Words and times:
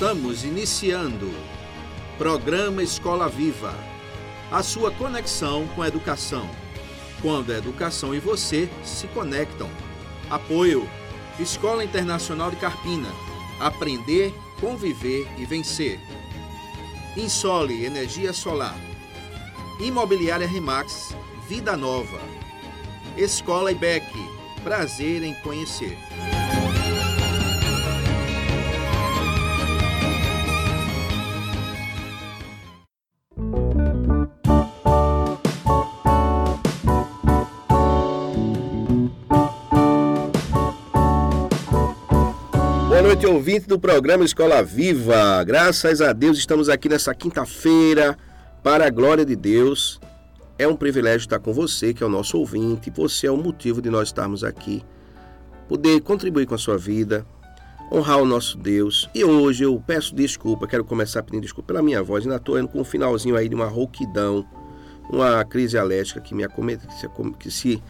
Estamos 0.00 0.44
iniciando 0.44 1.30
Programa 2.16 2.82
Escola 2.82 3.28
Viva, 3.28 3.74
a 4.50 4.62
sua 4.62 4.90
conexão 4.90 5.68
com 5.76 5.82
a 5.82 5.88
educação. 5.88 6.48
Quando 7.20 7.52
a 7.52 7.58
educação 7.58 8.14
e 8.14 8.18
você 8.18 8.66
se 8.82 9.06
conectam. 9.08 9.68
Apoio 10.30 10.88
Escola 11.38 11.84
Internacional 11.84 12.50
de 12.50 12.56
Carpina. 12.56 13.10
Aprender, 13.60 14.32
conviver 14.58 15.28
e 15.36 15.44
vencer. 15.44 16.00
Insole 17.14 17.84
Energia 17.84 18.32
Solar. 18.32 18.80
Imobiliária 19.80 20.48
Remax, 20.48 21.14
Vida 21.46 21.76
Nova. 21.76 22.22
Escola 23.18 23.70
IBEC, 23.70 24.06
prazer 24.64 25.22
em 25.22 25.34
conhecer. 25.42 25.94
Noite, 43.20 43.26
ouvinte 43.26 43.68
do 43.68 43.78
programa 43.78 44.24
Escola 44.24 44.62
Viva. 44.62 45.44
Graças 45.44 46.00
a 46.00 46.12
Deus 46.12 46.38
estamos 46.38 46.70
aqui 46.70 46.88
nessa 46.88 47.14
quinta-feira 47.14 48.16
para 48.62 48.86
a 48.86 48.90
glória 48.90 49.26
de 49.26 49.36
Deus. 49.36 50.00
É 50.58 50.66
um 50.66 50.74
privilégio 50.74 51.26
estar 51.26 51.38
com 51.38 51.52
você, 51.52 51.92
que 51.92 52.02
é 52.02 52.06
o 52.06 52.08
nosso 52.08 52.38
ouvinte. 52.38 52.90
Você 52.90 53.26
é 53.26 53.30
o 53.30 53.36
motivo 53.36 53.82
de 53.82 53.90
nós 53.90 54.08
estarmos 54.08 54.42
aqui. 54.42 54.82
Poder 55.68 56.00
contribuir 56.00 56.46
com 56.46 56.54
a 56.54 56.58
sua 56.58 56.78
vida, 56.78 57.26
honrar 57.92 58.22
o 58.22 58.24
nosso 58.24 58.56
Deus. 58.56 59.10
E 59.14 59.22
hoje 59.22 59.64
eu 59.64 59.82
peço 59.86 60.14
desculpa, 60.14 60.66
quero 60.66 60.84
começar 60.84 61.22
pedindo 61.22 61.42
desculpa 61.42 61.74
pela 61.74 61.82
minha 61.82 62.02
voz. 62.02 62.24
Ainda 62.24 62.36
estou 62.36 62.58
indo 62.58 62.68
com 62.68 62.80
um 62.80 62.84
finalzinho 62.84 63.36
aí 63.36 63.50
de 63.50 63.54
uma 63.54 63.66
rouquidão, 63.66 64.46
uma 65.10 65.44
crise 65.44 65.76
alérgica 65.76 66.22
que 66.22 66.34
me 66.34 66.42
acomete, 66.42 66.86
que 67.38 67.50
se, 67.50 67.82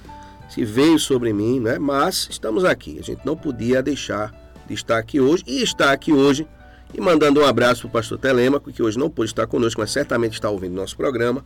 se 0.48 0.64
veio 0.64 0.98
sobre 0.98 1.32
mim, 1.32 1.60
né? 1.60 1.78
Mas 1.78 2.26
estamos 2.28 2.64
aqui. 2.64 2.98
A 2.98 3.02
gente 3.02 3.24
não 3.24 3.36
podia 3.36 3.80
deixar 3.80 4.39
estar 4.74 4.98
aqui 4.98 5.20
hoje 5.20 5.44
e 5.46 5.62
está 5.62 5.92
aqui 5.92 6.12
hoje. 6.12 6.46
E 6.92 7.00
mandando 7.00 7.40
um 7.40 7.46
abraço 7.46 7.82
para 7.82 7.88
o 7.88 7.92
pastor 7.92 8.18
Telêmaco, 8.18 8.72
que 8.72 8.82
hoje 8.82 8.98
não 8.98 9.08
pôde 9.08 9.30
estar 9.30 9.46
conosco, 9.46 9.80
mas 9.80 9.92
certamente 9.92 10.34
está 10.34 10.50
ouvindo 10.50 10.74
nosso 10.74 10.96
programa. 10.96 11.44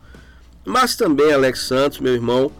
Mas 0.65 0.95
também 0.95 1.31
Alex 1.31 1.67
Santos, 1.67 1.99
meu 1.99 2.13
irmão, 2.13 2.51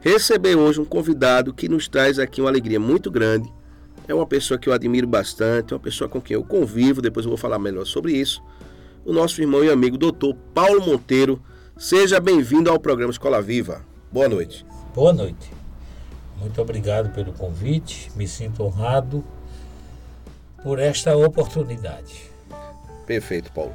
recebeu 0.00 0.58
hoje 0.58 0.80
um 0.80 0.84
convidado 0.84 1.52
que 1.52 1.68
nos 1.68 1.86
traz 1.86 2.18
aqui 2.18 2.40
uma 2.40 2.48
alegria 2.48 2.80
muito 2.80 3.10
grande. 3.10 3.52
É 4.08 4.14
uma 4.14 4.26
pessoa 4.26 4.58
que 4.58 4.68
eu 4.68 4.72
admiro 4.72 5.06
bastante, 5.06 5.74
uma 5.74 5.80
pessoa 5.80 6.08
com 6.08 6.20
quem 6.20 6.34
eu 6.34 6.42
convivo, 6.42 7.02
depois 7.02 7.26
eu 7.26 7.30
vou 7.30 7.36
falar 7.36 7.58
melhor 7.58 7.84
sobre 7.84 8.12
isso. 8.12 8.42
O 9.04 9.12
nosso 9.12 9.40
irmão 9.40 9.62
e 9.62 9.70
amigo 9.70 9.98
doutor 9.98 10.34
Paulo 10.54 10.84
Monteiro. 10.84 11.40
Seja 11.76 12.18
bem-vindo 12.18 12.70
ao 12.70 12.78
programa 12.78 13.12
Escola 13.12 13.40
Viva. 13.40 13.84
Boa 14.10 14.28
noite. 14.28 14.64
Boa 14.94 15.12
noite. 15.12 15.52
Muito 16.38 16.60
obrigado 16.60 17.12
pelo 17.14 17.32
convite. 17.32 18.10
Me 18.16 18.26
sinto 18.26 18.62
honrado 18.62 19.22
por 20.62 20.78
esta 20.78 21.16
oportunidade. 21.16 22.30
Perfeito, 23.06 23.50
Paulo. 23.52 23.74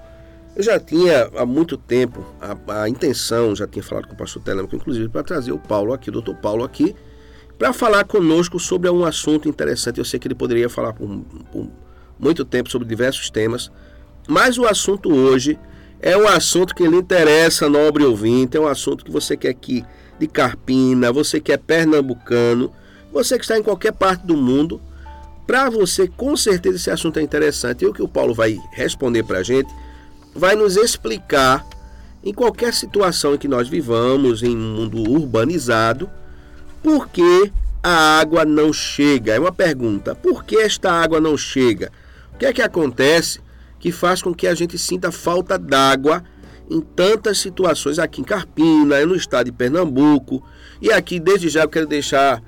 Eu 0.55 0.63
já 0.63 0.79
tinha 0.79 1.29
há 1.35 1.45
muito 1.45 1.77
tempo 1.77 2.25
a, 2.39 2.83
a 2.83 2.89
intenção, 2.89 3.55
já 3.55 3.67
tinha 3.67 3.83
falado 3.83 4.07
com 4.07 4.13
o 4.13 4.17
pastor 4.17 4.41
Telemaco, 4.41 4.75
inclusive, 4.75 5.09
para 5.09 5.23
trazer 5.23 5.51
o 5.51 5.59
Paulo 5.59 5.93
aqui, 5.93 6.09
o 6.09 6.13
doutor 6.13 6.35
Paulo 6.35 6.63
aqui, 6.63 6.95
para 7.57 7.73
falar 7.73 8.05
conosco 8.05 8.57
sobre 8.57 8.89
um 8.89 9.03
assunto 9.03 9.49
interessante. 9.49 9.97
Eu 9.97 10.05
sei 10.05 10.19
que 10.19 10.27
ele 10.27 10.35
poderia 10.35 10.69
falar 10.69 10.93
por, 10.93 11.07
por 11.51 11.69
muito 12.17 12.45
tempo 12.45 12.69
sobre 12.69 12.87
diversos 12.87 13.29
temas, 13.29 13.69
mas 14.27 14.57
o 14.57 14.65
assunto 14.65 15.13
hoje 15.13 15.59
é 15.99 16.15
um 16.15 16.27
assunto 16.27 16.73
que 16.73 16.87
lhe 16.87 16.95
interessa, 16.95 17.69
nobre 17.69 18.03
ouvinte, 18.05 18.55
é 18.55 18.59
um 18.59 18.67
assunto 18.67 19.03
que 19.03 19.11
você 19.11 19.35
quer 19.35 19.49
aqui 19.49 19.83
de 20.17 20.27
Carpina, 20.27 21.11
você 21.11 21.41
que 21.41 21.51
é 21.51 21.57
pernambucano, 21.57 22.71
você 23.11 23.37
que 23.37 23.43
está 23.43 23.57
em 23.57 23.63
qualquer 23.63 23.91
parte 23.91 24.25
do 24.25 24.37
mundo, 24.37 24.81
para 25.45 25.69
você 25.69 26.07
com 26.07 26.35
certeza 26.35 26.77
esse 26.77 26.91
assunto 26.91 27.19
é 27.19 27.21
interessante. 27.21 27.83
E 27.83 27.87
o 27.87 27.93
que 27.93 28.01
o 28.01 28.07
Paulo 28.07 28.33
vai 28.33 28.59
responder 28.71 29.23
para 29.23 29.39
a 29.39 29.43
gente 29.43 29.73
vai 30.33 30.55
nos 30.55 30.75
explicar 30.75 31.65
em 32.23 32.33
qualquer 32.33 32.73
situação 32.73 33.35
em 33.35 33.37
que 33.37 33.47
nós 33.47 33.69
vivamos, 33.69 34.41
em 34.41 34.55
um 34.55 34.75
mundo 34.75 34.97
urbanizado, 34.97 36.09
por 36.81 37.07
que 37.07 37.51
a 37.83 38.19
água 38.19 38.43
não 38.43 38.73
chega? 38.73 39.33
É 39.33 39.39
uma 39.39 39.51
pergunta. 39.51 40.15
Por 40.15 40.43
que 40.43 40.57
esta 40.57 40.91
água 40.91 41.21
não 41.21 41.37
chega? 41.37 41.91
O 42.33 42.37
que 42.37 42.45
é 42.45 42.51
que 42.51 42.61
acontece 42.61 43.39
que 43.79 43.91
faz 43.91 44.21
com 44.21 44.33
que 44.33 44.47
a 44.47 44.55
gente 44.55 44.77
sinta 44.77 45.11
falta 45.11 45.57
d'água 45.59 46.23
em 46.69 46.81
tantas 46.81 47.37
situações 47.37 47.99
aqui 47.99 48.21
em 48.21 48.23
Carpina, 48.23 49.05
no 49.05 49.15
estado 49.15 49.45
de 49.45 49.51
Pernambuco, 49.51 50.43
e 50.81 50.91
aqui 50.91 51.19
desde 51.19 51.47
já 51.47 51.61
eu 51.61 51.69
quero 51.69 51.85
deixar 51.85 52.41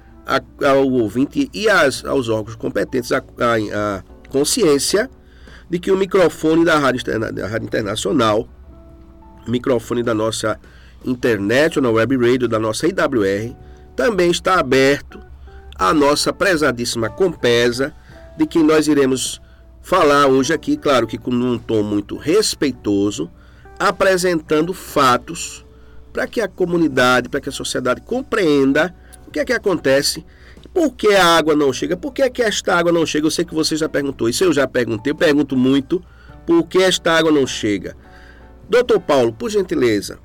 ao 0.66 0.92
ouvinte 0.92 1.50
e 1.54 1.70
as, 1.70 2.04
aos 2.04 2.28
órgãos 2.28 2.56
competentes 2.56 3.12
a, 3.12 3.18
a, 3.18 3.98
a 3.98 4.04
consciência 4.30 5.10
de 5.70 5.80
que 5.80 5.92
o 5.92 5.98
microfone 5.98 6.66
da 6.66 6.78
Rádio, 6.78 7.04
da 7.34 7.48
Rádio 7.48 7.66
Internacional, 7.66 8.48
microfone 9.48 10.04
da 10.04 10.14
nossa 10.14 10.60
internet, 11.06 11.80
ou 11.80 11.84
na 11.84 11.90
web 11.90 12.18
radio 12.18 12.48
da 12.48 12.60
nossa 12.60 12.88
IWR, 12.88 13.56
também 13.96 14.30
está 14.30 14.60
aberto 14.60 15.20
à 15.76 15.94
nossa 15.94 16.34
prezadíssima 16.34 17.09
Compesa, 17.09 17.94
de 18.38 18.46
que 18.46 18.62
nós 18.62 18.88
iremos 18.88 19.42
falar 19.82 20.28
hoje 20.28 20.54
aqui, 20.54 20.76
claro 20.76 21.08
que 21.08 21.18
com 21.18 21.32
um 21.32 21.58
tom 21.58 21.82
muito 21.84 22.18
respeitoso, 22.18 23.32
apresentando 23.80 24.74
fatos 24.74 25.66
para 26.12 26.28
que 26.28 26.42
a 26.42 26.48
comunidade, 26.48 27.30
para 27.30 27.40
que 27.40 27.50
a 27.50 27.52
sociedade 27.52 28.02
compreenda 28.02 28.94
o 29.28 29.32
que 29.32 29.40
é 29.40 29.46
que 29.46 29.54
acontece 29.54 30.26
por 30.74 30.92
que 30.92 31.08
a 31.16 31.26
água 31.26 31.56
não 31.56 31.74
chega? 31.74 31.98
Por 31.98 32.14
que, 32.14 32.22
é 32.22 32.30
que 32.30 32.42
esta 32.42 32.76
água 32.76 32.92
não 32.92 33.06
chega? 33.06 33.26
Eu 33.26 33.32
sei 33.32 33.44
que 33.44 33.54
você 33.54 33.76
já 33.76 33.90
perguntou, 33.90 34.30
isso 34.30 34.44
eu 34.44 34.54
já 34.54 34.68
perguntei, 34.68 35.12
eu 35.12 35.16
pergunto 35.16 35.58
muito, 35.58 36.04
por 36.46 36.68
que 36.68 36.78
esta 36.80 37.14
água 37.14 37.32
não 37.32 37.48
chega? 37.48 37.96
Doutor 38.70 39.00
Paulo, 39.00 39.34
por 39.34 39.50
gentileza, 39.50 40.20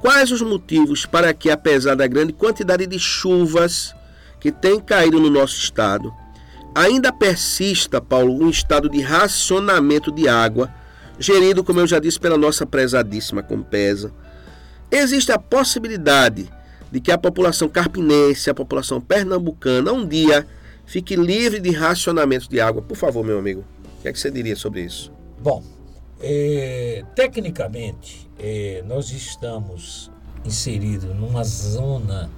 quais 0.00 0.30
os 0.30 0.42
motivos 0.42 1.06
para 1.06 1.34
que, 1.34 1.50
apesar 1.50 1.96
da 1.96 2.06
grande 2.06 2.32
quantidade 2.32 2.86
de 2.86 2.98
chuvas 2.98 3.94
que 4.38 4.52
tem 4.52 4.78
caído 4.78 5.18
no 5.18 5.28
nosso 5.28 5.58
estado, 5.58 6.12
ainda 6.74 7.12
persista, 7.12 8.00
Paulo, 8.00 8.32
um 8.40 8.48
estado 8.48 8.88
de 8.88 9.00
racionamento 9.00 10.12
de 10.12 10.28
água, 10.28 10.72
gerido, 11.18 11.64
como 11.64 11.80
eu 11.80 11.86
já 11.86 11.98
disse, 11.98 12.20
pela 12.20 12.38
nossa 12.38 12.64
prezadíssima 12.64 13.42
Compesa? 13.42 14.12
Existe 14.90 15.32
a 15.32 15.38
possibilidade 15.38 16.48
de 16.90 17.00
que 17.00 17.12
a 17.12 17.18
população 17.18 17.68
carpinense, 17.68 18.50
a 18.50 18.54
população 18.54 19.00
pernambucana, 19.00 19.92
um 19.92 20.06
dia 20.06 20.46
fique 20.84 21.14
livre 21.14 21.60
de 21.60 21.70
racionamento 21.70 22.48
de 22.48 22.60
água. 22.60 22.82
Por 22.82 22.96
favor, 22.96 23.24
meu 23.24 23.38
amigo, 23.38 23.64
o 23.98 24.02
que, 24.02 24.08
é 24.08 24.12
que 24.12 24.18
você 24.18 24.30
diria 24.30 24.56
sobre 24.56 24.82
isso? 24.82 25.12
Bom, 25.40 25.62
é, 26.20 27.04
tecnicamente, 27.14 28.28
é, 28.38 28.82
nós 28.86 29.10
estamos 29.10 30.10
inseridos 30.44 31.14
numa 31.14 31.44
zona 31.44 32.30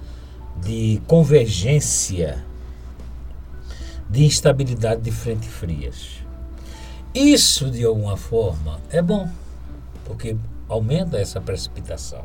de 0.61 1.01
convergência 1.07 2.43
de 4.09 4.23
instabilidade 4.23 5.01
de 5.01 5.11
frente 5.11 5.47
frias. 5.47 6.23
Isso, 7.13 7.69
de 7.69 7.83
alguma 7.83 8.17
forma, 8.17 8.79
é 8.89 9.01
bom, 9.01 9.29
porque 10.05 10.35
aumenta 10.73 11.17
essa 11.17 11.39
precipitação. 11.39 12.23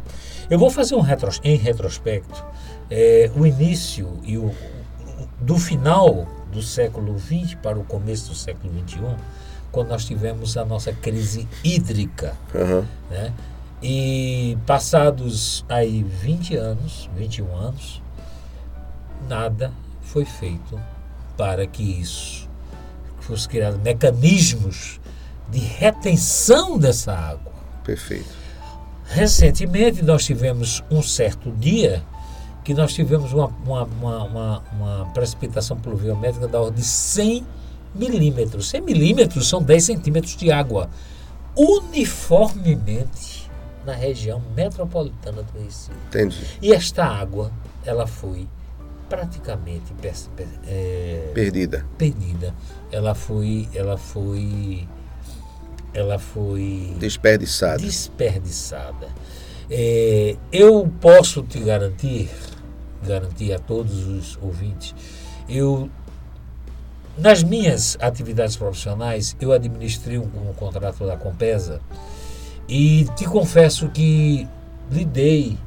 Eu 0.51 0.59
vou 0.59 0.71
fazer 0.71 0.95
um 0.95 1.01
retro, 1.01 1.31
em 1.45 1.57
retrospecto 1.57 2.45
é, 2.91 3.31
o 3.37 3.47
início 3.47 4.19
e 4.25 4.37
o 4.37 4.53
do 5.41 5.57
final 5.57 6.27
do 6.51 6.63
século 6.63 7.19
XX 7.19 7.55
para 7.63 7.79
o 7.79 7.85
começo 7.85 8.31
do 8.31 8.35
século 8.35 8.73
XXI, 8.87 9.01
quando 9.71 9.89
nós 9.89 10.05
tivemos 10.05 10.57
a 10.57 10.65
nossa 10.65 10.93
crise 10.93 11.47
hídrica. 11.63 12.35
Uhum. 12.55 12.85
Né? 13.11 13.33
E 13.83 14.59
passados 14.67 15.65
aí 15.69 16.03
20 16.03 16.57
anos, 16.57 17.09
21 17.17 17.55
anos, 17.55 18.03
nada 19.29 19.73
foi 20.03 20.25
feito 20.25 20.81
para 21.37 21.67
que 21.67 21.83
isso 21.83 22.49
fosse 23.21 23.49
criado 23.49 23.79
mecanismos 23.79 24.99
de 25.51 25.59
retenção 25.59 26.79
dessa 26.79 27.13
água. 27.13 27.53
Perfeito. 27.85 28.38
Recentemente 29.09 30.03
nós 30.03 30.25
tivemos 30.25 30.83
um 30.91 31.03
certo 31.03 31.51
dia 31.51 32.03
que 32.63 32.75
nós 32.75 32.93
tivemos 32.93 33.33
uma, 33.33 33.47
uma, 33.47 33.85
uma, 33.85 34.25
uma, 34.25 34.63
uma 34.73 35.07
precipitação 35.15 35.79
pluviométrica 35.79 36.47
da 36.47 36.61
ordem 36.61 36.81
de 36.81 36.87
100 36.87 37.47
milímetros. 37.95 38.69
100 38.69 38.83
milímetros 38.83 39.49
são 39.49 39.63
10 39.63 39.85
centímetros 39.85 40.37
de 40.37 40.53
água. 40.53 40.91
Uniformemente 41.57 43.51
na 43.87 43.95
região 43.95 44.43
metropolitana 44.55 45.43
do 45.43 45.59
Recife. 45.59 45.97
Entendi. 46.09 46.47
E 46.61 46.73
esta 46.73 47.05
água, 47.07 47.51
ela 47.87 48.07
foi 48.07 48.47
praticamente 49.09 49.95
é, 50.67 51.31
perdida. 51.33 51.87
Perdida. 51.97 52.55
Ela 52.93 53.15
foi, 53.15 53.67
ela 53.75 53.97
foi 53.97 54.87
ela 55.99 56.19
foi 56.19 56.95
desperdiçada. 56.99 57.79
desperdiçada. 57.79 59.09
É, 59.71 60.37
eu 60.53 60.91
posso 61.01 61.43
te 61.43 61.61
garantir, 61.61 62.31
garantir 63.07 63.53
a 63.53 63.59
todos 63.59 64.07
os 64.07 64.39
ouvintes, 64.41 64.95
eu 65.49 65.91
nas 67.19 67.43
minhas 67.43 67.99
atividades 68.01 68.57
profissionais, 68.57 69.37
eu 69.41 69.53
administrei 69.53 70.19
um, 70.19 70.23
um 70.23 70.53
contrato 70.55 71.05
da 71.05 71.17
Compesa 71.17 71.81
e 72.69 73.07
te 73.17 73.25
confesso 73.25 73.89
que 73.89 74.47
lidei 74.91 75.59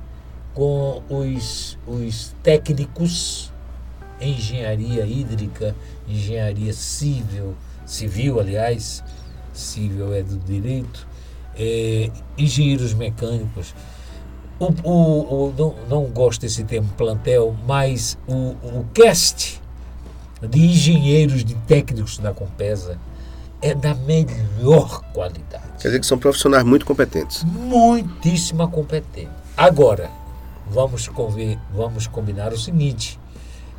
com 0.54 1.02
os, 1.10 1.78
os 1.86 2.34
técnicos 2.42 3.52
em 4.22 4.34
engenharia 4.36 5.06
hídrica, 5.06 5.76
engenharia 6.08 6.72
civil, 6.74 7.56
civil, 7.86 8.40
aliás, 8.40 9.04
civil 9.54 10.14
é 10.14 10.24
do 10.24 10.38
direito, 10.38 11.08
é, 11.56 12.12
engenheiros 12.38 12.94
mecânicos. 12.94 13.74
O, 14.60 14.66
o, 14.84 15.48
o, 15.48 15.54
não, 15.58 15.76
não 15.90 16.06
gosto 16.06 16.42
desse 16.42 16.64
termo 16.64 16.90
plantel, 16.98 17.56
mas 17.66 18.18
o, 18.28 18.56
o 18.64 18.86
cast 18.94 19.62
de 20.48 20.60
engenheiros, 20.60 21.44
de 21.44 21.56
técnicos 21.56 22.18
da 22.18 22.34
Compesa 22.34 23.00
é 23.62 23.76
da 23.76 23.94
melhor 23.94 25.02
qualidade. 25.14 25.64
Quer 25.80 25.90
dizer 25.90 26.00
que 26.00 26.06
são 26.06 26.18
profissionais 26.18 26.64
muito 26.64 26.86
competentes. 26.86 27.44
Muitíssima 27.44 28.68
competente. 28.68 29.30
Agora, 29.56 30.10
vamos, 30.70 31.08
conver, 31.08 31.60
vamos 31.74 32.08
combinar 32.08 32.52
o 32.54 32.58
seguinte: 32.58 33.20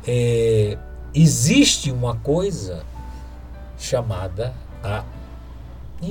é, 0.07 0.77
existe 1.13 1.91
uma 1.91 2.15
coisa 2.15 2.83
chamada 3.77 4.53
a 4.81 5.03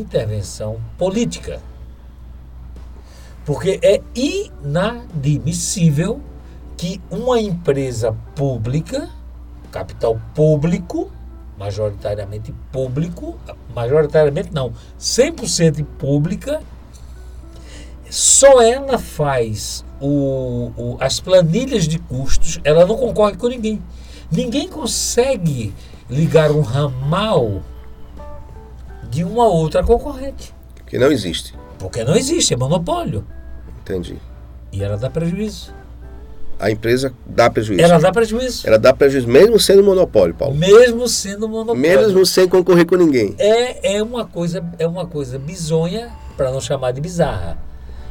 intervenção 0.01 0.81
política. 0.99 1.61
Porque 3.45 3.79
é 3.83 4.01
inadmissível 4.15 6.21
que 6.77 7.01
uma 7.11 7.41
empresa 7.41 8.15
pública, 8.35 9.09
capital 9.71 10.21
público, 10.35 11.11
majoritariamente 11.59 12.55
público, 12.71 13.39
majoritariamente 13.75 14.53
não, 14.53 14.75
100% 14.99 15.85
pública, 15.99 16.61
só 18.11 18.61
ela 18.61 18.99
faz 18.99 19.83
o, 20.01 20.73
o, 20.77 20.97
as 21.01 21.21
planilhas 21.21 21.89
de 21.89 21.99
custos, 21.99 22.61
ela 22.65 22.85
não 22.85 22.97
concorre 22.97 23.37
com 23.37 23.49
ninguém. 23.49 23.83
Ninguém 24.31 24.69
consegue 24.69 25.73
ligar 26.11 26.51
um 26.51 26.61
ramal 26.61 27.63
de 29.13 29.23
uma 29.23 29.47
outra 29.47 29.85
concorrente. 29.85 30.55
Que 30.87 30.99
não 30.99 31.13
existe. 31.13 31.55
Porque 31.79 32.03
não 32.03 32.17
existe, 32.17 32.55
é 32.55 32.57
monopólio. 32.57 33.27
Entendi. 33.83 34.17
E 34.73 34.83
ela 34.83 34.97
dá 34.97 35.11
prejuízo. 35.11 35.75
A 36.59 36.71
empresa 36.71 37.13
dá 37.27 37.51
prejuízo. 37.51 37.83
Ela 37.83 37.99
dá 37.99 38.11
prejuízo. 38.11 38.67
Ela 38.67 38.79
dá 38.79 38.95
prejuízo 38.95 39.29
mesmo 39.29 39.61
sendo 39.61 39.85
monopólio, 39.85 40.35
Paulo. 40.35 40.55
Mesmo 40.55 41.07
sendo 41.09 41.47
monopólio. 41.47 41.83
Mesmo 41.83 42.25
sem 42.25 42.49
concorrer 42.49 42.87
com 42.87 42.97
ninguém. 42.97 43.35
É, 43.39 43.97
é 43.97 44.03
uma 44.03 44.25
coisa, 44.25 44.65
é 44.79 44.87
uma 44.87 45.07
coisa 45.07 45.39
bizonha, 45.39 46.11
para 46.35 46.51
não 46.51 46.61
chamar 46.61 46.93
de 46.93 47.01
bizarra. 47.03 47.59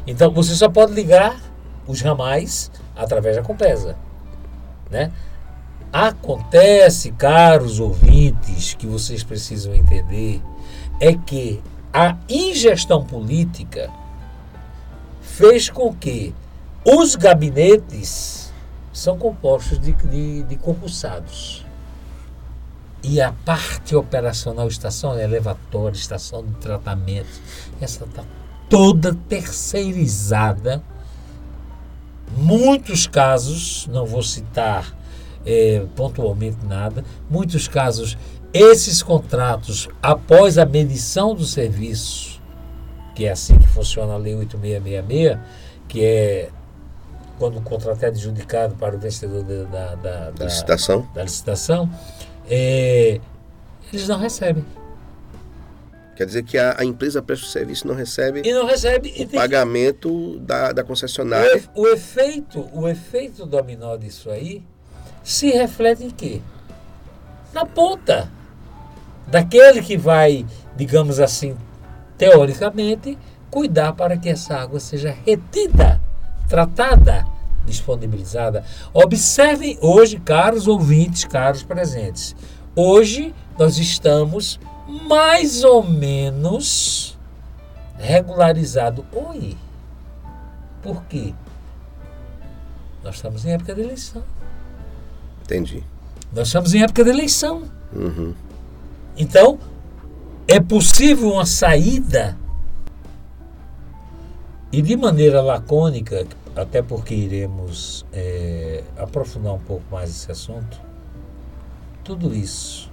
Então 0.06 0.32
você 0.32 0.54
só 0.54 0.70
pode 0.70 0.94
ligar 0.94 1.42
os 1.88 2.02
ramais 2.02 2.70
através 2.96 3.38
da 3.38 3.42
Compesa, 3.42 3.96
né? 4.92 5.12
Acontece, 5.92 7.12
caros 7.12 7.80
ouvintes, 7.80 8.76
que 8.76 8.86
vocês 8.86 9.24
precisam 9.24 9.74
entender, 9.74 10.42
é 11.02 11.16
que 11.16 11.60
a 11.92 12.16
ingestão 12.30 13.04
política 13.04 13.92
fez 15.20 15.68
com 15.68 15.92
que 15.94 16.34
os 16.86 17.16
gabinetes 17.16 18.54
são 18.94 19.18
compostos 19.18 19.80
de, 19.80 19.94
de, 19.94 20.44
de 20.44 20.56
concursados. 20.58 21.66
E 23.04 23.20
a 23.20 23.32
parte 23.32 23.96
operacional, 23.96 24.68
estação 24.68 25.20
elevatória, 25.20 25.98
estação 25.98 26.46
de 26.46 26.54
tratamento, 26.56 27.42
essa 27.82 28.04
está 28.06 28.24
toda 28.70 29.16
terceirizada. 29.28 30.84
Muitos 32.38 33.08
casos, 33.08 33.88
não 33.88 34.06
vou 34.06 34.22
citar 34.22 34.96
é, 35.44 35.84
pontualmente 35.96 36.64
nada, 36.64 37.04
muitos 37.28 37.68
casos, 37.68 38.16
esses 38.54 39.02
contratos, 39.02 39.88
após 40.02 40.58
a 40.58 40.66
medição 40.66 41.34
do 41.34 41.46
serviço, 41.46 42.42
que 43.16 43.26
é 43.26 43.32
assim 43.32 43.58
que 43.58 43.68
funciona 43.68 44.14
a 44.14 44.18
Lei 44.18 44.36
8666, 44.36 45.40
que 45.88 46.04
é 46.04 46.50
quando 47.38 47.58
o 47.58 47.62
contrato 47.62 48.04
é 48.04 48.08
adjudicado 48.08 48.76
para 48.76 48.96
o 48.96 49.00
vencedor 49.00 49.44
da, 49.44 49.96
da, 49.96 50.30
da, 50.30 50.46
licitação, 50.46 51.10
da 51.14 51.24
licitação 51.24 51.90
é, 52.48 53.20
eles 53.92 54.08
não 54.08 54.20
recebem. 54.20 54.66
Quer 56.16 56.26
dizer 56.26 56.44
que 56.44 56.58
a, 56.58 56.76
a, 56.80 56.86
empresa 56.86 57.22
presta 57.22 57.46
o 57.46 57.50
serviço 57.50 57.88
não 57.88 57.96
recebe, 57.96 58.44
e 58.46 58.54
não 58.54 58.66
recebe 58.66 59.12
o 59.18 59.28
pagamento 59.28 60.34
que... 60.34 60.40
da, 60.42 60.72
da 60.72 60.84
concessionária. 60.84 61.64
O, 61.74 61.82
o, 61.82 61.88
efeito, 61.88 62.70
o 62.74 62.88
efeito 62.88 63.46
dominó 63.46 63.96
disso 63.96 64.30
aí 64.30 64.62
se 65.24 65.50
reflete 65.50 66.04
em 66.04 66.10
quê? 66.10 66.42
Na 67.54 67.66
ponta. 67.66 68.30
Daquele 69.32 69.82
que 69.82 69.96
vai, 69.96 70.46
digamos 70.76 71.20
assim, 71.20 71.56
teoricamente, 72.18 73.18
cuidar 73.50 73.94
para 73.94 74.18
que 74.18 74.30
essa 74.30 74.56
água 74.56 74.80
seja 74.80 75.16
retida, 75.26 76.02
tratada, 76.50 77.26
disponibilizada. 77.66 78.64
Observem 78.94 79.78
hoje, 79.82 80.20
caros 80.20 80.68
ouvintes, 80.68 81.24
caros 81.24 81.64
presentes. 81.64 82.36
Hoje 82.76 83.34
nós 83.58 83.78
estamos 83.78 84.60
mais 85.08 85.64
ou 85.64 85.82
menos 85.82 87.18
regularizado. 87.98 89.06
Oi. 89.14 89.58
Por 90.84 91.04
quê? 91.06 91.34
Nós 93.04 93.16
estamos 93.16 93.46
em 93.46 93.54
época 93.54 93.74
de 93.74 93.82
eleição. 93.82 94.24
Entendi. 95.44 95.84
Nós 96.34 96.48
estamos 96.48 96.74
em 96.74 96.84
época 96.84 97.04
de 97.04 97.10
eleição. 97.10 97.64
Uhum. 97.94 98.34
Então, 99.18 99.60
é 100.48 100.60
possível 100.60 101.34
uma 101.34 101.46
saída 101.46 102.38
e 104.72 104.82
de 104.82 104.96
maneira 104.96 105.42
lacônica, 105.42 106.26
até 106.56 106.82
porque 106.82 107.14
iremos 107.14 108.06
é, 108.14 108.84
aprofundar 108.98 109.54
um 109.54 109.60
pouco 109.60 109.84
mais 109.92 110.10
esse 110.10 110.32
assunto, 110.32 110.80
tudo 112.04 112.34
isso 112.34 112.92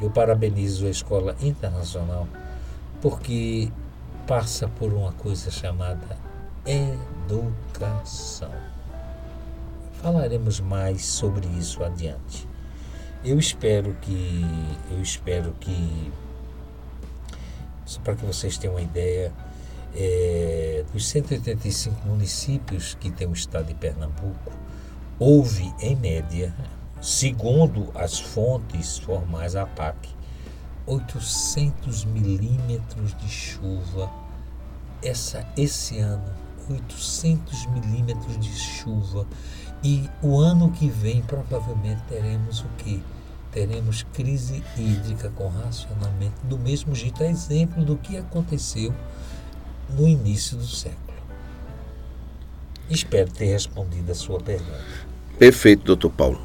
eu 0.00 0.10
parabenizo 0.10 0.86
a 0.86 0.90
Escola 0.90 1.36
Internacional 1.40 2.28
porque 3.00 3.70
passa 4.26 4.68
por 4.68 4.92
uma 4.92 5.12
coisa 5.12 5.50
chamada 5.50 6.16
educação. 6.66 8.50
Falaremos 10.00 10.60
mais 10.60 11.04
sobre 11.04 11.46
isso 11.58 11.82
adiante. 11.84 12.48
Eu 13.24 13.38
espero 13.38 13.94
que 14.02 14.44
eu 14.90 15.00
espero 15.00 15.54
que 15.58 16.12
só 17.86 18.00
para 18.00 18.16
que 18.16 18.24
vocês 18.24 18.58
tenham 18.58 18.74
uma 18.74 18.82
ideia, 18.82 19.32
é, 19.94 20.84
dos 20.92 21.06
185 21.08 22.06
municípios 22.06 22.94
que 23.00 23.10
tem 23.10 23.26
o 23.26 23.32
estado 23.32 23.66
de 23.66 23.74
Pernambuco, 23.74 24.52
houve 25.18 25.72
em 25.80 25.96
média 25.96 26.54
segundo 27.00 27.90
as 27.94 28.18
fontes 28.18 28.98
formais 28.98 29.52
da 29.52 29.66
PAC, 29.66 30.08
800 30.86 32.04
milímetros 32.04 33.14
de 33.16 33.28
chuva 33.28 34.10
essa, 35.02 35.46
esse 35.56 35.98
ano. 35.98 36.44
800 36.68 37.66
milímetros 37.66 38.38
de 38.38 38.48
chuva. 38.48 39.26
E 39.82 40.08
o 40.22 40.38
ano 40.38 40.70
que 40.70 40.88
vem 40.88 41.20
provavelmente 41.20 42.02
teremos 42.08 42.60
o 42.60 42.68
quê? 42.78 43.00
Teremos 43.54 44.04
crise 44.12 44.64
hídrica 44.76 45.30
com 45.36 45.46
racionamento 45.46 46.44
do 46.44 46.58
mesmo 46.58 46.92
jeito, 46.92 47.22
é 47.22 47.30
exemplo 47.30 47.84
do 47.84 47.96
que 47.96 48.16
aconteceu 48.16 48.92
no 49.96 50.08
início 50.08 50.56
do 50.56 50.66
século. 50.66 51.16
Espero 52.90 53.30
ter 53.30 53.44
respondido 53.44 54.10
a 54.10 54.14
sua 54.16 54.40
pergunta. 54.40 54.84
Perfeito, 55.38 55.84
doutor 55.84 56.10
Paulo. 56.10 56.42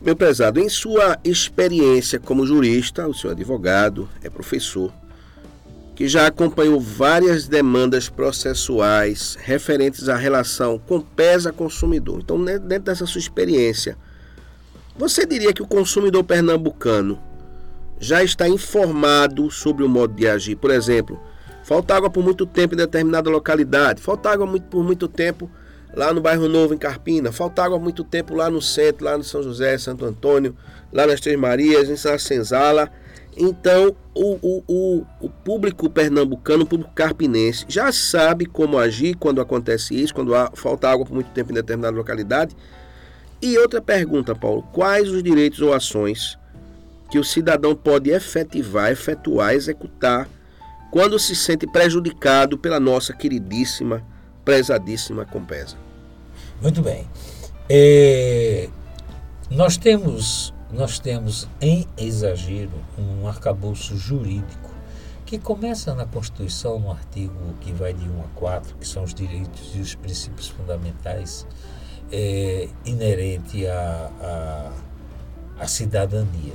Meu 0.00 0.16
prezado, 0.16 0.58
em 0.58 0.70
sua 0.70 1.18
experiência 1.22 2.18
como 2.18 2.46
jurista, 2.46 3.06
o 3.06 3.12
senhor 3.12 3.32
é 3.32 3.34
advogado, 3.34 4.08
é 4.22 4.30
professor, 4.30 4.90
que 5.94 6.08
já 6.08 6.26
acompanhou 6.26 6.80
várias 6.80 7.46
demandas 7.46 8.08
processuais 8.08 9.36
referentes 9.38 10.08
à 10.08 10.16
relação 10.16 10.78
com 10.78 10.98
pesa 10.98 11.52
consumidor. 11.52 12.20
Então, 12.22 12.42
dentro 12.42 12.84
dessa 12.84 13.04
sua 13.04 13.18
experiência, 13.18 13.98
você 14.96 15.26
diria 15.26 15.52
que 15.52 15.62
o 15.62 15.66
consumidor 15.66 16.24
pernambucano 16.24 17.20
já 17.98 18.22
está 18.22 18.48
informado 18.48 19.50
sobre 19.50 19.84
o 19.84 19.88
modo 19.88 20.14
de 20.14 20.26
agir. 20.28 20.56
Por 20.56 20.70
exemplo, 20.70 21.20
falta 21.62 21.94
água 21.96 22.10
por 22.10 22.22
muito 22.22 22.46
tempo 22.46 22.74
em 22.74 22.76
determinada 22.76 23.30
localidade, 23.30 24.00
falta 24.00 24.30
água 24.30 24.46
por 24.70 24.84
muito 24.84 25.08
tempo 25.08 25.50
lá 25.94 26.12
no 26.12 26.20
bairro 26.20 26.48
Novo, 26.48 26.74
em 26.74 26.78
Carpina, 26.78 27.32
falta 27.32 27.62
água 27.62 27.78
muito 27.78 28.02
tempo 28.02 28.34
lá 28.34 28.50
no 28.50 28.60
centro, 28.60 29.04
lá 29.04 29.16
no 29.16 29.24
São 29.24 29.42
José, 29.42 29.78
Santo 29.78 30.04
Antônio, 30.04 30.56
lá 30.92 31.06
nas 31.06 31.20
Três 31.20 31.38
Marias, 31.38 31.88
em 31.88 32.18
Senzala. 32.18 32.90
Então, 33.36 33.96
o, 34.14 34.38
o, 34.40 34.64
o, 34.68 35.06
o, 35.20 35.28
público 35.28 35.90
pernambucano, 35.90 36.62
o 36.62 36.66
público 36.66 36.92
carpinense, 36.94 37.64
já 37.68 37.90
sabe 37.90 38.46
como 38.46 38.78
agir 38.78 39.16
quando 39.16 39.40
acontece 39.40 40.00
isso, 40.00 40.14
quando 40.14 40.34
há, 40.34 40.52
falta 40.54 40.88
água 40.88 41.04
por 41.04 41.14
muito 41.14 41.30
tempo 41.30 41.50
em 41.50 41.54
determinada 41.54 41.96
localidade. 41.96 42.54
E 43.44 43.58
outra 43.58 43.82
pergunta, 43.82 44.34
Paulo: 44.34 44.62
quais 44.72 45.10
os 45.10 45.22
direitos 45.22 45.60
ou 45.60 45.74
ações 45.74 46.38
que 47.10 47.18
o 47.18 47.22
cidadão 47.22 47.76
pode 47.76 48.08
efetivar, 48.08 48.90
efetuar, 48.90 49.52
executar 49.52 50.26
quando 50.90 51.18
se 51.18 51.36
sente 51.36 51.66
prejudicado 51.66 52.56
pela 52.56 52.80
nossa 52.80 53.12
queridíssima, 53.12 54.02
prezadíssima 54.46 55.26
Compesa? 55.26 55.76
Muito 56.62 56.80
bem. 56.80 57.06
É, 57.68 58.70
nós 59.50 59.76
temos 59.76 60.54
nós 60.72 60.98
temos 60.98 61.46
em 61.60 61.86
exagero 61.98 62.72
um 62.98 63.28
arcabouço 63.28 63.94
jurídico 63.94 64.70
que 65.26 65.38
começa 65.38 65.94
na 65.94 66.06
Constituição, 66.06 66.78
no 66.78 66.90
artigo 66.90 67.54
que 67.60 67.72
vai 67.72 67.92
de 67.92 68.08
1 68.08 68.20
a 68.20 68.28
4, 68.36 68.74
que 68.76 68.88
são 68.88 69.04
os 69.04 69.12
direitos 69.12 69.72
e 69.74 69.80
os 69.80 69.94
princípios 69.94 70.48
fundamentais 70.48 71.46
é, 72.14 72.68
inerente 72.84 73.66
à, 73.66 74.10
à, 75.58 75.62
à 75.62 75.66
cidadania. 75.66 76.54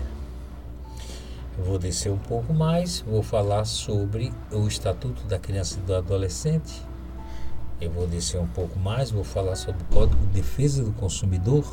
Eu 1.57 1.65
vou 1.65 1.77
descer 1.77 2.11
um 2.11 2.17
pouco 2.17 2.53
mais, 2.53 3.01
vou 3.01 3.21
falar 3.21 3.65
sobre 3.65 4.31
o 4.51 4.67
Estatuto 4.67 5.23
da 5.23 5.37
Criança 5.37 5.77
e 5.77 5.81
do 5.81 5.93
Adolescente. 5.93 6.81
Eu 7.81 7.91
vou 7.91 8.07
descer 8.07 8.39
um 8.39 8.47
pouco 8.47 8.79
mais, 8.79 9.11
vou 9.11 9.23
falar 9.23 9.55
sobre 9.55 9.81
o 9.81 9.85
Código 9.93 10.25
de 10.27 10.41
Defesa 10.41 10.83
do 10.83 10.91
Consumidor 10.93 11.65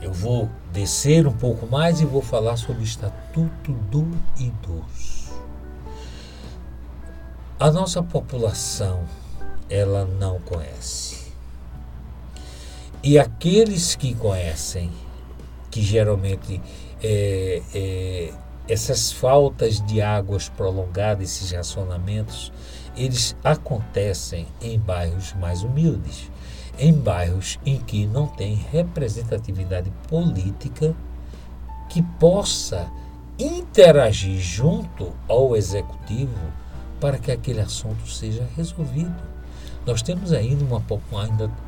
eu 0.00 0.12
vou 0.12 0.48
descer 0.72 1.26
um 1.26 1.32
pouco 1.32 1.66
mais 1.66 2.00
e 2.00 2.06
vou 2.06 2.22
falar 2.22 2.56
sobre 2.56 2.82
o 2.82 2.84
Estatuto 2.84 3.72
do 3.90 4.10
Idoso. 4.38 5.30
A 7.58 7.70
nossa 7.70 8.02
população, 8.02 9.04
ela 9.68 10.06
não 10.06 10.40
conhece. 10.40 11.09
E 13.02 13.18
aqueles 13.18 13.94
que 13.94 14.14
conhecem, 14.14 14.90
que 15.70 15.82
geralmente 15.82 16.60
é, 17.02 17.62
é, 17.74 18.32
essas 18.68 19.10
faltas 19.10 19.80
de 19.86 20.02
águas 20.02 20.48
prolongadas, 20.48 21.24
esses 21.24 21.52
racionamentos, 21.52 22.52
eles 22.96 23.36
acontecem 23.42 24.46
em 24.60 24.78
bairros 24.78 25.32
mais 25.34 25.62
humildes 25.62 26.30
em 26.80 26.94
bairros 26.94 27.58
em 27.64 27.78
que 27.78 28.06
não 28.06 28.26
tem 28.26 28.54
representatividade 28.54 29.92
política 30.08 30.96
que 31.90 32.02
possa 32.18 32.90
interagir 33.38 34.38
junto 34.40 35.12
ao 35.28 35.54
executivo 35.54 36.38
para 36.98 37.18
que 37.18 37.30
aquele 37.30 37.60
assunto 37.60 38.08
seja 38.08 38.48
resolvido. 38.56 39.14
Nós 39.86 40.00
temos 40.00 40.32
ainda 40.32 40.64
uma, 40.64 40.82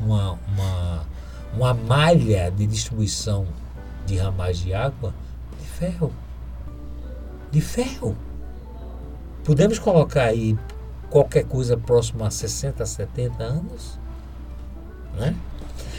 uma, 0.01 0.39
uma, 0.49 1.07
uma 1.55 1.75
malha 1.75 2.51
de 2.51 2.67
distribuição 2.67 3.47
de 4.07 4.17
ramais 4.17 4.59
de 4.59 4.73
água 4.75 5.15
de 5.59 5.67
ferro. 5.67 6.13
De 7.51 7.61
ferro. 7.61 8.17
Podemos 9.45 9.79
colocar 9.79 10.25
aí 10.25 10.57
qualquer 11.11 11.45
coisa 11.45 11.77
próxima 11.77 12.27
a 12.27 12.31
60, 12.31 12.85
70 12.87 13.43
anos? 13.43 13.99
Né? 15.15 15.37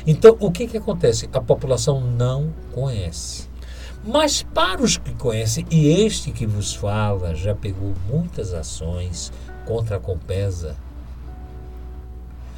Então, 0.08 0.36
o 0.40 0.52
que, 0.52 0.68
que 0.68 0.78
acontece? 0.78 1.30
A 1.32 1.40
população 1.40 2.02
não 2.02 2.54
conhece. 2.74 3.48
Mas 4.06 4.44
para 4.44 4.82
os 4.82 4.98
que 4.98 5.14
conhecem, 5.14 5.66
e 5.72 5.88
este 5.88 6.32
que 6.32 6.46
vos 6.46 6.74
fala 6.74 7.34
já 7.34 7.56
pegou 7.56 7.94
muitas 8.10 8.54
ações 8.54 9.32
contra 9.66 9.96
a 9.96 10.00
Compesa. 10.00 10.76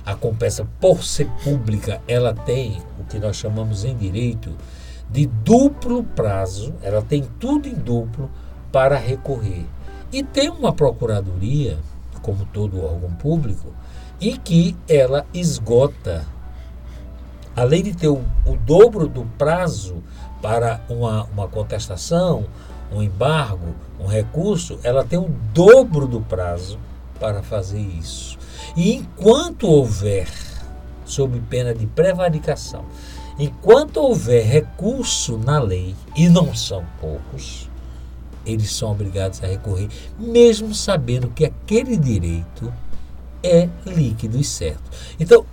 A 0.05 0.15
Compesa, 0.15 0.67
por 0.79 1.03
ser 1.03 1.27
pública, 1.43 2.01
ela 2.07 2.33
tem 2.33 2.81
o 2.99 3.03
que 3.05 3.17
nós 3.17 3.35
chamamos 3.35 3.83
em 3.83 3.95
direito 3.95 4.55
de 5.09 5.25
duplo 5.25 6.03
prazo, 6.03 6.73
ela 6.81 7.01
tem 7.01 7.23
tudo 7.39 7.67
em 7.67 7.73
duplo 7.73 8.29
para 8.71 8.97
recorrer. 8.97 9.65
E 10.11 10.23
tem 10.23 10.49
uma 10.49 10.73
procuradoria, 10.73 11.77
como 12.21 12.45
todo 12.45 12.83
órgão 12.83 13.11
público, 13.11 13.73
e 14.19 14.37
que 14.37 14.75
ela 14.87 15.25
esgota 15.33 16.25
além 17.55 17.81
de 17.81 17.95
ter 17.95 18.09
o, 18.09 18.21
o 18.45 18.57
dobro 18.57 19.07
do 19.07 19.23
prazo 19.37 20.03
para 20.41 20.81
uma, 20.89 21.23
uma 21.25 21.47
contestação, 21.47 22.45
um 22.91 23.01
embargo, 23.01 23.73
um 23.99 24.05
recurso, 24.05 24.77
ela 24.83 25.03
tem 25.03 25.17
o 25.17 25.29
dobro 25.53 26.05
do 26.05 26.21
prazo 26.21 26.77
para 27.19 27.41
fazer 27.41 27.79
isso. 27.79 28.37
E 28.75 28.93
enquanto 28.93 29.67
houver, 29.67 30.27
sob 31.05 31.39
pena 31.49 31.73
de 31.73 31.87
prevaricação, 31.87 32.85
enquanto 33.39 33.97
houver 33.97 34.45
recurso 34.45 35.37
na 35.37 35.59
lei, 35.59 35.95
e 36.15 36.27
não 36.27 36.53
são 36.53 36.85
poucos, 36.99 37.69
eles 38.45 38.71
são 38.71 38.91
obrigados 38.91 39.43
a 39.43 39.47
recorrer, 39.47 39.87
mesmo 40.19 40.73
sabendo 40.73 41.29
que 41.29 41.45
aquele 41.45 41.97
direito 41.97 42.71
é 43.41 43.69
líquido 43.85 44.39
e 44.39 44.43
certo. 44.43 44.83
Então, 45.19 45.45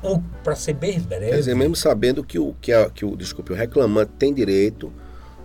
para 0.42 0.56
ser 0.56 0.74
bem 0.74 0.98
breve. 0.98 1.26
Quer 1.26 1.36
dizer, 1.36 1.54
mesmo 1.54 1.76
sabendo 1.76 2.24
que 2.24 2.38
o, 2.38 2.54
que, 2.60 2.72
a, 2.72 2.88
que 2.90 3.04
o, 3.04 3.16
desculpe, 3.16 3.52
o 3.52 3.56
reclamante 3.56 4.12
tem 4.18 4.32
direito, 4.32 4.92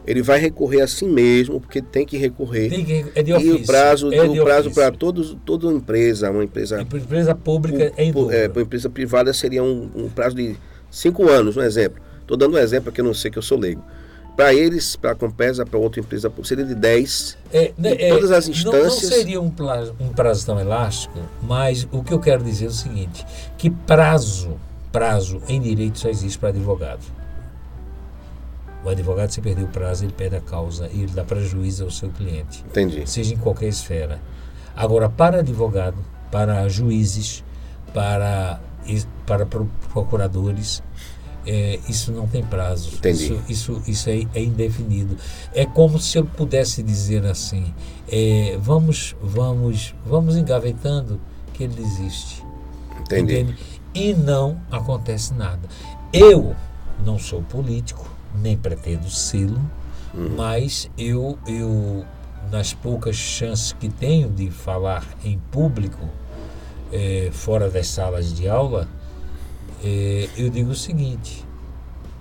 ele 0.08 0.22
vai 0.22 0.40
recorrer 0.40 0.82
a 0.82 0.88
si 0.88 1.06
mesmo, 1.06 1.60
porque 1.60 1.82
tem 1.82 2.06
que 2.06 2.18
recorrer. 2.18 2.70
Tem 2.70 2.86
que, 2.86 3.06
é 3.14 3.22
de 3.22 3.34
ofício. 3.34 3.58
E 3.58 3.62
o 3.62 3.66
prazo, 3.66 4.14
é 4.14 4.24
o 4.24 4.44
prazo 4.44 4.72
para 4.72 4.90
toda 4.90 5.68
empresa, 5.68 6.32
uma 6.32 6.46
empresa. 6.46 6.82
Empresa 6.82 7.36
pública 7.36 7.92
é 7.98 8.04
em 8.06 8.14
é, 8.32 8.48
Para 8.48 8.62
empresa 8.62 8.90
privada 8.90 9.34
seria 9.34 9.62
um, 9.62 9.92
um 9.94 10.10
prazo 10.10 10.38
de 10.38 10.56
cinco 10.90 11.30
anos, 11.30 11.58
um 11.58 11.62
exemplo. 11.62 12.02
Estou 12.22 12.38
dando 12.38 12.56
um 12.56 12.58
exemplo 12.58 12.86
porque 12.86 13.02
eu 13.02 13.06
não 13.06 13.14
sei 13.14 13.30
que 13.30 13.38
eu 13.38 13.42
sou 13.42 13.60
leigo. 13.60 13.84
Para 14.38 14.54
eles, 14.54 14.96
para 14.96 15.12
a 15.12 15.16
Compesa, 15.16 15.66
para 15.66 15.80
outra 15.80 16.00
empresa, 16.00 16.32
seria 16.44 16.64
de 16.64 16.76
10. 16.76 17.38
É, 17.52 17.74
né, 17.78 17.96
é, 18.00 18.10
todas 18.10 18.32
as 18.32 18.48
instâncias. 18.48 19.02
Não, 19.02 19.10
não 19.10 19.18
seria 19.18 19.42
um 19.42 19.50
prazo, 19.50 19.96
um 20.00 20.10
prazo 20.10 20.46
tão 20.46 20.60
elástico, 20.60 21.20
mas 21.42 21.86
o 21.92 22.02
que 22.02 22.14
eu 22.14 22.20
quero 22.20 22.44
dizer 22.44 22.66
é 22.66 22.68
o 22.70 22.72
seguinte: 22.72 23.26
que 23.58 23.70
prazo, 23.70 24.58
prazo 24.90 25.42
em 25.50 25.60
direito 25.60 26.00
só 26.00 26.08
existe 26.08 26.38
para 26.38 26.50
advogado. 26.50 27.02
O 28.84 28.90
advogado, 28.90 29.32
se 29.32 29.42
perder 29.42 29.64
o 29.64 29.68
prazo, 29.68 30.06
ele 30.06 30.14
perde 30.14 30.36
a 30.36 30.42
causa 30.42 30.90
e 30.94 31.02
ele 31.02 31.12
dá 31.12 31.24
prejuízo 31.24 31.84
ao 31.84 31.92
seu 31.92 32.10
cliente. 32.10 32.64
Entendi. 32.68 33.10
Seja 33.10 33.34
em 33.34 33.38
qualquer 33.38 33.68
esfera. 33.68 34.22
Agora, 34.76 35.10
para 35.10 35.40
advogado, 35.40 35.98
para 36.32 36.68
juízes, 36.70 37.44
para, 37.94 38.60
para 39.26 39.46
procuradores, 39.92 40.84
é, 41.48 41.80
isso 41.88 42.12
não 42.12 42.28
tem 42.28 42.44
prazo. 42.44 42.96
Entendi. 42.96 43.24
Isso, 43.24 43.42
isso, 43.48 43.82
isso 43.88 44.10
é, 44.10 44.28
é, 44.36 44.44
indefinido. 44.44 45.18
É 45.54 45.66
como 45.66 45.98
se 45.98 46.18
eu 46.18 46.26
pudesse 46.26 46.84
dizer 46.84 47.26
assim: 47.26 47.74
é, 48.10 48.58
vamos, 48.60 49.16
vamos, 49.22 49.96
vamos 50.06 50.36
engavetando 50.36 51.20
que 51.54 51.64
ele 51.64 51.82
existe. 51.82 52.44
Entendi. 53.00 53.40
Entende? 53.40 53.58
E 53.94 54.14
não 54.14 54.62
acontece 54.70 55.34
nada. 55.34 55.68
Eu 56.12 56.56
não 57.04 57.18
sou 57.18 57.42
político, 57.42 58.06
nem 58.36 58.58
pretendo 58.58 59.10
sê-lo, 59.10 59.60
uhum. 60.14 60.36
mas 60.36 60.90
eu, 60.98 61.38
eu, 61.48 62.06
nas 62.52 62.74
poucas 62.74 63.16
chances 63.16 63.74
que 63.74 63.90
tenho 63.90 64.30
de 64.30 64.50
falar 64.52 65.06
em 65.24 65.40
público, 65.52 66.08
é, 66.92 67.30
fora 67.32 67.70
das 67.70 67.88
salas 67.88 68.34
de 68.34 68.48
aula, 68.48 68.88
é, 69.84 70.30
eu 70.38 70.50
digo 70.50 70.72
o 70.72 70.76
seguinte: 70.76 71.46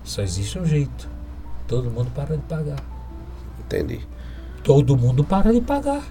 só 0.04 0.22
existe 0.22 0.58
um 0.58 0.64
jeito. 0.64 1.08
Todo 1.66 1.90
mundo 1.90 2.10
para 2.14 2.36
de 2.36 2.42
pagar. 2.42 2.82
Entendi. 3.58 4.06
Todo 4.62 4.96
mundo 4.96 5.24
para 5.24 5.52
de 5.52 5.60
pagar. 5.60 6.04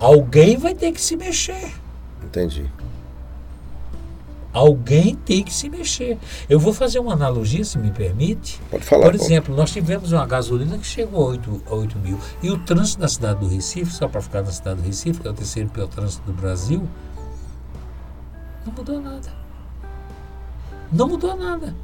Alguém 0.00 0.56
vai 0.56 0.74
ter 0.74 0.92
que 0.92 1.00
se 1.00 1.16
mexer. 1.16 1.74
Entendi. 2.24 2.70
Alguém 4.52 5.14
tem 5.14 5.42
que 5.42 5.52
se 5.52 5.68
mexer. 5.68 6.18
Eu 6.48 6.60
vou 6.60 6.74
fazer 6.74 6.98
uma 6.98 7.14
analogia, 7.14 7.64
se 7.64 7.78
me 7.78 7.90
permite. 7.90 8.60
Pode 8.70 8.84
falar. 8.84 9.04
Por 9.04 9.14
exemplo, 9.14 9.56
nós 9.56 9.70
tivemos 9.70 10.12
uma 10.12 10.26
gasolina 10.26 10.76
que 10.76 10.86
chegou 10.86 11.24
a 11.24 11.30
8, 11.30 11.62
a 11.66 11.74
8 11.74 11.98
mil. 11.98 12.18
E 12.42 12.50
o 12.50 12.58
trânsito 12.58 13.00
da 13.00 13.08
cidade 13.08 13.40
do 13.40 13.48
Recife, 13.48 13.92
só 13.92 14.06
para 14.06 14.20
ficar 14.20 14.42
na 14.42 14.50
cidade 14.50 14.82
do 14.82 14.86
Recife, 14.86 15.20
que 15.20 15.28
é 15.28 15.30
o 15.30 15.34
terceiro 15.34 15.70
pior 15.70 15.88
trânsito 15.88 16.22
do 16.26 16.32
Brasil, 16.34 16.86
não 18.66 18.72
mudou 18.74 19.00
nada. 19.00 19.32
Não 20.92 21.08
mudou 21.08 21.36
nada. 21.36 21.74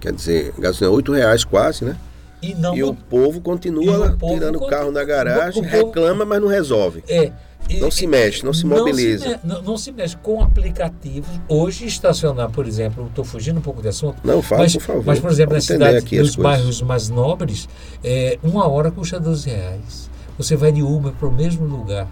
Quer 0.00 0.12
dizer, 0.12 0.54
gasolina 0.58 0.92
é 0.92 0.96
8 0.96 1.12
reais 1.12 1.44
quase, 1.44 1.84
né? 1.84 1.96
E, 2.40 2.54
não, 2.54 2.74
e 2.76 2.82
o 2.82 2.92
povo 2.92 3.40
continua 3.40 4.08
o 4.08 4.18
povo 4.18 4.34
tirando 4.34 4.56
o 4.56 4.66
carro 4.66 4.90
da 4.90 5.04
garagem, 5.04 5.62
reclama, 5.62 6.24
mas 6.24 6.40
não 6.40 6.48
resolve. 6.48 7.04
É. 7.08 7.32
Não 7.80 7.90
se 7.90 8.06
mexe, 8.06 8.44
não 8.44 8.52
se 8.52 8.66
mobiliza. 8.66 9.24
Não 9.24 9.32
se, 9.32 9.46
não, 9.46 9.62
não 9.62 9.78
se 9.78 9.92
mexe 9.92 10.16
com 10.16 10.42
aplicativos. 10.42 11.28
Hoje, 11.48 11.86
estacionar, 11.86 12.50
por 12.50 12.66
exemplo, 12.66 13.06
estou 13.06 13.24
fugindo 13.24 13.58
um 13.58 13.62
pouco 13.62 13.80
do 13.80 13.88
assunto. 13.88 14.16
Não, 14.24 14.42
fala, 14.42 14.62
mas, 14.62 14.72
por 14.74 14.82
favor. 14.82 15.04
Mas, 15.04 15.20
por 15.20 15.30
exemplo, 15.30 15.54
nas 15.54 15.64
cidades, 15.64 16.10
nos 16.10 16.36
bairros 16.36 16.82
mais 16.82 17.08
nobres, 17.08 17.68
é, 18.02 18.38
uma 18.42 18.68
hora 18.68 18.90
custa 18.90 19.18
12 19.18 19.48
reais. 19.48 20.10
Você 20.36 20.56
vai 20.56 20.72
de 20.72 20.82
Uber 20.82 21.12
para 21.12 21.28
o 21.28 21.32
mesmo 21.32 21.64
lugar, 21.64 22.08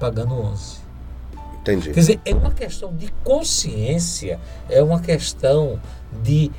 pagando 0.00 0.34
11. 0.34 0.84
Entendi. 1.60 1.90
Quer 1.92 2.00
dizer, 2.00 2.20
é 2.24 2.34
uma 2.34 2.50
questão 2.50 2.94
de 2.94 3.10
consciência, 3.22 4.38
é 4.68 4.82
uma 4.82 5.00
questão 5.00 5.80
de 6.22 6.50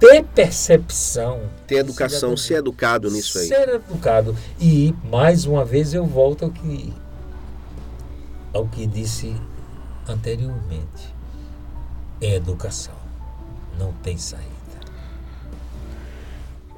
ter 0.00 0.24
percepção. 0.24 1.42
Ter 1.66 1.76
educação, 1.76 2.36
ser 2.36 2.54
educado 2.54 3.10
nisso 3.10 3.38
aí. 3.38 3.46
Ser 3.46 3.68
educado. 3.68 4.34
E, 4.58 4.94
mais 5.04 5.44
uma 5.44 5.64
vez, 5.64 5.92
eu 5.92 6.06
volto 6.06 6.46
ao 6.46 6.50
que, 6.50 6.92
ao 8.52 8.66
que 8.66 8.86
disse 8.86 9.36
anteriormente. 10.08 11.14
É 12.20 12.34
educação. 12.34 12.94
Não 13.78 13.92
tem 14.02 14.16
saída. 14.16 14.48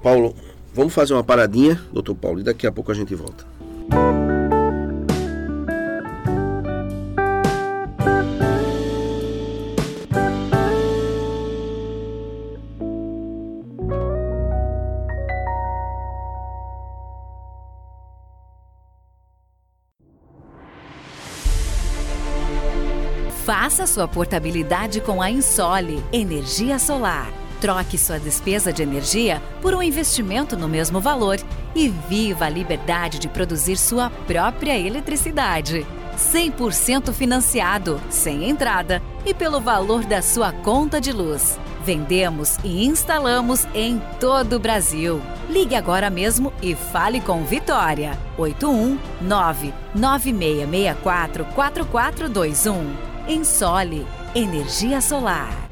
Paulo, 0.03 0.35
vamos 0.75 0.93
fazer 0.93 1.15
uma 1.15 1.25
paradinha, 1.25 1.81
doutor 1.93 2.15
Paulo, 2.17 2.41
e 2.41 2.43
daqui 2.43 2.67
a 2.67 2.73
pouco 2.73 2.91
a 2.91 2.95
gente 2.95 3.15
volta. 3.15 3.52
Faça 23.73 23.87
sua 23.87 24.07
portabilidade 24.07 25.01
com 25.01 25.23
a 25.23 25.31
Insole 25.31 26.05
Energia 26.13 26.79
Solar. 26.79 27.33
Troque 27.59 27.97
sua 27.97 28.19
despesa 28.19 28.71
de 28.71 28.83
energia 28.83 29.41
por 29.63 29.75
um 29.75 29.83
investimento 29.83 30.59
no 30.59 30.69
mesmo 30.69 31.01
valor 31.01 31.39
e 31.75 31.89
viva 31.89 32.45
a 32.45 32.51
liberdade 32.51 33.19
de 33.19 33.31
produzir 33.31 33.79
sua 33.79 34.11
própria 34.11 34.79
eletricidade. 34.79 35.87
100% 36.19 37.15
financiado, 37.15 37.99
sem 38.11 38.47
entrada 38.51 39.01
e 39.25 39.33
pelo 39.33 39.59
valor 39.59 40.05
da 40.05 40.21
sua 40.21 40.53
conta 40.53 41.01
de 41.01 41.11
luz. 41.11 41.59
Vendemos 41.83 42.59
e 42.63 42.85
instalamos 42.85 43.67
em 43.75 44.03
todo 44.21 44.57
o 44.57 44.61
Brasil. 44.61 45.19
Ligue 45.49 45.77
agora 45.77 46.11
mesmo 46.11 46.53
e 46.61 46.75
fale 46.75 47.23
com 47.23 47.43
Vitória. 47.43 48.19
819 48.37 49.73
9664 49.95 51.47
4421 51.55 53.12
Ensole 53.29 54.05
Energia 54.35 55.01
Solar. 55.01 55.71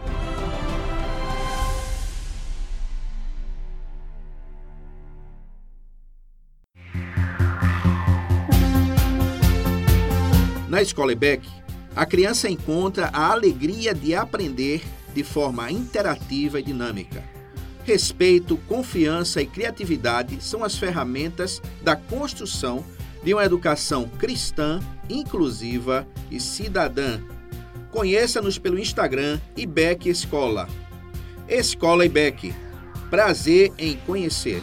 Na 10.68 10.80
Escola 10.80 11.10
EBEC, 11.10 11.44
a 11.96 12.06
criança 12.06 12.48
encontra 12.48 13.10
a 13.12 13.32
alegria 13.32 13.92
de 13.92 14.14
aprender 14.14 14.84
de 15.12 15.24
forma 15.24 15.72
interativa 15.72 16.60
e 16.60 16.62
dinâmica. 16.62 17.24
Respeito, 17.82 18.58
confiança 18.68 19.42
e 19.42 19.46
criatividade 19.46 20.40
são 20.40 20.62
as 20.62 20.78
ferramentas 20.78 21.60
da 21.82 21.96
construção 21.96 22.84
de 23.24 23.34
uma 23.34 23.44
educação 23.44 24.08
cristã, 24.08 24.78
inclusiva 25.08 26.06
e 26.30 26.38
cidadã 26.38 27.20
Conheça-nos 27.90 28.58
pelo 28.58 28.78
Instagram 28.78 29.40
IBEC 29.56 30.08
Escola. 30.08 30.68
Escola. 31.48 32.04
Prazer 33.10 33.72
em 33.76 33.96
conhecer. 34.06 34.62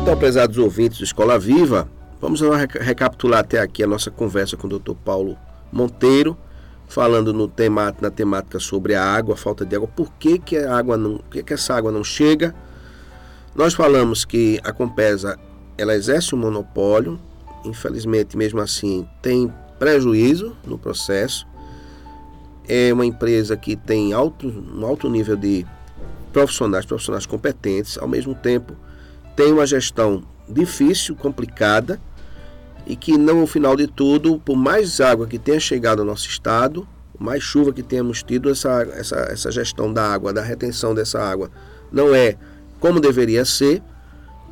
Então, 0.00 0.16
prezados 0.16 0.56
ouvintes 0.56 0.98
do 0.98 1.04
Escola 1.04 1.38
Viva, 1.38 1.86
vamos 2.18 2.40
recapitular 2.80 3.40
até 3.40 3.58
aqui 3.58 3.82
a 3.82 3.86
nossa 3.86 4.10
conversa 4.10 4.56
com 4.56 4.66
o 4.66 4.78
Dr. 4.78 4.94
Paulo 4.94 5.36
Monteiro, 5.76 6.36
falando 6.88 7.32
no 7.32 7.52
na 8.00 8.10
temática 8.10 8.58
sobre 8.58 8.94
a 8.94 9.04
água, 9.04 9.34
a 9.34 9.36
falta 9.36 9.64
de 9.64 9.76
água, 9.76 9.88
por 9.88 10.12
que, 10.14 10.38
que 10.38 10.56
a 10.56 10.76
água 10.76 10.96
não, 10.96 11.18
por 11.18 11.30
que, 11.30 11.42
que 11.42 11.52
essa 11.52 11.74
água 11.74 11.92
não 11.92 12.02
chega. 12.02 12.54
Nós 13.54 13.74
falamos 13.74 14.24
que 14.24 14.58
a 14.64 14.72
Compesa 14.72 15.38
ela 15.76 15.94
exerce 15.94 16.34
um 16.34 16.38
monopólio, 16.38 17.18
infelizmente 17.64 18.36
mesmo 18.36 18.60
assim 18.60 19.06
tem 19.20 19.52
prejuízo 19.78 20.56
no 20.66 20.78
processo. 20.78 21.46
É 22.68 22.92
uma 22.92 23.06
empresa 23.06 23.56
que 23.56 23.76
tem 23.76 24.12
alto, 24.12 24.48
um 24.48 24.84
alto 24.84 25.08
nível 25.08 25.36
de 25.36 25.66
profissionais, 26.32 26.84
profissionais 26.84 27.26
competentes, 27.26 27.98
ao 27.98 28.08
mesmo 28.08 28.34
tempo 28.34 28.74
tem 29.36 29.52
uma 29.52 29.66
gestão 29.66 30.22
difícil, 30.48 31.14
complicada 31.14 32.00
e 32.86 32.94
que 32.94 33.18
no 33.18 33.46
final 33.46 33.74
de 33.74 33.86
tudo, 33.86 34.38
por 34.38 34.56
mais 34.56 35.00
água 35.00 35.26
que 35.26 35.38
tenha 35.38 35.58
chegado 35.58 36.00
ao 36.00 36.06
nosso 36.06 36.28
estado, 36.28 36.86
mais 37.18 37.42
chuva 37.42 37.72
que 37.72 37.82
tenhamos 37.82 38.22
tido, 38.22 38.48
essa, 38.48 38.82
essa, 38.94 39.16
essa 39.30 39.50
gestão 39.50 39.92
da 39.92 40.12
água, 40.12 40.32
da 40.32 40.42
retenção 40.42 40.94
dessa 40.94 41.20
água, 41.20 41.50
não 41.90 42.14
é 42.14 42.36
como 42.78 43.00
deveria 43.00 43.44
ser. 43.44 43.82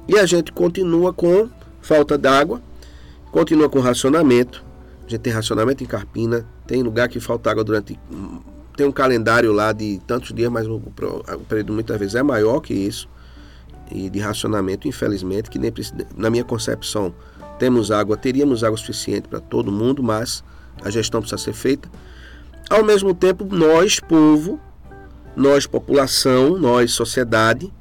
E 0.09 0.19
a 0.19 0.27
gente 0.27 0.53
continua 0.53 1.13
com 1.13 1.49
falta 1.81 2.19
d'água, 2.19 2.61
continua 3.31 3.69
com 3.69 3.79
racionamento. 3.79 4.65
A 5.07 5.11
gente 5.11 5.21
tem 5.21 5.33
racionamento 5.33 5.85
em 5.85 5.87
Carpina, 5.87 6.47
tem 6.67 6.83
lugar 6.83 7.09
que 7.09 7.21
falta 7.21 7.51
água 7.51 7.63
durante. 7.63 7.99
Tem 8.77 8.87
um 8.87 8.93
calendário 8.93 9.53
lá 9.53 9.73
de 9.73 10.01
tantos 10.07 10.33
dias, 10.33 10.51
mas 10.51 10.67
o, 10.67 10.77
o 10.77 11.45
período 11.49 11.73
muitas 11.73 11.99
vezes 11.99 12.15
é 12.17 12.23
maior 12.23 12.61
que 12.61 12.75
isso. 12.75 13.09
E 13.91 14.11
de 14.11 14.19
racionamento, 14.19 14.89
infelizmente, 14.89 15.49
que 15.51 15.59
nem 15.59 15.73
na 16.17 16.31
minha 16.31 16.43
concepção 16.43 17.15
temos 17.59 17.91
água, 17.91 18.17
teríamos 18.17 18.65
água 18.65 18.77
suficiente 18.77 19.29
para 19.29 19.41
todo 19.41 19.71
mundo, 19.71 20.03
mas 20.03 20.43
a 20.83 20.91
gestão 20.91 21.21
precisa 21.21 21.43
ser 21.43 21.53
feita. 21.53 21.89
Ao 22.69 22.85
mesmo 22.85 23.15
tempo, 23.15 23.45
nós, 23.45 24.01
povo, 24.01 24.59
nós, 25.37 25.67
população, 25.67 26.59
nós, 26.59 26.93
sociedade, 26.93 27.73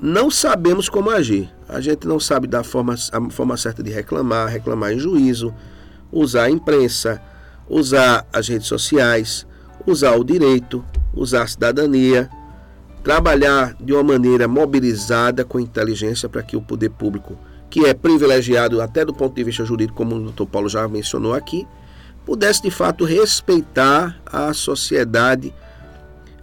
não 0.00 0.30
sabemos 0.30 0.88
como 0.88 1.10
agir. 1.10 1.50
A 1.68 1.80
gente 1.80 2.06
não 2.06 2.18
sabe 2.18 2.46
da 2.46 2.64
forma, 2.64 2.94
a 2.94 3.30
forma 3.30 3.56
certa 3.56 3.82
de 3.82 3.90
reclamar, 3.90 4.48
reclamar 4.48 4.92
em 4.92 4.98
juízo, 4.98 5.54
usar 6.10 6.44
a 6.44 6.50
imprensa, 6.50 7.22
usar 7.68 8.26
as 8.32 8.48
redes 8.48 8.66
sociais, 8.66 9.46
usar 9.86 10.16
o 10.16 10.24
direito, 10.24 10.84
usar 11.14 11.42
a 11.42 11.46
cidadania, 11.46 12.28
trabalhar 13.02 13.74
de 13.80 13.92
uma 13.92 14.02
maneira 14.02 14.46
mobilizada 14.46 15.44
com 15.44 15.58
inteligência 15.58 16.28
para 16.28 16.42
que 16.42 16.56
o 16.56 16.62
poder 16.62 16.90
público 16.90 17.38
que 17.72 17.86
é 17.86 17.94
privilegiado 17.94 18.82
até 18.82 19.02
do 19.02 19.14
ponto 19.14 19.34
de 19.34 19.42
vista 19.42 19.64
jurídico, 19.64 19.96
como 19.96 20.14
o 20.14 20.20
doutor 20.24 20.46
Paulo 20.46 20.68
já 20.68 20.86
mencionou 20.86 21.32
aqui, 21.32 21.66
pudesse 22.22 22.60
de 22.60 22.70
fato 22.70 23.02
respeitar 23.02 24.20
a 24.26 24.52
sociedade. 24.52 25.54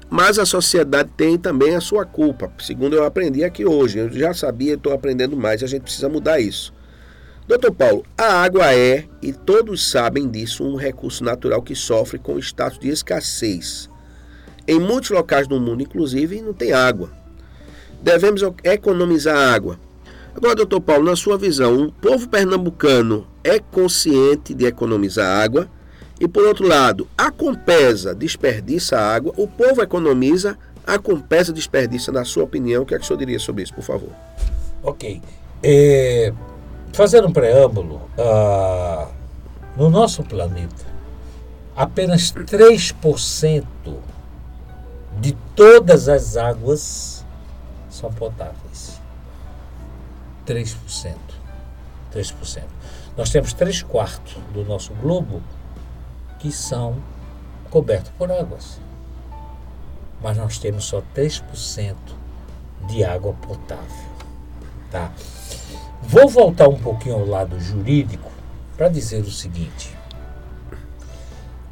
Mas 0.10 0.40
a 0.40 0.46
sociedade 0.46 1.12
tem 1.16 1.38
também 1.38 1.76
a 1.76 1.82
sua 1.82 2.04
culpa, 2.04 2.52
segundo 2.58 2.96
eu 2.96 3.06
aprendi 3.06 3.44
aqui 3.44 3.64
hoje. 3.64 4.00
Eu 4.00 4.12
já 4.12 4.34
sabia, 4.34 4.74
estou 4.74 4.92
aprendendo 4.92 5.38
mais, 5.38 5.62
a 5.62 5.68
gente 5.68 5.84
precisa 5.84 6.10
mudar 6.10 6.40
isso. 6.40 6.74
Doutor 7.48 7.76
Paulo, 7.76 8.04
a 8.18 8.42
água 8.42 8.74
é, 8.74 9.06
e 9.22 9.32
todos 9.32 9.88
sabem 9.88 10.28
disso, 10.28 10.64
um 10.64 10.78
recurso 10.78 11.24
natural 11.24 11.62
que 11.62 11.76
sofre 11.76 12.18
com 12.18 12.40
status 12.40 12.80
de 12.80 12.90
escassez. 12.90 13.88
Em 14.68 14.80
muitos 14.80 15.12
locais 15.12 15.48
do 15.48 15.60
mundo, 15.60 15.84
inclusive, 15.84 16.42
não 16.42 16.54
tem 16.54 16.74
água. 16.74 17.12
Devemos 18.02 18.42
economizar 18.64 19.38
água, 19.38 19.78
Agora, 20.40 20.56
doutor 20.56 20.80
Paulo, 20.80 21.04
na 21.04 21.18
sua 21.18 21.38
visão, 21.38 21.88
o 21.88 21.92
povo 21.92 22.30
pernambucano 22.30 23.28
é 23.44 23.60
consciente 23.60 24.54
de 24.54 24.66
economizar 24.66 25.28
água? 25.28 25.68
E 26.18 26.30
por 26.30 26.46
outro 26.46 26.66
lado, 26.66 27.10
a 27.18 27.30
Compesa 27.30 28.16
desperdiça 28.16 28.98
água, 28.98 29.34
o 29.36 29.46
povo 29.50 29.82
economiza, 29.82 30.58
a 30.88 30.98
Compesa 30.98 31.52
desperdiça, 31.52 32.10
na 32.10 32.24
sua 32.24 32.46
opinião, 32.46 32.84
o 32.84 32.86
que 32.86 32.96
é 32.96 32.98
que 32.98 33.04
o 33.04 33.06
senhor 33.06 33.20
diria 33.20 33.38
sobre 33.38 33.64
isso, 33.64 33.74
por 33.74 33.84
favor? 33.84 34.12
Ok. 34.82 35.22
É, 35.62 36.32
fazendo 36.94 37.28
um 37.28 37.34
preâmbulo, 37.34 38.00
ah, 38.18 39.10
no 39.76 39.90
nosso 39.90 40.24
planeta, 40.24 40.86
apenas 41.76 42.32
3% 42.32 43.66
de 45.20 45.36
todas 45.54 46.08
as 46.08 46.38
águas 46.38 47.26
são 47.90 48.10
potáveis. 48.14 48.99
3%. 50.50 51.16
3%. 52.12 52.64
Nós 53.16 53.30
temos 53.30 53.54
3 53.54 53.84
quartos 53.84 54.36
do 54.52 54.66
nosso 54.66 54.94
globo 54.96 55.44
que 56.40 56.52
são 56.52 56.96
cobertos 57.70 58.12
por 58.18 58.32
águas. 58.32 58.82
Mas 60.22 60.38
nós 60.38 60.58
temos 60.58 60.86
só 60.86 61.04
3% 61.16 61.96
de 62.88 63.04
água 63.04 63.34
potável. 63.34 64.10
Tá? 64.90 65.12
Vou 66.02 66.28
voltar 66.28 66.68
um 66.68 66.80
pouquinho 66.80 67.16
ao 67.16 67.26
lado 67.26 67.60
jurídico 67.60 68.32
para 68.76 68.90
dizer 68.90 69.22
o 69.22 69.32
seguinte. 69.32 69.96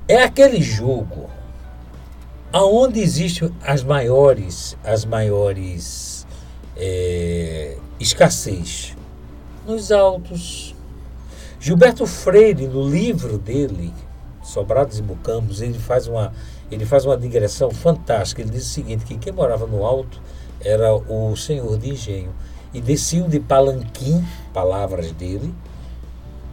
É 0.07 0.23
aquele 0.23 0.61
jogo 0.61 1.29
aonde 2.53 2.99
existem 2.99 3.51
as 3.63 3.83
maiores, 3.83 4.77
as 4.83 5.03
maiores 5.03 6.16
é, 6.77 7.77
escassez 7.99 8.95
nos 9.65 9.91
altos. 9.91 10.75
Gilberto 11.59 12.05
Freire, 12.05 12.67
no 12.67 12.87
livro 12.87 13.37
dele, 13.37 13.93
Sobrados 14.43 14.99
e 14.99 15.01
Mucambos, 15.01 15.61
ele 15.61 15.77
faz 15.77 16.07
uma, 16.07 16.31
ele 16.71 16.85
faz 16.85 17.05
uma 17.05 17.17
digressão 17.17 17.71
fantástica. 17.71 18.41
Ele 18.41 18.51
diz 18.51 18.65
o 18.65 18.69
seguinte, 18.69 19.05
que 19.05 19.17
quem 19.17 19.33
morava 19.33 19.65
no 19.65 19.85
alto 19.85 20.21
era 20.61 20.93
o 20.93 21.35
senhor 21.35 21.77
de 21.77 21.89
engenho. 21.89 22.33
E 22.73 22.79
desciam 22.79 23.27
de 23.27 23.39
palanquim, 23.39 24.23
palavras 24.53 25.11
dele, 25.11 25.53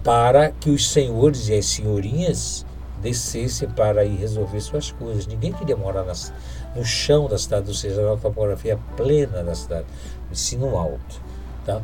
para 0.02 0.50
que 0.50 0.70
os 0.70 0.90
senhores 0.90 1.48
e 1.48 1.54
as 1.54 1.66
senhorinhas 1.66 2.64
descessem 3.04 3.68
para 3.68 4.04
ir 4.04 4.16
resolver 4.16 4.60
suas 4.60 4.90
coisas. 4.90 5.26
Ninguém 5.26 5.52
queria 5.52 5.76
morar 5.76 6.04
nas, 6.04 6.32
no 6.74 6.84
chão 6.84 7.28
da 7.28 7.36
cidade, 7.36 7.68
ou 7.68 7.74
seja, 7.74 8.02
na 8.02 8.16
topografia 8.16 8.78
plena 8.96 9.44
da 9.44 9.54
cidade, 9.54 9.86
ensino 10.34 10.76
alto. 10.76 11.20
Tá? 11.64 11.80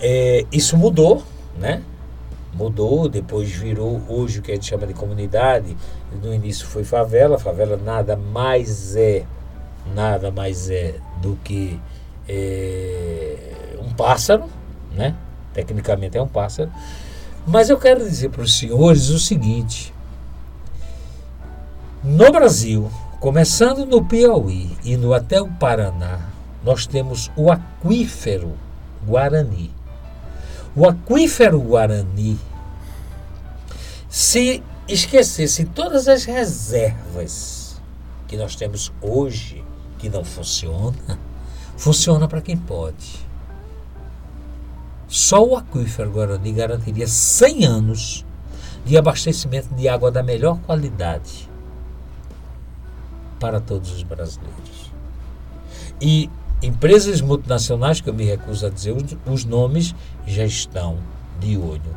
É, 0.00 0.44
isso 0.50 0.76
mudou, 0.76 1.22
né? 1.56 1.82
Mudou, 2.52 3.08
depois 3.08 3.50
virou 3.50 4.02
hoje 4.08 4.40
o 4.40 4.42
que 4.42 4.50
a 4.50 4.54
gente 4.54 4.66
chama 4.66 4.86
de 4.86 4.92
comunidade. 4.92 5.76
No 6.22 6.34
início 6.34 6.66
foi 6.66 6.84
favela, 6.84 7.38
favela 7.38 7.76
nada 7.76 8.16
mais 8.16 8.96
é, 8.96 9.24
nada 9.94 10.30
mais 10.30 10.68
é 10.68 10.96
do 11.20 11.38
que 11.44 11.80
é, 12.28 13.76
um 13.80 13.94
pássaro, 13.94 14.44
né? 14.94 15.14
Tecnicamente 15.54 16.18
é 16.18 16.22
um 16.22 16.28
pássaro. 16.28 16.70
Mas 17.46 17.70
eu 17.70 17.78
quero 17.78 18.00
dizer 18.00 18.30
para 18.30 18.42
os 18.42 18.58
senhores 18.58 19.08
o 19.08 19.18
seguinte: 19.18 19.94
no 22.02 22.30
Brasil, 22.32 22.90
começando 23.20 23.86
no 23.86 24.04
Piauí, 24.04 24.76
indo 24.84 25.14
até 25.14 25.40
o 25.40 25.48
Paraná, 25.48 26.31
nós 26.64 26.86
temos 26.86 27.30
o 27.36 27.50
aquífero 27.50 28.56
Guarani. 29.04 29.70
O 30.74 30.88
aquífero 30.88 31.60
Guarani, 31.60 32.38
se 34.08 34.62
esquecesse 34.88 35.64
todas 35.64 36.08
as 36.08 36.24
reservas 36.24 37.80
que 38.28 38.36
nós 38.36 38.54
temos 38.54 38.92
hoje, 39.00 39.64
que 39.98 40.08
não 40.08 40.24
funciona, 40.24 41.18
funciona 41.76 42.28
para 42.28 42.40
quem 42.40 42.56
pode. 42.56 43.20
Só 45.08 45.44
o 45.44 45.56
aquífero 45.56 46.10
Guarani 46.10 46.52
garantiria 46.52 47.06
100 47.06 47.64
anos 47.66 48.24
de 48.84 48.96
abastecimento 48.96 49.74
de 49.74 49.88
água 49.88 50.10
da 50.10 50.22
melhor 50.22 50.58
qualidade 50.60 51.48
para 53.38 53.60
todos 53.60 53.90
os 53.92 54.02
brasileiros. 54.02 54.90
E 56.00 56.30
empresas 56.62 57.20
multinacionais, 57.20 58.00
que 58.00 58.08
eu 58.08 58.14
me 58.14 58.24
recuso 58.24 58.66
a 58.66 58.70
dizer 58.70 58.94
os, 59.26 59.44
nomes, 59.44 59.94
já 60.26 60.44
estão 60.44 60.98
de 61.40 61.58
olho 61.58 61.96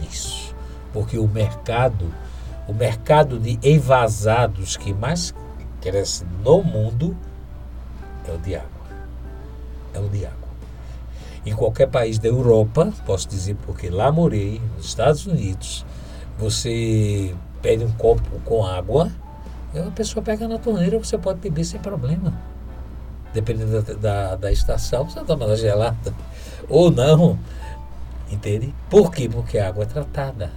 nisso. 0.00 0.54
Porque 0.92 1.18
o 1.18 1.28
mercado, 1.28 2.10
o 2.66 2.72
mercado 2.72 3.38
de 3.38 3.58
envasados 3.62 4.76
que 4.76 4.94
mais 4.94 5.34
cresce 5.80 6.24
no 6.42 6.62
mundo 6.62 7.16
é 8.26 8.32
o 8.32 8.38
de 8.38 8.56
água. 8.56 8.70
É 9.92 10.00
o 10.00 10.08
de 10.08 10.24
água. 10.24 10.46
Em 11.44 11.54
qualquer 11.54 11.86
país 11.88 12.18
da 12.18 12.28
Europa, 12.28 12.92
posso 13.04 13.28
dizer 13.28 13.56
porque 13.66 13.88
lá 13.88 14.10
morei, 14.10 14.60
nos 14.76 14.86
Estados 14.86 15.26
Unidos, 15.26 15.84
você 16.38 17.34
pede 17.62 17.84
um 17.84 17.92
copo 17.92 18.40
com 18.44 18.64
água, 18.64 19.12
a 19.74 19.90
pessoa 19.90 20.22
pega 20.22 20.48
na 20.48 20.58
torneira, 20.58 20.98
você 20.98 21.16
pode 21.18 21.38
beber 21.38 21.64
sem 21.64 21.78
problema. 21.78 22.55
Dependendo 23.36 23.82
da, 23.82 23.92
da, 23.94 24.36
da 24.36 24.50
estação, 24.50 25.04
você 25.04 25.22
toma 25.22 25.46
na 25.46 25.56
gelada. 25.56 26.14
Ou 26.70 26.90
não. 26.90 27.38
Entende? 28.30 28.74
Por 28.88 29.12
quê? 29.12 29.28
Porque 29.28 29.58
a 29.58 29.68
água 29.68 29.82
é 29.82 29.86
tratada. 29.86 30.50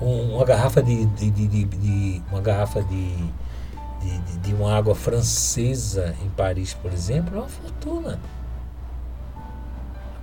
Um, 0.00 0.36
uma 0.36 0.44
garrafa 0.44 0.80
de, 0.80 1.06
de, 1.06 1.28
de, 1.28 1.64
de, 1.64 2.22
uma 2.30 2.40
garrafa 2.40 2.84
de, 2.84 3.16
de, 3.16 4.38
de 4.38 4.54
uma 4.54 4.76
água 4.76 4.94
francesa 4.94 6.14
em 6.24 6.28
Paris, 6.30 6.72
por 6.72 6.92
exemplo, 6.92 7.36
é 7.36 7.40
uma 7.40 7.48
fortuna. 7.48 8.20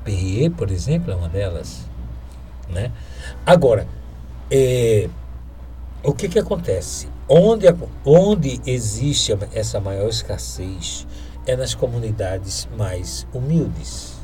Perrier, 0.06 0.50
por 0.50 0.72
exemplo, 0.72 1.12
é 1.12 1.16
uma 1.18 1.28
delas. 1.28 1.82
Né? 2.70 2.90
Agora, 3.46 3.86
é, 4.50 5.10
o 6.02 6.14
que, 6.14 6.30
que 6.30 6.40
acontece? 6.40 7.10
Onde, 7.28 7.66
onde 8.06 8.62
existe 8.66 9.38
essa 9.54 9.82
maior 9.82 10.08
escassez 10.08 11.06
é 11.45 11.55
nas 11.55 11.73
comunidades 11.73 12.67
mais 12.77 13.27
humildes. 13.34 14.15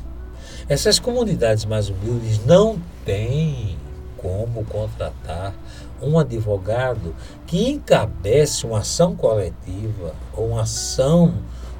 Essas 0.68 0.98
comunidades 0.98 1.64
mais 1.64 1.88
humildes 1.88 2.44
não 2.44 2.80
têm 3.04 3.76
como 4.16 4.64
contratar 4.64 5.54
um 6.00 6.18
advogado 6.18 7.14
que 7.46 7.70
encabece 7.70 8.66
uma 8.66 8.78
ação 8.78 9.14
coletiva 9.14 10.14
ou 10.32 10.50
uma 10.50 10.62
ação 10.62 11.34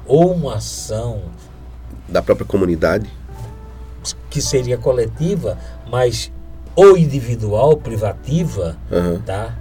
ou 0.05 0.33
uma 0.33 0.55
ação 0.55 1.21
da 2.07 2.21
própria 2.21 2.45
comunidade 2.45 3.09
que 4.29 4.41
seria 4.41 4.77
coletiva, 4.77 5.57
mas 5.89 6.31
ou 6.75 6.97
individual, 6.97 7.77
privativa, 7.77 8.77
uhum. 8.91 9.21
tá? 9.21 9.55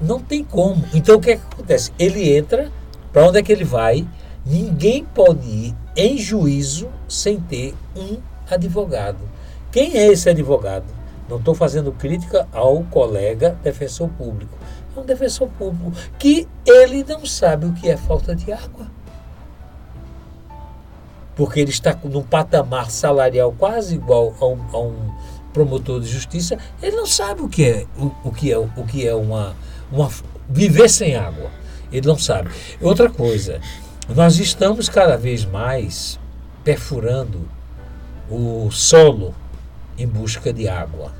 Não 0.00 0.20
tem 0.20 0.42
como. 0.42 0.84
Então 0.92 1.16
o 1.16 1.20
que, 1.20 1.30
é 1.30 1.36
que 1.36 1.42
acontece? 1.52 1.92
Ele 1.98 2.36
entra, 2.36 2.70
para 3.12 3.26
onde 3.26 3.38
é 3.38 3.42
que 3.42 3.52
ele 3.52 3.64
vai? 3.64 4.06
Ninguém 4.50 5.04
pode 5.04 5.48
ir 5.48 5.76
em 5.96 6.18
juízo 6.18 6.88
sem 7.08 7.38
ter 7.40 7.72
um 7.96 8.18
advogado. 8.50 9.20
Quem 9.70 9.96
é 9.96 10.08
esse 10.08 10.28
advogado? 10.28 10.86
Não 11.28 11.36
estou 11.36 11.54
fazendo 11.54 11.92
crítica 11.92 12.48
ao 12.52 12.82
colega 12.84 13.56
defensor 13.62 14.08
público. 14.08 14.58
É 14.96 14.98
um 14.98 15.04
defensor 15.04 15.48
público 15.56 15.92
que 16.18 16.48
ele 16.66 17.04
não 17.04 17.24
sabe 17.24 17.66
o 17.66 17.72
que 17.72 17.88
é 17.88 17.96
falta 17.96 18.34
de 18.34 18.52
água 18.52 18.90
porque 21.40 21.58
ele 21.58 21.70
está 21.70 21.96
num 22.04 22.22
patamar 22.22 22.90
salarial 22.90 23.54
quase 23.56 23.94
igual 23.94 24.34
a 24.38 24.44
um, 24.44 24.60
a 24.74 24.78
um 24.78 25.10
promotor 25.54 25.98
de 25.98 26.06
justiça, 26.06 26.58
ele 26.82 26.94
não 26.96 27.06
sabe 27.06 27.40
o 27.40 27.48
que 27.48 27.64
é 27.64 27.86
o, 27.98 28.28
o 28.28 28.30
que 28.30 28.52
é 28.52 28.58
o 28.58 28.68
que 28.86 29.08
é 29.08 29.14
uma, 29.14 29.56
uma 29.90 30.10
viver 30.46 30.90
sem 30.90 31.16
água. 31.16 31.50
Ele 31.90 32.06
não 32.06 32.18
sabe. 32.18 32.50
Outra 32.80 33.08
coisa, 33.08 33.58
nós 34.14 34.38
estamos 34.38 34.88
cada 34.88 35.16
vez 35.16 35.44
mais 35.44 36.18
perfurando 36.64 37.48
o 38.28 38.70
solo 38.70 39.34
em 39.96 40.06
busca 40.06 40.52
de 40.52 40.68
água. 40.68 41.12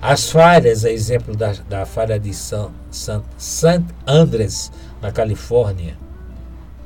As 0.00 0.30
falhas, 0.30 0.84
a 0.84 0.90
exemplo 0.90 1.34
da, 1.34 1.52
da 1.68 1.86
falha 1.86 2.18
de 2.20 2.34
San, 2.34 2.70
San, 2.90 3.22
St. 3.38 3.84
Andres, 4.06 4.70
na 5.00 5.10
Califórnia, 5.10 5.96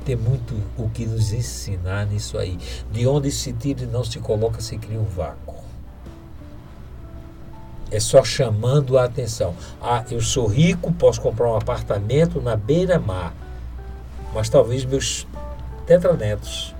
tem 0.05 0.15
muito 0.15 0.55
o 0.77 0.89
que 0.89 1.05
nos 1.05 1.33
ensinar 1.33 2.05
nisso 2.05 2.37
aí. 2.37 2.57
De 2.91 3.05
onde 3.05 3.29
se 3.31 3.51
tira 3.51 3.83
e 3.83 3.87
não 3.87 4.03
se 4.03 4.19
coloca, 4.19 4.61
se 4.61 4.77
cria 4.77 4.99
um 4.99 5.03
vácuo. 5.03 5.55
É 7.91 7.99
só 7.99 8.23
chamando 8.23 8.97
a 8.97 9.03
atenção. 9.03 9.53
Ah, 9.81 10.05
eu 10.09 10.21
sou 10.21 10.47
rico, 10.47 10.93
posso 10.93 11.19
comprar 11.19 11.51
um 11.51 11.57
apartamento 11.57 12.39
na 12.39 12.55
beira-mar. 12.55 13.33
Mas 14.33 14.49
talvez 14.49 14.85
meus 14.85 15.27
tetranetos 15.85 16.75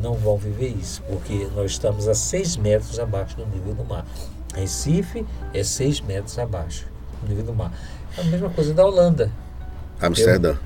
não 0.00 0.14
vão 0.14 0.36
viver 0.36 0.68
isso, 0.68 1.02
porque 1.08 1.48
nós 1.54 1.72
estamos 1.72 2.06
a 2.08 2.14
6 2.14 2.56
metros 2.56 2.98
abaixo 2.98 3.36
do 3.36 3.46
nível 3.46 3.74
do 3.74 3.84
mar. 3.84 4.04
Recife 4.54 5.26
é 5.52 5.62
6 5.62 6.00
metros 6.02 6.38
abaixo 6.38 6.86
do 7.22 7.28
nível 7.28 7.44
do 7.44 7.54
mar. 7.54 7.72
É 8.16 8.20
a 8.20 8.24
mesma 8.24 8.50
coisa 8.50 8.72
da 8.72 8.84
Holanda. 8.84 9.30
Amsterdã. 10.00 10.56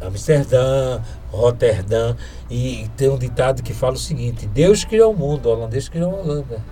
Amsterdã, 0.00 1.00
Roterdã, 1.30 2.14
e 2.48 2.88
tem 2.96 3.08
um 3.08 3.18
ditado 3.18 3.62
que 3.62 3.74
fala 3.74 3.94
o 3.94 3.98
seguinte: 3.98 4.46
Deus 4.46 4.84
criou 4.84 5.12
o 5.12 5.16
mundo, 5.16 5.46
o 5.46 5.52
holandês 5.52 5.88
criou 5.88 6.14
a 6.14 6.20
Holanda. 6.20 6.62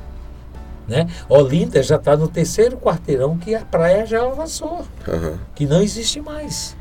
Né? 0.87 1.09
Olinda 1.29 1.83
já 1.83 1.97
está 1.97 2.17
no 2.17 2.29
terceiro 2.29 2.77
quarteirão 2.77 3.37
que 3.37 3.57
a 3.57 3.65
praia 3.65 4.07
já 4.07 4.25
avançou, 4.25 4.87
uhum. 5.09 5.37
que 5.55 5.67
não 5.67 5.83
existe 5.83 6.21
mais. 6.21 6.77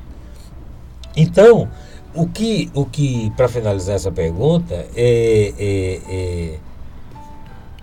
Então, 1.18 1.68
o 2.16 2.28
que, 2.28 2.72
o 2.74 2.86
que 2.86 3.32
para 3.36 3.48
finalizar 3.48 3.96
essa 3.96 4.12
pergunta, 4.12 4.74
é, 4.96 5.54
é, 5.58 6.02
é 6.10 6.60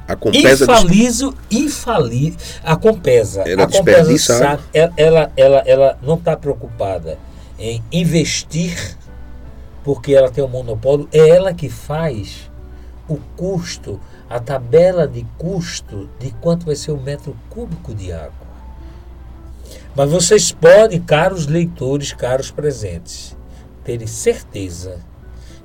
a 0.08 0.16
Compesa 0.16 0.64
infalizo, 0.64 1.34
infali, 1.50 2.36
a 2.64 2.76
Compesa, 2.76 3.42
ela 3.46 3.64
a 3.64 3.68
Compesa 3.68 4.18
sabe, 4.18 4.62
ela, 4.96 5.32
ela, 5.36 5.62
ela 5.64 5.98
não 6.02 6.14
está 6.14 6.36
preocupada 6.36 7.18
em 7.58 7.82
investir 7.92 8.96
porque 9.84 10.14
ela 10.14 10.30
tem 10.30 10.42
um 10.42 10.48
monopólio, 10.48 11.08
é 11.12 11.28
ela 11.28 11.52
que 11.52 11.68
faz 11.68 12.50
o 13.08 13.16
custo, 13.36 14.00
a 14.28 14.38
tabela 14.38 15.06
de 15.06 15.26
custo 15.36 16.08
de 16.18 16.30
quanto 16.40 16.66
vai 16.66 16.76
ser 16.76 16.92
o 16.92 17.00
metro 17.00 17.36
cúbico 17.50 17.94
de 17.94 18.12
água. 18.12 18.32
Mas 19.94 20.10
vocês 20.10 20.52
podem, 20.52 21.00
caros 21.00 21.46
leitores, 21.46 22.12
caros 22.12 22.50
presentes, 22.50 23.36
terem 23.84 24.06
certeza 24.06 25.00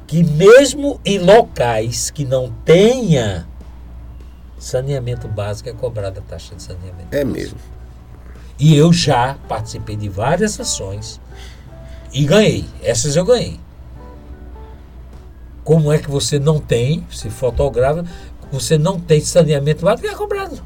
que 0.05 0.23
mesmo 0.23 0.99
em 1.03 1.19
locais 1.19 2.09
que 2.09 2.23
não 2.23 2.51
tenha 2.63 3.47
saneamento 4.57 5.27
básico 5.27 5.69
é 5.69 5.73
cobrada 5.73 6.19
a 6.19 6.23
taxa 6.23 6.55
de 6.55 6.63
saneamento. 6.63 7.13
É 7.13 7.23
mesmo. 7.23 7.57
E 8.59 8.75
eu 8.75 8.91
já 8.91 9.37
participei 9.47 9.95
de 9.95 10.09
várias 10.09 10.59
ações 10.59 11.21
e 12.11 12.25
ganhei. 12.25 12.65
Essas 12.81 13.15
eu 13.15 13.25
ganhei. 13.25 13.59
Como 15.63 15.91
é 15.91 15.97
que 15.97 16.09
você 16.09 16.39
não 16.39 16.59
tem, 16.59 17.05
se 17.11 17.29
fotografa, 17.29 18.05
você 18.51 18.77
não 18.77 18.99
tem 18.99 19.19
saneamento 19.19 19.83
básico, 19.83 20.07
é 20.07 20.15
cobrado. 20.15 20.63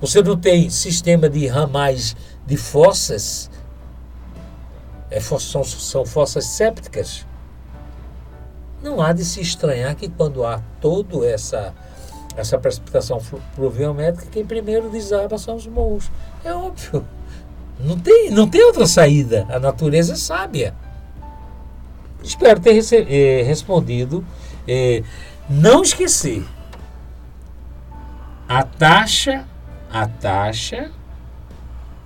Você 0.00 0.22
não 0.22 0.36
tem 0.36 0.70
sistema 0.70 1.28
de 1.28 1.46
ramais 1.46 2.14
de 2.46 2.56
fossas, 2.56 3.50
é, 5.10 5.20
são, 5.20 5.64
são 5.64 6.04
fossas 6.04 6.44
sépticas. 6.46 7.26
Não 8.82 9.00
há 9.00 9.12
de 9.12 9.24
se 9.24 9.40
estranhar 9.40 9.94
que 9.96 10.08
quando 10.08 10.44
há 10.44 10.60
toda 10.80 11.26
essa, 11.26 11.74
essa 12.36 12.58
precipitação 12.58 13.20
pluviométrica, 13.54 14.30
quem 14.30 14.44
primeiro 14.44 14.88
desaba 14.90 15.38
são 15.38 15.56
os 15.56 15.66
morros. 15.66 16.10
É 16.44 16.52
óbvio. 16.52 17.04
Não 17.78 17.98
tem, 17.98 18.30
não 18.30 18.48
tem 18.48 18.64
outra 18.64 18.86
saída. 18.86 19.46
A 19.50 19.58
natureza 19.58 20.14
é 20.14 20.16
sábia. 20.16 20.74
Espero 22.22 22.58
ter 22.58 22.82
eh, 22.92 23.42
respondido. 23.42 24.24
Eh, 24.66 25.02
não 25.48 25.82
esquecer. 25.82 26.44
A 28.48 28.62
taxa, 28.62 29.44
a 29.92 30.06
taxa 30.06 30.90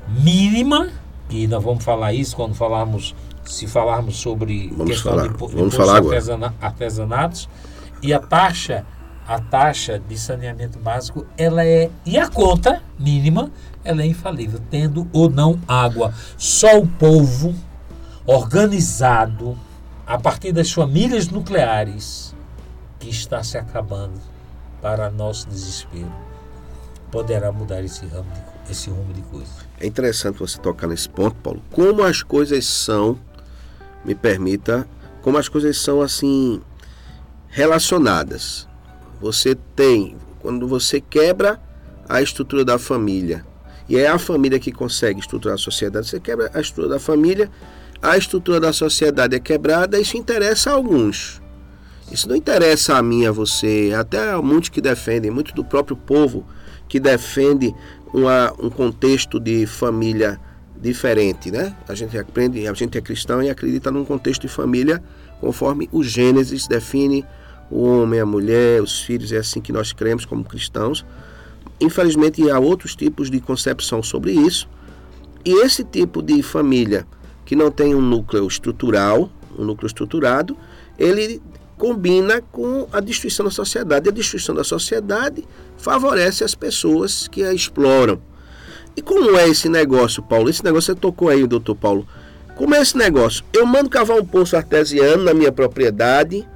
mínima, 0.09 0.91
e 1.31 1.47
nós 1.47 1.63
vamos 1.63 1.85
falar 1.85 2.13
isso 2.13 2.35
quando 2.35 2.55
falarmos, 2.55 3.15
se 3.45 3.67
falarmos 3.67 4.17
sobre 4.17 4.69
vamos 4.69 4.87
questão 4.87 5.13
falar, 5.13 5.29
de, 5.29 5.47
de 5.47 5.55
vamos 5.57 5.75
falar 5.75 5.97
artesana, 5.99 6.55
artesanatos, 6.61 7.49
e 8.03 8.13
a 8.13 8.19
taxa, 8.19 8.85
a 9.27 9.39
taxa 9.41 9.99
de 9.99 10.19
saneamento 10.19 10.79
básico, 10.79 11.25
ela 11.39 11.65
é, 11.65 11.89
e 12.05 12.19
a 12.19 12.29
conta 12.29 12.83
mínima, 12.99 13.51
ela 13.85 14.03
é 14.03 14.07
infalível, 14.07 14.61
tendo 14.71 15.07
ou 15.13 15.31
não 15.31 15.59
água. 15.69 16.13
Só 16.37 16.79
o 16.79 16.87
povo 16.87 17.55
organizado, 18.27 19.57
a 20.07 20.19
partir 20.19 20.53
das 20.53 20.73
famílias 20.73 21.29
nucleares 21.29 22.35
que 22.99 23.09
está 23.09 23.43
se 23.43 23.57
acabando 23.57 24.21
para 24.83 25.11
nosso 25.11 25.49
desespero, 25.49 26.13
poderá 27.11 27.53
mudar 27.53 27.83
esse, 27.85 28.07
ramo 28.07 28.31
de, 28.33 28.73
esse 28.73 28.91
rumo 28.91 29.13
de 29.13 29.23
coisas. 29.23 29.70
É 29.81 29.87
interessante 29.87 30.39
você 30.39 30.59
tocar 30.59 30.87
nesse 30.87 31.09
ponto, 31.09 31.37
Paulo. 31.37 31.63
Como 31.71 32.03
as 32.03 32.23
coisas 32.23 32.67
são, 32.67 33.19
me 34.05 34.15
permita, 34.15 34.87
como 35.23 35.39
as 35.39 35.49
coisas 35.49 35.79
são 35.79 36.03
assim 36.03 36.61
relacionadas. 37.49 38.69
Você 39.23 39.55
tem, 39.55 40.17
quando 40.41 40.69
você 40.69 41.01
quebra 41.01 41.59
a 42.07 42.21
estrutura 42.21 42.63
da 42.63 42.79
família, 42.79 43.45
e 43.89 43.97
é 43.97 44.07
a 44.07 44.19
família 44.19 44.61
que 44.61 44.71
consegue 44.71 45.19
estruturar 45.19 45.55
a 45.55 45.59
sociedade, 45.59 46.09
você 46.09 46.21
quebra 46.21 46.51
a 46.53 46.61
estrutura 46.61 46.89
da 46.89 47.01
família, 47.01 47.51
a 48.03 48.19
estrutura 48.19 48.61
da 48.61 48.75
sociedade 48.75 49.35
é 49.35 49.41
quebrada, 49.41 49.99
isso 49.99 50.17
interessa 50.17 50.71
a 50.71 50.75
alguns. 50.75 51.41
Isso 52.13 52.29
não 52.29 52.37
interessa 52.37 52.97
a 52.97 53.03
mim, 53.03 53.27
a 53.27 53.33
você, 53.33 53.93
até 53.99 54.31
a 54.31 54.43
muitos 54.43 54.69
que 54.69 54.81
defendem, 54.81 55.31
muito 55.31 55.55
do 55.55 55.65
próprio 55.65 55.97
povo 55.97 56.47
que 56.91 56.99
defende 56.99 57.73
uma, 58.13 58.53
um 58.59 58.71
contexto 58.71 59.39
de 59.39 59.67
família 59.67 60.41
diferente, 60.81 61.51
né? 61.51 61.77
A 61.89 61.95
gente 61.95 62.17
aprende, 62.17 62.67
a 62.67 62.73
gente 62.73 62.97
é 62.97 63.01
cristão 63.01 63.43
e 63.43 63.51
acredita 63.51 63.91
num 63.91 64.05
contexto 64.05 64.43
de 64.43 64.49
família 64.49 65.03
conforme 65.41 65.89
o 65.93 66.03
Gênesis 66.03 66.67
define 66.67 67.25
o 67.71 67.85
homem, 67.85 68.21
a 68.21 68.27
mulher, 68.27 68.83
os 68.83 69.01
filhos, 69.01 69.33
é 69.33 69.39
assim 69.39 69.61
que 69.61 69.73
nós 69.73 69.93
cremos 69.93 70.25
como 70.25 70.45
cristãos. 70.45 71.05
Infelizmente 71.81 72.51
há 72.51 72.59
outros 72.59 72.97
tipos 72.97 73.31
de 73.31 73.41
concepção 73.41 74.03
sobre 74.03 74.33
isso. 74.33 74.69
E 75.45 75.65
esse 75.65 75.85
tipo 75.85 76.23
de 76.23 76.43
família 76.43 77.07
que 77.45 77.57
não 77.57 77.71
tem 77.71 77.95
um 77.95 78.01
núcleo 78.01 78.47
estrutural, 78.47 79.31
um 79.59 79.65
núcleo 79.65 79.87
estruturado, 79.87 80.57
ele 80.99 81.41
combina 81.81 82.43
com 82.53 82.87
a 82.93 83.01
destruição 83.01 83.47
da 83.47 83.51
sociedade. 83.51 84.11
A 84.11 84.13
destruição 84.13 84.55
da 84.55 84.63
sociedade 84.63 85.43
favorece 85.79 86.45
as 86.45 86.55
pessoas 86.55 87.27
que 87.27 87.43
a 87.43 87.55
exploram. 87.55 88.21
E 88.95 89.01
como 89.01 89.35
é 89.39 89.49
esse 89.49 89.67
negócio, 89.67 90.23
Paulo? 90.23 90.51
Esse 90.51 90.63
negócio 90.63 90.93
você 90.93 91.01
tocou 91.01 91.31
aí, 91.31 91.47
doutor 91.47 91.75
Paulo. 91.75 92.07
Como 92.55 92.75
é 92.75 92.83
esse 92.83 92.99
negócio? 92.99 93.43
Eu 93.51 93.65
mando 93.65 93.89
cavar 93.89 94.19
um 94.19 94.27
poço 94.27 94.55
artesiano 94.55 95.25
na 95.25 95.33
minha 95.33 95.51
propriedade 95.51 96.47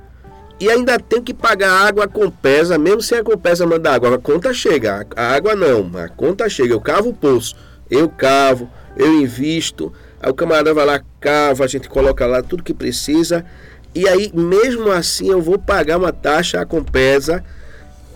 e 0.61 0.69
ainda 0.69 0.99
tenho 0.99 1.23
que 1.23 1.33
pagar 1.33 1.73
água 1.73 2.07
com 2.07 2.31
pesa, 2.31 2.77
mesmo 2.77 3.01
sem 3.01 3.17
a 3.17 3.25
Compesa 3.25 3.67
mandar 3.67 3.95
água. 3.95 4.17
A 4.17 4.19
conta 4.19 4.53
chega, 4.53 5.07
a 5.17 5.35
água 5.35 5.57
não, 5.57 5.91
a 5.97 6.07
conta 6.07 6.51
chega. 6.51 6.75
Eu 6.75 6.83
cavo 6.83 7.09
o 7.09 7.15
poço, 7.15 7.57
eu 7.91 8.11
cavo, 8.11 8.69
eu 8.95 9.15
invisto, 9.15 9.91
Aí 10.25 10.31
o 10.31 10.35
camarada 10.35 10.73
vai 10.73 10.87
lá, 10.87 11.03
cava, 11.21 11.65
a 11.65 11.67
gente 11.67 11.87
coloca 11.87 12.27
lá 12.27 12.43
tudo 12.43 12.63
que 12.63 12.73
precisa. 12.73 13.45
E 13.95 14.09
aí, 14.09 14.31
mesmo 14.35 14.91
assim, 14.91 15.29
eu 15.29 15.41
vou 15.41 15.59
pagar 15.59 15.99
uma 15.99 16.13
taxa 16.13 16.61
a 16.61 16.67
Compesa. 16.67 17.45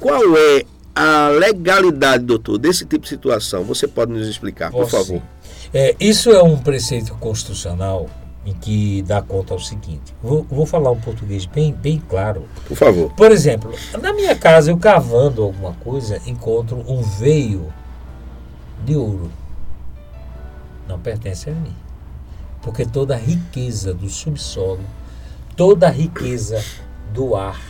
Qual 0.00 0.36
é 0.36 0.64
a 0.94 1.28
legalidade, 1.28 2.24
doutor, 2.24 2.58
desse 2.58 2.84
tipo 2.84 3.04
de 3.04 3.08
situação? 3.08 3.62
Você 3.64 3.86
pode 3.86 4.12
nos 4.12 4.26
explicar, 4.26 4.70
por 4.70 4.88
favor? 4.88 5.22
É, 5.72 5.94
isso 6.00 6.30
é 6.30 6.42
um 6.42 6.56
preceito 6.56 7.14
constitucional 7.14 8.08
em 8.44 8.54
que 8.54 9.02
dá 9.02 9.20
conta 9.20 9.52
ao 9.52 9.60
seguinte. 9.60 10.14
Vou, 10.22 10.44
vou, 10.48 10.64
falar 10.64 10.90
um 10.90 11.00
português 11.00 11.44
bem, 11.44 11.72
bem 11.72 12.02
claro. 12.08 12.44
Por 12.66 12.76
favor. 12.76 13.12
Por 13.12 13.30
exemplo, 13.30 13.72
na 14.00 14.12
minha 14.12 14.34
casa, 14.34 14.70
eu 14.70 14.78
cavando 14.78 15.42
alguma 15.42 15.74
coisa, 15.74 16.20
encontro 16.26 16.82
um 16.88 17.02
veio 17.02 17.72
de 18.84 18.96
ouro. 18.96 19.30
Não 20.88 20.98
pertence 20.98 21.50
a 21.50 21.52
mim. 21.52 21.76
Porque 22.62 22.86
toda 22.86 23.14
a 23.14 23.18
riqueza 23.18 23.92
do 23.92 24.08
subsolo, 24.08 24.80
toda 25.58 25.88
a 25.88 25.90
riqueza 25.90 26.64
do 27.12 27.34
ar 27.34 27.60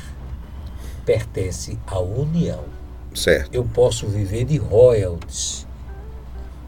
pertence 1.06 1.78
à 1.86 1.98
União. 1.98 2.62
Certo. 3.14 3.52
Eu 3.52 3.64
posso 3.64 4.06
viver 4.06 4.44
de 4.44 4.58
royalties, 4.58 5.66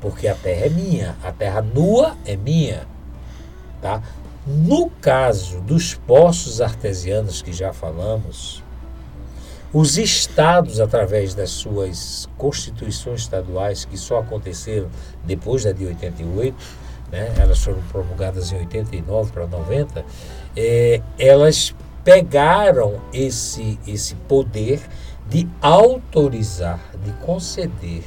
porque 0.01 0.27
a 0.27 0.35
terra 0.35 0.65
é 0.65 0.71
minha, 0.71 1.15
a 1.23 1.31
terra 1.31 1.61
nua 1.61 2.17
é 2.25 2.37
minha, 2.37 2.87
tá? 3.83 4.03
No 4.47 4.89
caso 4.89 5.61
dos 5.61 5.93
poços 5.93 6.63
artesianos 6.63 7.43
que 7.43 7.53
já 7.53 7.71
falamos, 7.71 8.65
os 9.75 9.99
estados, 9.99 10.81
através 10.81 11.35
das 11.35 11.51
suas 11.51 12.27
constituições 12.39 13.21
estaduais, 13.21 13.85
que 13.85 13.99
só 13.99 14.21
aconteceram 14.21 14.89
depois 15.27 15.65
da 15.65 15.73
de 15.73 15.85
88, 15.85 16.57
né, 17.13 17.35
elas 17.39 17.63
foram 17.63 17.83
promulgadas 17.93 18.51
em 18.53 18.57
89 18.57 19.33
para 19.33 19.47
90, 19.47 20.03
é, 20.57 21.01
elas 21.19 21.75
pegaram 22.05 23.01
esse, 23.13 23.79
esse 23.87 24.15
poder 24.15 24.81
de 25.29 25.49
autorizar, 25.61 26.81
de 27.05 27.13
conceder, 27.25 28.05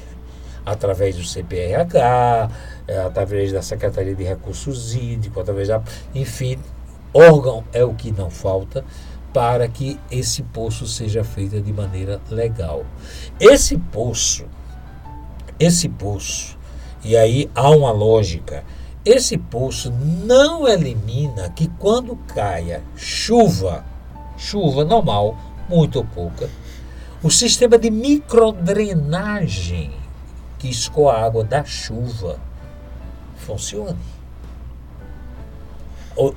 através 0.65 1.15
do 1.15 1.23
CPRH, 1.23 2.49
é, 2.87 2.99
através 2.99 3.51
da 3.51 3.61
Secretaria 3.61 4.15
de 4.15 4.23
Recursos 4.23 4.93
Hídricos, 4.93 5.41
através 5.41 5.67
da. 5.67 5.81
Enfim, 6.13 6.59
órgão 7.13 7.63
é 7.71 7.83
o 7.83 7.93
que 7.93 8.11
não 8.11 8.29
falta 8.29 8.83
para 9.33 9.67
que 9.67 9.99
esse 10.11 10.43
poço 10.43 10.85
seja 10.85 11.23
feito 11.23 11.59
de 11.59 11.73
maneira 11.73 12.21
legal. 12.29 12.85
Esse 13.39 13.77
poço, 13.77 14.45
esse 15.59 15.89
poço, 15.89 16.57
e 17.03 17.17
aí 17.17 17.49
há 17.55 17.69
uma 17.69 17.91
lógica 17.91 18.63
esse 19.05 19.37
poço 19.37 19.91
não 19.91 20.67
elimina 20.67 21.49
que 21.49 21.67
quando 21.79 22.15
caia 22.15 22.81
chuva, 22.95 23.83
chuva 24.37 24.85
normal, 24.85 25.37
muito 25.67 25.97
ou 25.97 26.05
pouca, 26.05 26.49
o 27.21 27.29
sistema 27.29 27.77
de 27.77 27.89
microdrenagem 27.89 29.91
que 30.57 30.69
escoa 30.69 31.13
a 31.13 31.25
água 31.25 31.43
da 31.43 31.65
chuva 31.65 32.39
funcione. 33.35 33.99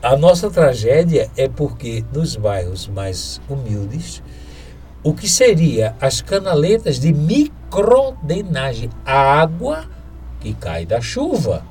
A 0.03 0.17
nossa 0.17 0.51
tragédia 0.51 1.31
é 1.37 1.49
porque 1.49 2.05
nos 2.13 2.35
bairros 2.35 2.89
mais 2.89 3.41
humildes, 3.49 4.23
o 5.05 5.15
que 5.15 5.29
seria 5.29 5.95
as 6.01 6.21
canaletas 6.21 6.99
de 6.99 7.13
microdenagem, 7.13 8.91
a 9.05 9.41
água 9.41 9.85
que 10.41 10.55
cai 10.55 10.87
da 10.87 11.01
chuva, 11.01 11.63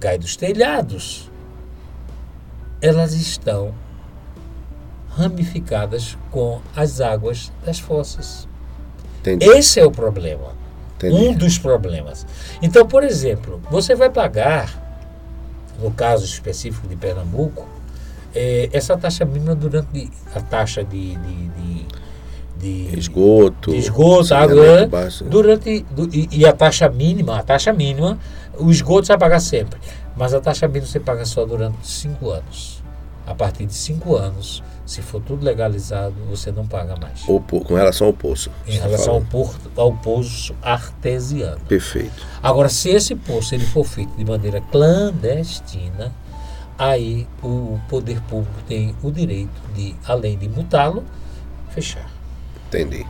cai 0.00 0.18
dos 0.18 0.34
telhados, 0.34 1.30
elas 2.80 3.12
estão 3.12 3.74
ramificadas 5.10 6.16
com 6.30 6.60
as 6.74 7.00
águas 7.00 7.52
das 7.64 7.78
fossas. 7.78 8.48
Entendi. 9.20 9.46
Esse 9.46 9.78
é 9.78 9.84
o 9.84 9.90
problema. 9.90 10.54
Entendi. 10.96 11.14
Um 11.14 11.34
dos 11.34 11.58
problemas. 11.58 12.26
Então, 12.62 12.86
por 12.86 13.02
exemplo, 13.04 13.60
você 13.70 13.94
vai 13.94 14.10
pagar, 14.10 15.06
no 15.78 15.90
caso 15.90 16.24
específico 16.24 16.86
de 16.88 16.96
Pernambuco, 16.96 17.66
é, 18.34 18.68
essa 18.72 18.96
taxa 18.96 19.24
mínima 19.24 19.54
durante 19.54 20.10
a 20.34 20.40
taxa 20.40 20.84
de, 20.84 21.16
de, 21.16 21.48
de, 21.48 21.86
de 22.90 22.98
esgoto, 22.98 23.72
de 23.72 23.78
esgoto 23.78 24.34
água, 24.34 24.88
durante 25.28 25.84
do, 25.90 26.08
e, 26.14 26.28
e, 26.30 26.46
a 26.46 26.52
taxa 26.52 26.88
mínima, 26.88 27.38
a 27.38 27.42
taxa 27.42 27.72
mínima, 27.72 28.18
o 28.60 28.70
esgoto 28.70 29.06
você 29.06 29.12
vai 29.12 29.18
pagar 29.18 29.40
sempre, 29.40 29.80
mas 30.16 30.34
a 30.34 30.40
taxa 30.40 30.68
mínima 30.68 30.86
você 30.86 31.00
paga 31.00 31.24
só 31.24 31.44
durante 31.44 31.86
cinco 31.86 32.30
anos. 32.30 32.82
A 33.26 33.34
partir 33.34 33.66
de 33.66 33.74
cinco 33.74 34.16
anos, 34.16 34.62
se 34.84 35.02
for 35.02 35.22
tudo 35.22 35.44
legalizado, 35.44 36.14
você 36.28 36.50
não 36.50 36.66
paga 36.66 36.96
mais. 36.96 37.22
Com 37.22 37.74
relação 37.74 38.08
ao 38.08 38.12
poço. 38.12 38.50
Em 38.66 38.72
relação 38.72 39.14
ao, 39.14 39.22
porto, 39.22 39.70
ao 39.76 39.92
poço 39.92 40.54
artesiano. 40.60 41.60
Perfeito. 41.68 42.26
Agora, 42.42 42.68
se 42.68 42.90
esse 42.90 43.14
poço 43.14 43.54
ele 43.54 43.64
for 43.64 43.84
feito 43.84 44.16
de 44.16 44.24
maneira 44.24 44.60
clandestina, 44.60 46.12
aí 46.76 47.28
o 47.40 47.78
poder 47.88 48.20
público 48.22 48.60
tem 48.66 48.96
o 49.00 49.12
direito 49.12 49.60
de, 49.74 49.94
além 50.04 50.36
de 50.36 50.48
multá-lo, 50.48 51.04
fechar. 51.70 52.10
Entendi. 52.66 53.06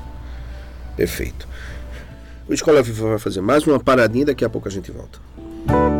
Perfeito. 0.96 1.48
O 2.46 2.52
Escola 2.52 2.82
Viva 2.82 3.08
vai 3.08 3.18
fazer 3.18 3.40
mais 3.40 3.66
uma 3.66 3.78
paradinha, 3.80 4.26
daqui 4.26 4.44
a 4.44 4.50
pouco 4.50 4.68
a 4.68 4.70
gente 4.70 4.90
volta. 4.90 5.18
Bye. 5.66 5.99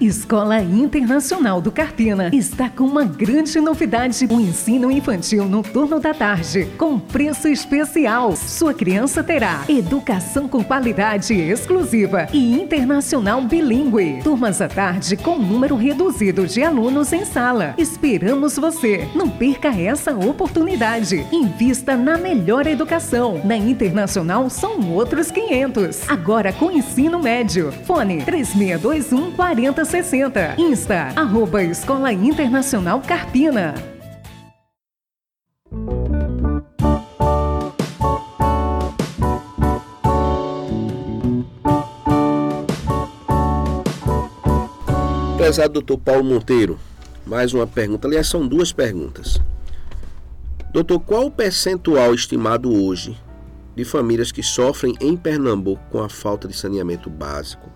Escola 0.00 0.60
Internacional 0.60 1.60
do 1.60 1.70
Carpina 1.70 2.30
está 2.32 2.68
com 2.68 2.84
uma 2.84 3.04
grande 3.04 3.60
novidade: 3.60 4.26
o 4.30 4.40
ensino 4.40 4.90
infantil 4.90 5.44
no 5.44 5.62
turno 5.62 6.00
da 6.00 6.12
tarde, 6.12 6.68
com 6.76 6.98
preço 6.98 7.48
especial. 7.48 8.34
Sua 8.36 8.74
criança 8.74 9.22
terá 9.22 9.64
educação 9.68 10.48
com 10.48 10.62
qualidade 10.64 11.34
exclusiva 11.34 12.26
e 12.32 12.60
internacional 12.60 13.42
bilíngue. 13.42 14.20
Turmas 14.22 14.60
à 14.60 14.68
tarde 14.68 15.16
com 15.16 15.38
número 15.38 15.76
reduzido 15.76 16.46
de 16.46 16.62
alunos 16.62 17.12
em 17.12 17.24
sala. 17.24 17.74
Esperamos 17.78 18.56
você. 18.56 19.08
Não 19.14 19.28
perca 19.28 19.68
essa 19.68 20.14
oportunidade. 20.14 21.26
Invista 21.32 21.96
na 21.96 22.18
melhor 22.18 22.66
educação. 22.66 23.40
Na 23.44 23.56
Internacional 23.56 24.50
são 24.50 24.92
outros 24.92 25.30
500. 25.30 26.08
Agora 26.08 26.52
com 26.52 26.70
ensino 26.70 27.22
médio. 27.22 27.72
Fone 27.86 28.22
3621 28.22 29.32
40 29.32 29.83
60. 29.84 30.56
Insta, 30.58 31.12
arroba 31.16 31.62
Escola 31.62 32.12
Internacional 32.12 33.00
Carpina. 33.00 33.74
Prezado 45.36 45.74
doutor 45.74 45.98
Paulo 45.98 46.24
Monteiro, 46.24 46.78
mais 47.26 47.52
uma 47.52 47.66
pergunta. 47.66 48.08
Aliás, 48.08 48.26
são 48.26 48.48
duas 48.48 48.72
perguntas. 48.72 49.38
Doutor, 50.72 50.98
qual 51.00 51.26
o 51.26 51.30
percentual 51.30 52.14
estimado 52.14 52.72
hoje 52.72 53.16
de 53.76 53.84
famílias 53.84 54.32
que 54.32 54.42
sofrem 54.42 54.94
em 55.00 55.16
Pernambuco 55.16 55.82
com 55.90 56.02
a 56.02 56.08
falta 56.08 56.48
de 56.48 56.56
saneamento 56.56 57.10
básico? 57.10 57.70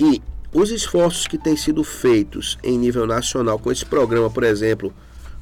E 0.00 0.20
os 0.52 0.70
esforços 0.70 1.26
que 1.26 1.38
têm 1.38 1.56
sido 1.56 1.82
feitos 1.82 2.58
em 2.62 2.78
nível 2.78 3.06
nacional 3.06 3.58
com 3.58 3.72
esse 3.72 3.86
programa, 3.86 4.28
por 4.28 4.44
exemplo, 4.44 4.92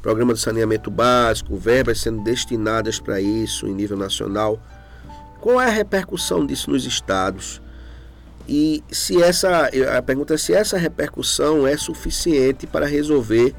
programa 0.01 0.33
de 0.33 0.41
saneamento 0.41 0.91
básico, 0.91 1.57
verbas 1.57 2.01
sendo 2.01 2.23
destinadas 2.23 3.01
para 3.01 3.21
isso 3.21 3.67
em 3.67 3.75
nível 3.75 3.97
nacional, 3.97 4.61
qual 5.41 5.61
é 5.61 5.67
a 5.67 5.71
repercussão 5.71 6.47
disso 6.47 6.71
nos 6.71 6.85
estados? 6.85 7.61
E 8.49 8.83
se 8.91 9.23
essa, 9.23 9.71
a 9.97 10.03
pergunta 10.03 10.35
é 10.35 10.37
se 10.37 10.53
essa 10.53 10.77
repercussão 10.77 11.67
é 11.67 11.77
suficiente 11.77 12.67
para 12.67 12.87
resolver 12.87 13.55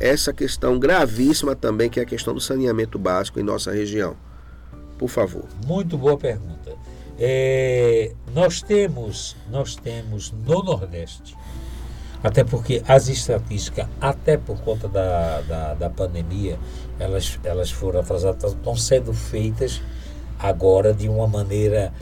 essa 0.00 0.32
questão 0.32 0.78
gravíssima 0.78 1.56
também, 1.56 1.90
que 1.90 1.98
é 1.98 2.02
a 2.02 2.06
questão 2.06 2.34
do 2.34 2.40
saneamento 2.40 2.98
básico 2.98 3.40
em 3.40 3.42
nossa 3.42 3.72
região. 3.72 4.16
Por 4.96 5.08
favor. 5.08 5.44
Muito 5.66 5.96
boa 5.96 6.16
pergunta. 6.16 6.76
É, 7.18 8.12
nós 8.32 8.62
temos, 8.62 9.36
nós 9.50 9.74
temos 9.74 10.30
no 10.30 10.62
Nordeste, 10.62 11.36
até 12.22 12.44
porque 12.44 12.82
as 12.86 13.08
estatísticas, 13.08 13.86
até 14.00 14.36
por 14.36 14.60
conta 14.60 14.88
da, 14.88 15.40
da, 15.40 15.74
da 15.74 15.90
pandemia, 15.90 16.58
elas, 16.98 17.38
elas 17.42 17.70
foram 17.70 18.00
atrasadas, 18.00 18.52
estão 18.52 18.76
sendo 18.76 19.12
feitas 19.12 19.82
agora 20.38 20.94
de 20.94 21.08
uma 21.08 21.26
maneira 21.26 21.92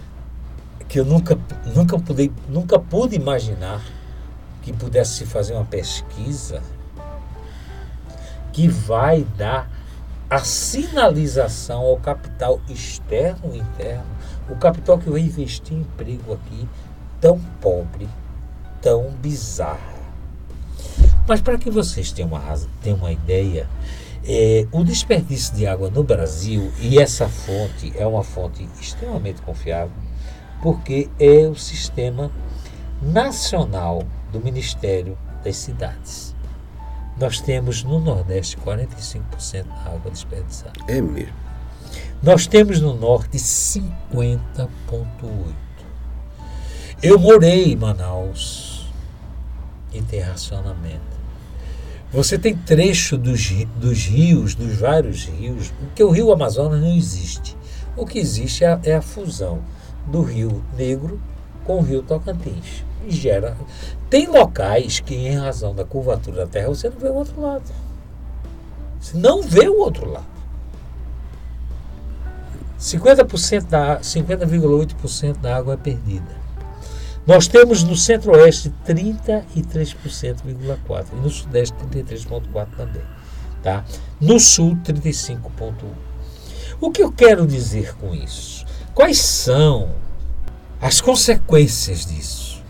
que 0.89 1.01
eu 1.01 1.05
nunca, 1.05 1.39
nunca, 1.75 1.99
pude, 1.99 2.33
nunca 2.49 2.79
pude 2.79 3.17
imaginar 3.17 3.83
que 4.63 4.73
pudesse 4.73 5.15
se 5.15 5.27
fazer 5.27 5.55
uma 5.55 5.65
pesquisa 5.65 6.63
que 8.53 8.69
vai 8.69 9.23
dar 9.37 9.71
a 10.29 10.39
sinalização 10.41 11.83
ao 11.83 11.97
capital 11.99 12.61
externo 12.69 13.55
e 13.55 13.59
interno 13.59 14.16
o 14.49 14.57
capital 14.57 14.99
que 14.99 15.11
vai 15.11 15.21
investir 15.21 15.77
em 15.77 15.81
emprego 15.81 16.33
aqui, 16.33 16.69
tão 17.21 17.39
pobre, 17.61 18.09
tão 18.81 19.11
bizarra. 19.21 19.97
Mas 21.27 21.41
para 21.41 21.59
que 21.59 21.71
vocês 21.71 22.13
tenham 22.13 22.29
uma, 22.29 22.41
tenham 22.83 22.99
uma 22.99 23.13
ideia, 23.13 23.69
é, 24.25 24.67
o 24.71 24.85
desperdício 24.85 25.55
de 25.55 25.67
água 25.67 25.91
no 25.91 26.03
Brasil, 26.03 26.71
e 26.81 26.99
essa 26.99 27.29
fonte 27.29 27.93
é 27.97 28.07
uma 28.07 28.23
fonte 28.23 28.69
extremamente 28.81 29.43
confiável, 29.43 29.97
porque 30.63 31.09
é 31.19 31.47
o 31.49 31.57
sistema 31.57 32.31
nacional 33.03 34.03
do 34.33 34.41
Ministério 34.41 35.19
das 35.45 35.57
Cidades. 35.57 36.35
Nós 37.19 37.41
temos 37.41 37.83
no 37.83 37.99
Nordeste 37.99 38.57
45% 38.59 39.65
da 39.65 39.93
água 39.93 40.11
desperdiçada. 40.11 40.73
É 40.87 41.01
mesmo. 41.01 41.46
Nós 42.23 42.47
temos 42.47 42.81
no 42.81 42.95
norte 42.95 43.37
50,8. 43.37 44.69
Eu 47.03 47.19
morei 47.19 47.73
em 47.73 47.77
Manaus 47.77 48.87
e 49.93 50.01
tem 50.01 50.21
racionamento. 50.21 51.17
Você 52.11 52.39
tem 52.39 52.57
trecho 52.57 53.19
dos, 53.19 53.51
dos 53.77 54.07
rios, 54.07 54.55
dos 54.55 54.77
vários 54.77 55.27
rios, 55.27 55.73
porque 55.79 56.03
o 56.03 56.11
rio 56.11 56.33
Amazonas 56.33 56.81
não 56.81 56.95
existe. 56.95 57.55
O 57.95 58.07
que 58.07 58.19
existe 58.19 58.65
é 58.65 58.69
a, 58.69 58.81
é 58.83 58.95
a 58.95 59.03
fusão 59.03 59.61
do 60.07 60.23
rio 60.23 60.65
Negro 60.77 61.21
com 61.65 61.79
o 61.79 61.83
rio 61.83 62.03
Tocantins. 62.03 62.85
E 63.07 63.11
gera. 63.11 63.57
Tem 64.09 64.27
locais 64.27 65.01
que, 65.01 65.15
em 65.15 65.37
razão 65.37 65.75
da 65.75 65.85
curvatura 65.85 66.39
da 66.39 66.47
Terra, 66.47 66.69
você 66.69 66.89
não 66.89 66.99
vê 66.99 67.09
o 67.09 67.15
outro 67.15 67.41
lado. 67.41 67.73
Você 69.01 69.17
não 69.19 69.43
vê 69.43 69.69
o 69.69 69.79
outro 69.79 70.11
lado. 70.11 70.36
50% 72.79 73.69
da 73.69 74.01
50,8% 74.01 75.39
da 75.39 75.57
água 75.57 75.75
é 75.75 75.77
perdida. 75.77 76.47
Nós 77.27 77.49
temos 77.49 77.83
no 77.83 77.97
centro-oeste 77.97 78.73
33,4% 78.87 81.07
e 81.13 81.17
no 81.17 81.29
sudeste 81.29 81.77
33,4% 81.93 82.69
também. 82.77 83.03
Tá? 83.63 83.85
No 84.21 84.39
Sul, 84.39 84.77
35,1. 84.85 85.73
O 86.81 86.91
que 86.91 87.03
eu 87.03 87.11
quero 87.11 87.47
dizer 87.47 87.97
com 87.97 88.15
isso? 88.15 88.65
Quais 88.95 89.19
são 89.19 89.91
as 90.81 91.01
consequências 91.01 92.07
disso? 92.07 92.63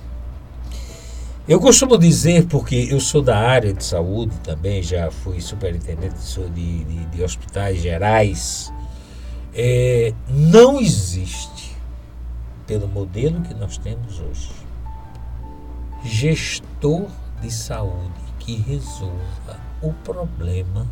Eu 1.46 1.61
costumo 1.61 1.98
dizer, 1.98 2.46
porque 2.46 2.88
eu 2.90 2.98
sou 2.98 3.22
da 3.22 3.38
área 3.38 3.72
de 3.72 3.84
saúde 3.84 4.34
também, 4.42 4.82
já 4.82 5.11
fui 5.11 5.40
superintendente 5.40 6.16
de, 6.52 6.84
de, 6.84 7.07
de 7.07 7.22
hospitais 7.22 7.80
gerais, 7.80 8.72
é, 9.59 10.12
não 10.28 10.78
existe, 10.78 11.74
pelo 12.66 12.86
modelo 12.86 13.40
que 13.40 13.54
nós 13.54 13.78
temos 13.78 14.20
hoje, 14.20 14.52
gestor 16.04 17.07
de 17.40 17.50
saúde 17.50 18.12
que 18.38 18.57
resolva 18.57 19.59
o 19.80 19.94
problema 20.04 20.86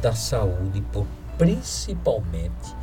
da 0.00 0.14
saúde, 0.14 0.80
por, 0.92 1.04
principalmente 1.36 2.76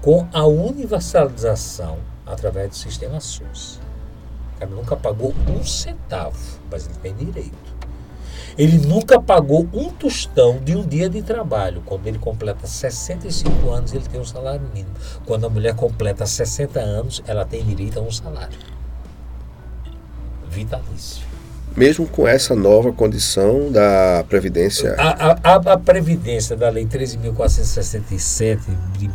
com 0.00 0.28
a 0.32 0.46
universalização 0.46 1.98
através 2.24 2.70
do 2.70 2.76
sistema 2.76 3.18
SUS. 3.18 3.80
O 4.54 4.58
cara 4.60 4.70
nunca 4.70 4.96
pagou 4.96 5.34
um 5.48 5.64
centavo, 5.64 6.38
mas 6.70 6.86
ele 6.86 6.94
tem 6.98 7.14
direito. 7.14 7.67
Ele 8.58 8.76
nunca 8.78 9.20
pagou 9.20 9.68
um 9.72 9.88
tostão 9.90 10.58
de 10.58 10.74
um 10.74 10.84
dia 10.84 11.08
de 11.08 11.22
trabalho. 11.22 11.80
Quando 11.86 12.08
ele 12.08 12.18
completa 12.18 12.66
65 12.66 13.70
anos, 13.70 13.94
ele 13.94 14.04
tem 14.08 14.20
um 14.20 14.24
salário 14.24 14.68
mínimo. 14.74 14.94
Quando 15.24 15.46
a 15.46 15.48
mulher 15.48 15.74
completa 15.76 16.26
60 16.26 16.80
anos, 16.80 17.22
ela 17.26 17.44
tem 17.44 17.64
direito 17.64 18.00
a 18.00 18.02
um 18.02 18.10
salário 18.10 18.58
vitalício. 20.48 21.24
Mesmo 21.76 22.08
com 22.08 22.26
essa 22.26 22.56
nova 22.56 22.92
condição 22.92 23.70
da 23.70 24.24
Previdência? 24.28 24.96
A, 24.98 25.52
a, 25.52 25.54
a 25.54 25.78
Previdência 25.78 26.56
da 26.56 26.68
Lei 26.68 26.84
13.467 26.86 28.58
de 28.98 29.08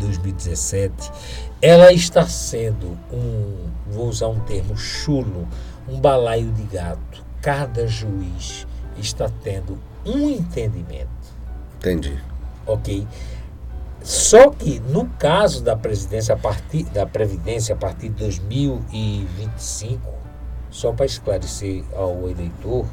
2017, 0.00 1.12
ela 1.60 1.92
está 1.92 2.26
sendo 2.26 2.96
um, 3.12 3.66
vou 3.90 4.08
usar 4.08 4.28
um 4.28 4.40
termo 4.40 4.74
chulo, 4.76 5.46
um 5.86 6.00
balaio 6.00 6.50
de 6.52 6.62
gato. 6.62 7.22
Cada 7.42 7.86
juiz 7.86 8.66
está 8.98 9.30
tendo 9.42 9.78
um 10.04 10.30
entendimento. 10.30 11.08
Entendi. 11.78 12.18
Ok? 12.66 13.06
Só 14.02 14.50
que 14.50 14.80
no 14.80 15.06
caso 15.18 15.62
da 15.62 15.74
presidência 15.74 16.34
a 16.34 16.38
partir 16.38 16.84
da 16.84 17.04
previdência 17.04 17.74
a 17.74 17.78
partir 17.78 18.08
de 18.08 18.14
2025, 18.14 20.00
só 20.70 20.92
para 20.92 21.06
esclarecer 21.06 21.82
ao 21.94 22.28
eleitor, 22.28 22.86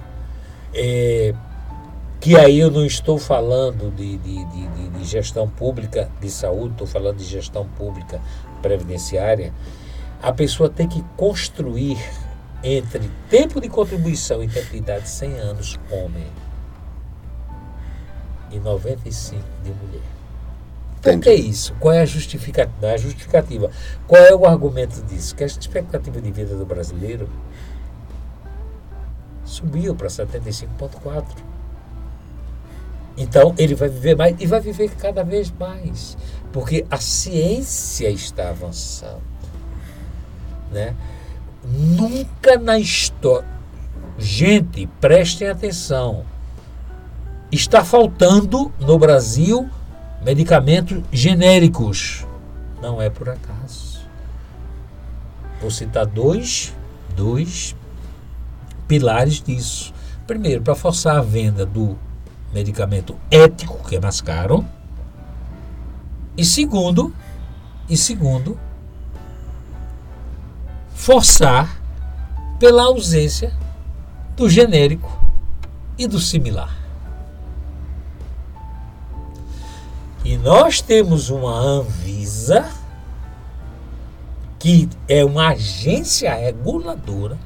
é, 0.73 1.35
que 2.19 2.35
aí 2.37 2.57
eu 2.57 2.71
não 2.71 2.85
estou 2.85 3.19
falando 3.19 3.93
de, 3.95 4.17
de, 4.17 4.45
de, 4.45 4.89
de 4.89 5.03
gestão 5.03 5.47
pública 5.47 6.09
de 6.19 6.29
saúde, 6.29 6.71
estou 6.71 6.87
falando 6.87 7.17
de 7.17 7.25
gestão 7.25 7.67
pública 7.77 8.19
previdenciária, 8.61 9.53
a 10.21 10.31
pessoa 10.31 10.69
tem 10.69 10.87
que 10.87 11.03
construir 11.17 11.97
entre 12.63 13.11
tempo 13.29 13.59
de 13.59 13.67
contribuição 13.67 14.41
e 14.41 14.47
tempo 14.47 14.71
de 14.71 14.77
idade 14.77 15.09
100 15.09 15.39
anos 15.39 15.79
homem 15.91 16.27
e 18.51 18.59
95 18.59 19.43
de 19.63 19.71
mulher. 19.71 20.01
Por 21.01 21.19
que 21.19 21.33
isso? 21.33 21.73
Qual 21.81 21.93
é 21.93 21.99
a 21.99 22.05
justificativa? 22.05 22.91
A 22.91 22.97
justificativa. 22.97 23.69
Qual 24.07 24.21
é 24.21 24.33
o 24.33 24.45
argumento 24.45 25.01
disso? 25.03 25.35
Que 25.35 25.43
a 25.43 25.47
expectativa 25.47 26.21
de 26.21 26.31
vida 26.31 26.55
do 26.55 26.65
brasileiro 26.65 27.29
subiu 29.43 29.93
para 29.93 30.07
75,4. 30.07 31.25
Então 33.17 33.53
ele 33.57 33.75
vai 33.75 33.89
viver 33.89 34.15
mais 34.15 34.35
e 34.39 34.47
vai 34.47 34.61
viver 34.61 34.89
cada 34.95 35.23
vez 35.23 35.51
mais, 35.51 36.17
porque 36.51 36.85
a 36.89 36.97
ciência 36.97 38.09
está 38.09 38.49
avançando, 38.49 39.21
né? 40.71 40.95
Nunca 41.63 42.57
na 42.57 42.77
história, 42.77 43.47
gente, 44.17 44.85
prestem 44.99 45.47
atenção, 45.47 46.25
está 47.51 47.85
faltando 47.85 48.71
no 48.79 48.99
Brasil 48.99 49.69
medicamentos 50.23 51.01
genéricos, 51.11 52.25
não 52.81 53.01
é 53.01 53.09
por 53.09 53.29
acaso. 53.29 54.01
Vou 55.61 55.71
citar 55.71 56.05
dois, 56.05 56.73
dois 57.15 57.75
pilares 58.87 59.41
disso. 59.41 59.93
Primeiro, 60.27 60.61
para 60.61 60.75
forçar 60.75 61.17
a 61.17 61.21
venda 61.21 61.65
do 61.65 61.97
medicamento 62.53 63.15
ético, 63.31 63.87
que 63.87 63.95
é 63.95 63.99
mais 63.99 64.19
caro. 64.19 64.65
E 66.35 66.43
segundo, 66.43 67.13
e 67.89 67.95
segundo, 67.95 68.59
forçar 70.93 71.81
pela 72.59 72.83
ausência 72.83 73.53
do 74.35 74.49
genérico 74.49 75.11
e 75.97 76.07
do 76.07 76.19
similar. 76.19 76.75
E 80.23 80.37
nós 80.37 80.81
temos 80.81 81.29
uma 81.29 81.53
Anvisa 81.53 82.69
que 84.57 84.89
é 85.09 85.25
uma 85.25 85.49
agência 85.49 86.33
reguladora 86.33 87.37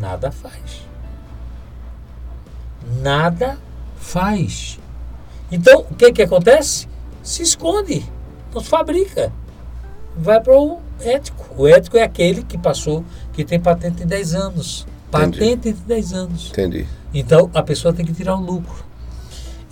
nada 0.00 0.30
faz. 0.30 0.86
Nada 3.00 3.58
faz. 3.96 4.78
Então, 5.50 5.86
o 5.90 5.94
que, 5.94 6.12
que 6.12 6.22
acontece? 6.22 6.88
Se 7.22 7.42
esconde, 7.42 8.04
não 8.54 8.62
fabrica. 8.62 9.32
Vai 10.16 10.40
para 10.40 10.56
o 10.56 10.80
ético. 11.00 11.44
O 11.56 11.66
ético 11.66 11.96
é 11.96 12.02
aquele 12.02 12.42
que 12.42 12.58
passou, 12.58 13.04
que 13.32 13.44
tem 13.44 13.58
patente 13.58 13.98
de 13.98 14.06
10 14.06 14.34
anos. 14.34 14.86
Patente 15.10 15.44
Entendi. 15.44 15.72
de 15.72 15.82
10 15.82 16.12
anos. 16.12 16.50
Entendi. 16.50 16.86
Então, 17.12 17.50
a 17.54 17.62
pessoa 17.62 17.92
tem 17.94 18.04
que 18.04 18.12
tirar 18.12 18.36
o 18.36 18.40
lucro. 18.40 18.84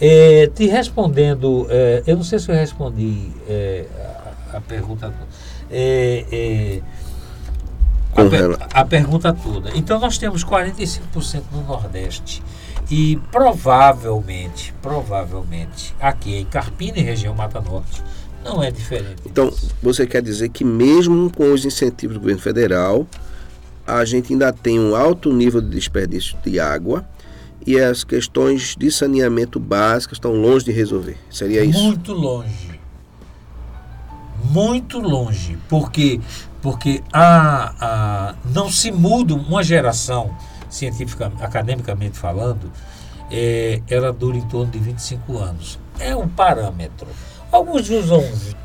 É, 0.05 0.49
te 0.49 0.67
respondendo, 0.67 1.67
é, 1.71 2.03
eu 2.07 2.17
não 2.17 2.25
sei 2.25 2.39
se 2.41 2.51
eu 2.51 2.57
respondi 2.57 3.31
é, 3.49 3.87
a, 4.53 4.57
a, 4.57 4.61
pergunta. 4.61 5.15
É, 5.71 6.27
é, 6.33 6.83
a, 8.17 8.29
per, 8.29 8.59
a, 8.75 8.85
pergunta 8.85 9.33
toda. 9.33 9.71
Então 9.77 10.01
nós 10.01 10.19
temos 10.19 10.45
45% 10.45 11.43
no 11.53 11.63
Nordeste 11.63 12.43
e 12.91 13.17
provavelmente, 13.31 14.75
provavelmente, 14.83 15.95
aqui 16.01 16.37
em 16.37 16.47
Carpina 16.47 16.99
e 16.99 17.03
região 17.03 17.33
Mata 17.33 17.61
Norte, 17.61 18.03
não 18.45 18.63
é 18.63 18.71
diferente. 18.71 19.23
Então, 19.27 19.53
você 19.83 20.07
quer 20.07 20.23
dizer 20.23 20.49
que 20.49 20.65
mesmo 20.65 21.31
com 21.31 21.53
os 21.53 21.65
incentivos 21.65 22.17
do 22.17 22.21
governo 22.21 22.41
federal, 22.41 23.07
a 23.87 24.05
gente 24.05 24.33
ainda 24.33 24.53
tem 24.53 24.79
um 24.79 24.95
alto 24.95 25.33
nível 25.33 25.61
de 25.61 25.71
desperdício 25.71 26.37
de 26.45 26.59
água 26.59 27.05
e 27.67 27.79
as 27.79 28.05
questões 28.05 28.75
de 28.77 28.91
saneamento 28.91 29.59
básicas 29.61 30.17
estão 30.17 30.33
longe 30.33 30.65
de 30.65 30.73
resolver. 30.73 31.17
Seria 31.31 31.65
isso? 31.65 31.83
Muito 31.83 32.13
longe. 32.13 32.81
Muito 34.45 34.99
longe, 34.99 35.57
porque 35.69 36.21
porque 36.61 37.03
a, 37.13 37.75
a, 37.81 38.35
não 38.55 38.71
se 38.71 38.93
muda 38.93 39.35
uma 39.35 39.65
geração, 39.65 40.35
científica, 40.71 41.33
academicamente 41.41 42.17
falando, 42.17 42.71
é, 43.31 43.83
ela 43.89 44.13
dura 44.13 44.37
em 44.37 44.47
torno 44.47 44.71
de 44.71 44.79
25 44.79 45.39
anos. 45.39 45.79
É 45.99 46.15
um 46.15 46.29
parâmetro. 46.29 47.09
Alguns 47.53 47.89
usam 47.91 48.21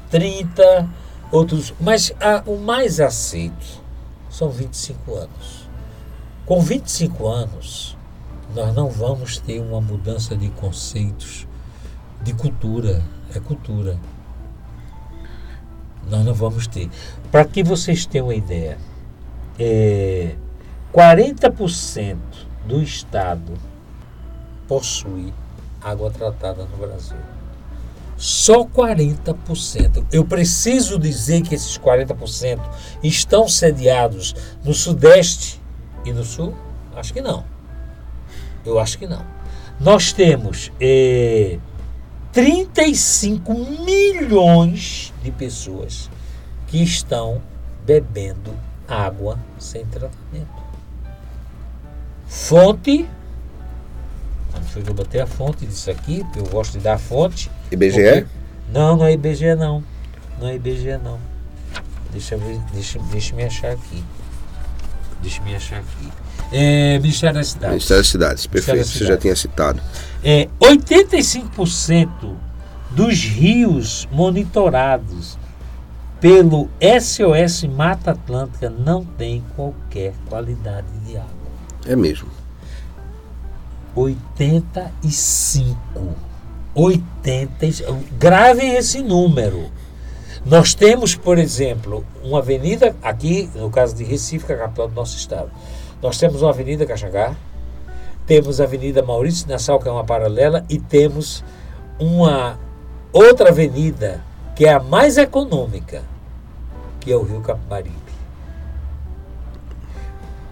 30, 0.10 0.90
outros. 1.32 1.74
Mas 1.80 2.12
a, 2.20 2.42
o 2.50 2.58
mais 2.58 3.00
aceito 3.00 3.84
são 4.30 4.50
25 4.50 5.14
anos. 5.14 5.70
Com 6.46 6.62
25 6.62 7.28
anos, 7.28 7.98
nós 8.56 8.74
não 8.74 8.90
vamos 8.90 9.38
ter 9.38 9.60
uma 9.60 9.82
mudança 9.82 10.36
de 10.36 10.50
conceitos 10.50 11.46
de 12.24 12.34
cultura. 12.34 13.04
É 13.36 13.40
cultura 13.40 14.00
nós 16.10 16.26
não 16.26 16.34
vamos 16.34 16.68
ter. 16.68 16.90
Para 17.32 17.46
que 17.46 17.64
vocês 17.64 18.06
tenham 18.06 18.28
uma 18.28 18.36
ideia, 18.36 18.78
é, 19.60 20.36
40% 20.94 22.18
do 22.66 22.82
estado 22.82 23.54
possui 24.68 25.34
água 25.82 26.12
tratada 26.12 26.66
no 26.66 26.78
Brasil. 26.78 27.18
Só 28.18 28.66
40%. 28.66 30.06
Eu 30.12 30.26
preciso 30.26 30.98
dizer 30.98 31.44
que 31.44 31.54
esses 31.54 31.78
40% 31.78 32.60
estão 33.04 33.48
sediados 33.48 34.36
no 34.64 34.74
Sudeste 34.74 35.62
e 36.04 36.12
no 36.12 36.24
Sul? 36.24 36.56
Acho 36.96 37.14
que 37.14 37.22
não. 37.22 37.46
Eu 38.66 38.80
acho 38.80 38.98
que 38.98 39.06
não. 39.06 39.24
Nós 39.80 40.12
temos 40.12 40.72
é, 40.82 41.60
35 42.32 43.54
milhões 43.54 45.14
de 45.24 45.32
pessoas 45.32 46.10
que 46.68 46.82
estão 46.82 47.42
bebendo 47.86 48.54
água 48.88 49.40
sem 49.60 49.86
tratamento. 49.86 50.58
Fonte, 52.28 53.08
foi 54.68 54.84
que 54.84 54.90
eu 54.90 54.94
botei 54.94 55.22
a 55.22 55.28
fonte 55.28 55.66
disso 55.66 55.90
aqui, 55.90 56.26
eu 56.36 56.46
gosto 56.46 56.74
de 56.74 56.80
dar 56.80 56.96
a 56.96 56.98
fonte. 56.98 57.50
IBGE? 57.72 58.02
porque- 58.02 58.26
Não, 58.74 58.98
não 58.98 59.06
é 59.06 59.14
IBGE 59.14 59.56
não. 59.56 59.84
Não 60.40 60.48
é 60.48 60.56
IBGE 60.56 60.98
não. 61.04 61.18
Deixa 62.12 62.36
eu 62.36 62.40
ver, 62.40 62.60
deixa, 62.74 63.00
deixa 63.12 63.36
me 63.36 63.44
achar 63.44 63.72
aqui. 63.72 64.04
Deixa 65.22 65.42
eu 65.42 65.46
me 65.46 65.56
achar 65.56 65.80
aqui. 65.80 66.10
É, 66.52 66.98
Ministério 67.00 67.36
das 67.36 67.48
Cidades. 67.48 67.70
Ministério 67.74 68.02
das 68.04 68.08
Cidades, 68.12 68.48
perfeito. 68.48 68.78
das 68.78 68.88
Você 68.88 69.00
já 69.00 69.06
Cidades. 69.06 69.22
tinha 69.22 69.36
citado. 69.36 69.82
É, 70.24 70.48
85% 70.62 72.36
dos 72.92 73.20
rios 73.24 74.08
monitorados 74.12 75.38
pelo 76.22 76.70
SOS 76.82 77.64
Mata 77.66 78.12
Atlântica 78.12 78.70
não 78.70 79.04
tem 79.04 79.44
qualquer 79.56 80.14
qualidade 80.30 80.88
de 81.06 81.18
água. 81.18 81.30
É 81.86 81.96
mesmo. 81.96 82.30
85. 83.96 86.16
85. 86.78 88.04
Gravem 88.20 88.76
esse 88.76 89.02
número. 89.02 89.72
Nós 90.46 90.76
temos, 90.76 91.16
por 91.16 91.40
exemplo, 91.40 92.06
uma 92.24 92.38
avenida 92.40 92.96
aqui, 93.02 93.50
no 93.56 93.70
caso 93.70 93.96
de 93.96 94.04
Recife, 94.04 94.46
que 94.46 94.52
é 94.52 94.56
a 94.56 94.60
capital 94.60 94.88
do 94.88 94.94
nosso 94.94 95.18
estado. 95.18 95.52
Nós 96.02 96.18
temos 96.18 96.42
uma 96.42 96.52
avenida 96.52 96.86
Caxangá, 96.86 97.36
temos 98.26 98.62
a 98.62 98.66
avenida 98.66 99.02
Maurício 99.02 99.50
Nassau, 99.50 99.80
que 99.80 99.90
é 99.90 99.92
uma 99.92 100.04
paralela, 100.04 100.64
e 100.70 100.78
temos 100.78 101.44
uma 102.00 102.60
outra 103.12 103.50
avenida, 103.50 104.24
que 104.56 104.66
é 104.66 104.74
a 104.74 104.80
mais 104.80 105.18
econômica, 105.18 106.04
que 107.00 107.12
é 107.12 107.16
o 107.16 107.24
Rio 107.24 107.42
Capibaribe. 107.42 107.96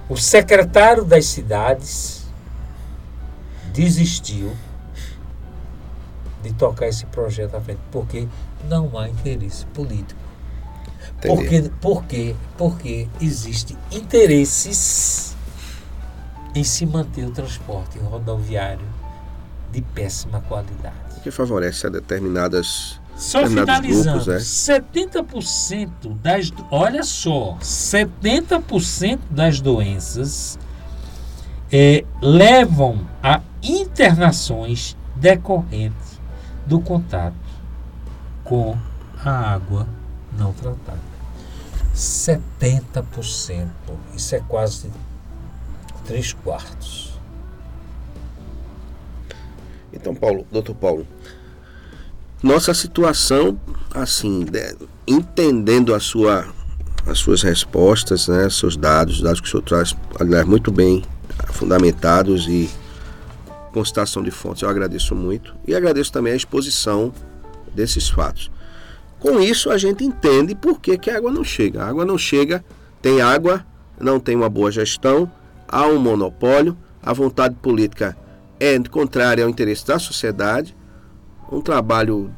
O 0.09 0.17
secretário 0.17 1.05
das 1.05 1.25
cidades 1.25 2.25
desistiu 3.71 4.51
de 6.45 6.53
tocar 6.53 6.87
esse 6.87 7.05
projeto 7.07 7.55
à 7.55 7.61
frente, 7.61 7.79
porque 7.91 8.27
não 8.69 8.97
há 8.97 9.09
interesse 9.09 9.65
político. 9.67 10.19
Entendi. 11.17 11.35
Porque, 11.35 11.71
porque, 11.81 12.35
porque 12.57 13.07
existe 13.19 13.75
interesses 13.91 15.35
em 16.53 16.63
se 16.63 16.85
manter 16.85 17.25
o 17.25 17.31
transporte 17.31 17.97
rodoviário 17.97 18.85
de 19.71 19.81
péssima 19.81 20.39
qualidade. 20.41 21.21
Que 21.23 21.31
favorece 21.31 21.87
a 21.87 21.89
determinadas. 21.89 23.01
Só 23.17 23.47
finalizando, 23.47 24.25
grupos, 24.25 24.69
é. 24.69 24.79
70% 24.79 25.89
das. 26.21 26.51
Olha 26.69 27.01
só, 27.01 27.57
70% 27.61 29.19
das 29.29 29.61
doenças 29.61 30.59
eh, 31.71 32.03
levam 32.21 33.07
a 33.23 33.41
internações 33.63 34.97
decorrentes 35.15 36.14
do 36.65 36.79
contato 36.79 37.35
com 38.43 38.77
a 39.23 39.53
água 39.53 39.87
não 40.37 40.53
tratada. 40.53 40.99
70%. 41.95 43.67
Isso 44.15 44.35
é 44.35 44.39
quase 44.47 44.91
3 46.05 46.33
quartos. 46.33 47.13
Então, 49.93 50.13
Paulo, 50.13 50.45
doutor 50.51 50.75
Paulo, 50.75 51.07
nossa 52.43 52.73
situação, 52.73 53.57
assim, 53.93 54.45
né, 54.51 54.73
entendendo 55.07 55.95
a 55.95 55.99
sua, 55.99 56.45
as 57.07 57.17
suas 57.17 57.41
respostas, 57.41 58.27
né, 58.27 58.49
seus 58.49 58.75
dados, 58.75 59.21
dados 59.21 59.39
que 59.39 59.47
o 59.47 59.49
senhor 59.49 59.63
traz, 59.63 59.95
aliás, 60.19 60.45
muito 60.45 60.71
bem 60.71 61.01
fundamentados 61.53 62.45
e 62.47 62.69
com 63.75 63.83
citação 63.83 64.23
de 64.23 64.31
fontes, 64.31 64.63
eu 64.63 64.69
agradeço 64.69 65.13
muito. 65.13 65.53
E 65.67 65.75
agradeço 65.75 66.09
também 66.09 66.31
a 66.31 66.35
exposição 66.37 67.11
desses 67.73 68.07
fatos. 68.07 68.49
Com 69.19 69.41
isso, 69.41 69.69
a 69.69 69.77
gente 69.77 70.01
entende 70.01 70.55
por 70.55 70.79
que, 70.79 70.97
que 70.97 71.11
a 71.11 71.17
água 71.17 71.29
não 71.29 71.43
chega. 71.43 71.83
A 71.83 71.89
água 71.89 72.05
não 72.05 72.17
chega, 72.17 72.63
tem 73.01 73.19
água, 73.19 73.65
não 73.99 74.17
tem 74.17 74.33
uma 74.33 74.47
boa 74.47 74.71
gestão, 74.71 75.29
há 75.67 75.85
um 75.87 75.99
monopólio, 75.99 76.77
a 77.03 77.11
vontade 77.11 77.55
política 77.55 78.15
é 78.61 78.79
contrária 78.89 79.43
ao 79.43 79.49
interesse 79.49 79.85
da 79.85 79.99
sociedade. 79.99 80.73
Um 81.51 81.59
trabalho 81.59 82.33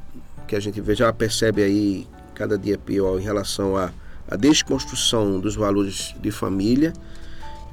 que 0.47 0.55
a 0.55 0.59
gente 0.59 0.81
vê, 0.81 0.95
já 0.95 1.13
percebe 1.13 1.61
aí 1.61 2.07
cada 2.33 2.57
dia 2.57 2.79
pior 2.79 3.19
em 3.19 3.23
relação 3.23 3.77
à, 3.77 3.91
à 4.27 4.35
desconstrução 4.35 5.39
dos 5.39 5.55
valores 5.55 6.15
de 6.19 6.31
família, 6.31 6.93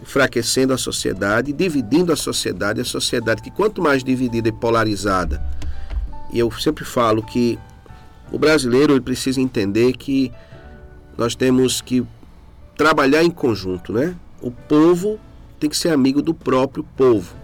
enfraquecendo 0.05 0.74
a 0.74 0.78
sociedade, 0.78 1.52
dividindo 1.52 2.12
a 2.12 2.16
sociedade, 2.16 2.80
a 2.80 2.84
sociedade 2.84 3.40
que 3.40 3.50
quanto 3.50 3.80
mais 3.80 4.05
dividida 4.05 4.50
e 4.50 4.52
polarizada, 4.52 5.42
e 6.30 6.38
eu 6.38 6.50
sempre 6.52 6.84
falo 6.84 7.22
que 7.22 7.59
o 8.30 8.38
brasileiro 8.38 8.92
ele 8.92 9.00
precisa 9.00 9.40
entender 9.40 9.94
que 9.94 10.30
nós 11.16 11.34
temos 11.34 11.80
que 11.80 12.07
trabalhar 12.76 13.22
em 13.22 13.30
conjunto, 13.30 13.92
né? 13.92 14.14
O 14.42 14.50
povo 14.50 15.18
tem 15.59 15.70
que 15.70 15.76
ser 15.76 15.90
amigo 15.90 16.20
do 16.20 16.34
próprio 16.34 16.84
povo. 16.96 17.34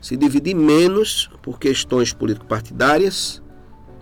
Se 0.00 0.16
dividir 0.16 0.54
menos 0.54 1.28
por 1.42 1.58
questões 1.58 2.12
político-partidárias, 2.12 3.42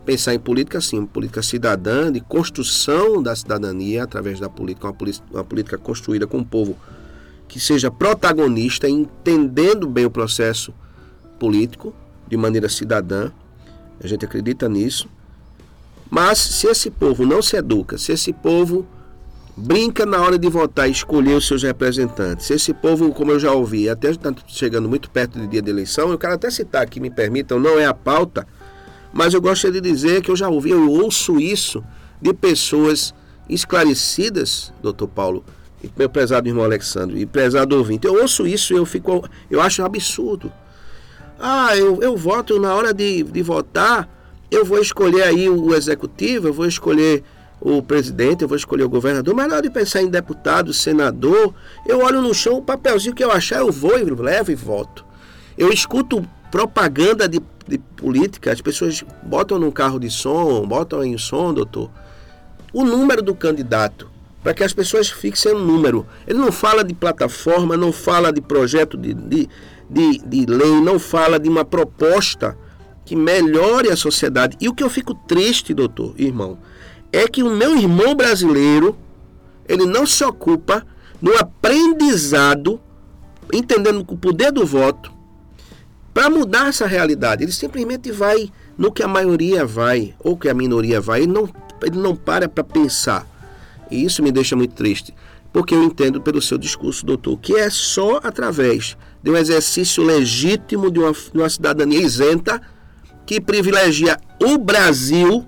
pensar 0.05 0.35
em 0.35 0.39
política 0.39 0.81
sim, 0.81 1.07
política 1.07 1.43
cidadã, 1.43 2.13
de 2.13 2.21
construção 2.21 3.23
da 3.23 3.35
cidadania 3.35 4.05
através 4.05 4.41
da 4.41 4.49
política, 4.49 4.89
uma, 4.89 4.93
política, 4.93 5.27
uma 5.31 5.45
política 5.45 5.79
construída 5.79 6.27
com 6.27 6.39
o 6.39 6.45
povo 6.45 6.77
que 7.49 7.59
seja 7.59 7.91
protagonista, 7.91 8.89
entendendo 8.89 9.89
bem 9.89 10.05
o 10.05 10.11
processo 10.11 10.73
político 11.39 11.95
de 12.29 12.37
maneira 12.37 12.69
cidadã. 12.69 13.31
A 14.01 14.07
gente 14.07 14.25
acredita 14.25 14.69
nisso. 14.69 15.09
Mas 16.11 16.39
se 16.39 16.67
esse 16.67 16.91
povo 16.91 17.27
não 17.27 17.43
se 17.43 17.57
educa, 17.57 17.99
se 17.99 18.13
esse 18.13 18.33
povo 18.33 18.87
brinca 19.57 20.07
na 20.07 20.21
hora 20.21 20.39
de 20.39 20.49
votar 20.49 20.89
e 20.89 20.93
escolher 20.93 21.35
os 21.35 21.47
seus 21.47 21.63
representantes, 21.63 22.47
se 22.47 22.55
esse 22.55 22.73
povo, 22.73 23.13
como 23.13 23.33
eu 23.33 23.41
já 23.41 23.53
ouvi, 23.53 23.89
até 23.89 24.11
está 24.11 24.33
chegando 24.47 24.89
muito 24.89 25.11
perto 25.11 25.39
do 25.39 25.49
dia 25.49 25.61
da 25.61 25.71
eleição, 25.71 26.11
eu 26.11 26.19
quero 26.19 26.35
até 26.35 26.49
citar 26.51 26.83
aqui, 26.83 27.01
me 27.01 27.11
permitam, 27.11 27.59
não 27.59 27.79
é 27.79 27.85
a 27.85 27.93
pauta, 27.93 28.47
mas 29.13 29.35
eu 29.35 29.41
gostaria 29.41 29.81
de 29.81 29.91
dizer 29.91 30.23
que 30.23 30.31
eu 30.31 30.37
já 30.37 30.49
ouvi, 30.49 30.71
eu 30.71 30.91
ouço 30.91 31.41
isso 31.41 31.83
de 32.23 32.33
pessoas 32.33 33.13
esclarecidas, 33.49 34.73
doutor 34.81 35.09
Paulo, 35.09 35.45
meu 35.97 36.09
prezado 36.09 36.49
irmão 36.49 36.65
Alexandre, 36.65 37.21
e 37.21 37.27
prezado 37.27 37.77
ouvinte, 37.77 38.07
eu 38.07 38.21
ouço 38.21 38.47
isso 38.47 38.73
e 38.73 38.77
eu 38.77 38.85
fico, 38.85 39.29
eu 39.51 39.61
acho 39.61 39.85
absurdo. 39.85 40.53
Ah, 41.39 41.77
eu, 41.77 42.03
eu 42.03 42.17
voto 42.17 42.59
na 42.59 42.75
hora 42.75 42.93
de, 42.93 43.23
de 43.23 43.43
votar, 43.43 44.09
eu 44.51 44.65
vou 44.65 44.81
escolher 44.81 45.23
aí 45.23 45.49
o 45.49 45.75
executivo, 45.75 46.49
eu 46.49 46.53
vou 46.53 46.67
escolher 46.67 47.23
o 47.61 47.83
presidente, 47.83 48.43
eu 48.43 48.49
vou 48.49 48.57
escolher 48.57 48.85
o 48.85 48.89
governador, 48.89 49.35
mas 49.35 49.49
na 49.49 49.55
hora 49.55 49.63
de 49.63 49.71
pensar 49.71 50.03
em 50.03 50.09
deputado, 50.09 50.73
senador, 50.73 51.55
eu 51.87 52.01
olho 52.01 52.21
no 52.23 52.35
chão, 52.35 52.59
o 52.59 52.63
papelzinho 52.63 53.15
que 53.15 53.23
eu 53.23 53.31
achar, 53.31 53.59
eu 53.59 53.71
vou 53.71 53.99
e 53.99 54.05
levo 54.05 54.51
e 54.51 54.55
voto. 54.55 55.05
Eu 55.57 55.73
escuto 55.73 56.25
propaganda 56.51 57.29
de, 57.29 57.41
de 57.67 57.79
política, 57.79 58.53
as 58.53 58.61
pessoas 58.61 59.05
botam 59.23 59.59
num 59.59 59.71
carro 59.71 59.99
de 59.99 60.11
som, 60.11 60.67
botam 60.67 61.05
em 61.05 61.19
som, 61.19 61.53
doutor, 61.53 61.91
o 62.73 62.85
número 62.85 63.23
do 63.23 63.35
candidato, 63.35 64.11
para 64.49 64.55
que 64.55 64.65
as 64.65 64.73
pessoas 64.73 65.11
fixem 65.11 65.55
um 65.55 65.59
número. 65.59 66.07
Ele 66.27 66.39
não 66.39 66.51
fala 66.51 66.83
de 66.83 66.95
plataforma, 66.95 67.77
não 67.77 67.93
fala 67.93 68.33
de 68.33 68.41
projeto 68.41 68.97
de, 68.97 69.13
de, 69.13 69.47
de, 69.91 70.19
de 70.21 70.47
lei, 70.47 70.81
não 70.81 70.99
fala 70.99 71.39
de 71.39 71.51
uma 71.51 71.67
proposta 71.67 72.57
que 73.05 73.15
melhore 73.15 73.91
a 73.91 73.97
sociedade. 73.97 74.57
E 74.59 74.67
o 74.67 74.75
que 74.75 74.83
eu 74.83 74.89
fico 74.89 75.13
triste, 75.15 75.75
doutor, 75.75 76.15
irmão, 76.17 76.57
é 77.13 77.29
que 77.29 77.43
o 77.43 77.55
meu 77.55 77.77
irmão 77.77 78.15
brasileiro, 78.15 78.97
ele 79.69 79.85
não 79.85 80.07
se 80.07 80.25
ocupa 80.25 80.83
no 81.21 81.37
aprendizado, 81.37 82.81
entendendo 83.53 84.03
o 84.09 84.17
poder 84.17 84.51
do 84.51 84.65
voto, 84.65 85.13
para 86.15 86.31
mudar 86.31 86.69
essa 86.69 86.87
realidade. 86.87 87.45
Ele 87.45 87.53
simplesmente 87.53 88.11
vai 88.11 88.51
no 88.79 88.91
que 88.91 89.03
a 89.03 89.09
maioria 89.09 89.67
vai, 89.67 90.15
ou 90.19 90.39
que 90.39 90.49
a 90.49 90.55
minoria 90.55 91.03
vai, 91.03 91.21
ele 91.21 91.33
não, 91.33 91.51
ele 91.83 91.99
não 91.99 92.17
para 92.17 92.49
para 92.49 92.65
pensar. 92.65 93.29
E 93.91 94.05
isso 94.05 94.23
me 94.23 94.31
deixa 94.31 94.55
muito 94.55 94.75
triste, 94.75 95.15
porque 95.53 95.75
eu 95.75 95.83
entendo 95.83 96.21
pelo 96.21 96.43
seu 96.43 96.59
discurso, 96.59 97.07
doutor, 97.07 97.39
que 97.39 97.55
é 97.55 97.71
só 97.71 98.21
através 98.23 98.97
de 99.23 99.31
um 99.31 99.37
exercício 99.37 100.03
legítimo 100.03 100.91
de 100.91 100.99
uma, 100.99 101.13
de 101.13 101.39
uma 101.39 101.49
cidadania 101.49 102.01
isenta 102.01 102.61
que 103.27 103.41
privilegia 103.41 104.19
o 104.43 104.59
Brasil 104.59 105.47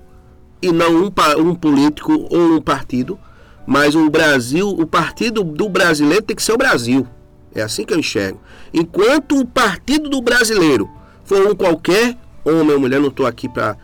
e 0.62 0.72
não 0.72 1.04
um, 1.04 1.12
um 1.38 1.54
político 1.54 2.12
ou 2.30 2.56
um 2.56 2.60
partido, 2.60 3.18
mas 3.66 3.94
o 3.94 4.10
Brasil, 4.10 4.68
o 4.68 4.86
partido 4.86 5.42
do 5.42 5.68
brasileiro 5.68 6.22
tem 6.22 6.36
que 6.36 6.42
ser 6.42 6.52
o 6.52 6.58
Brasil. 6.58 7.06
É 7.54 7.62
assim 7.62 7.84
que 7.84 7.92
eu 7.92 7.98
enxergo. 7.98 8.40
Enquanto 8.72 9.38
o 9.38 9.46
partido 9.46 10.08
do 10.08 10.20
brasileiro 10.20 10.90
for 11.24 11.46
um 11.46 11.54
qualquer 11.54 12.16
homem 12.44 12.72
ou 12.72 12.80
mulher, 12.80 13.00
não 13.00 13.08
estou 13.08 13.26
aqui 13.26 13.48
para 13.48 13.76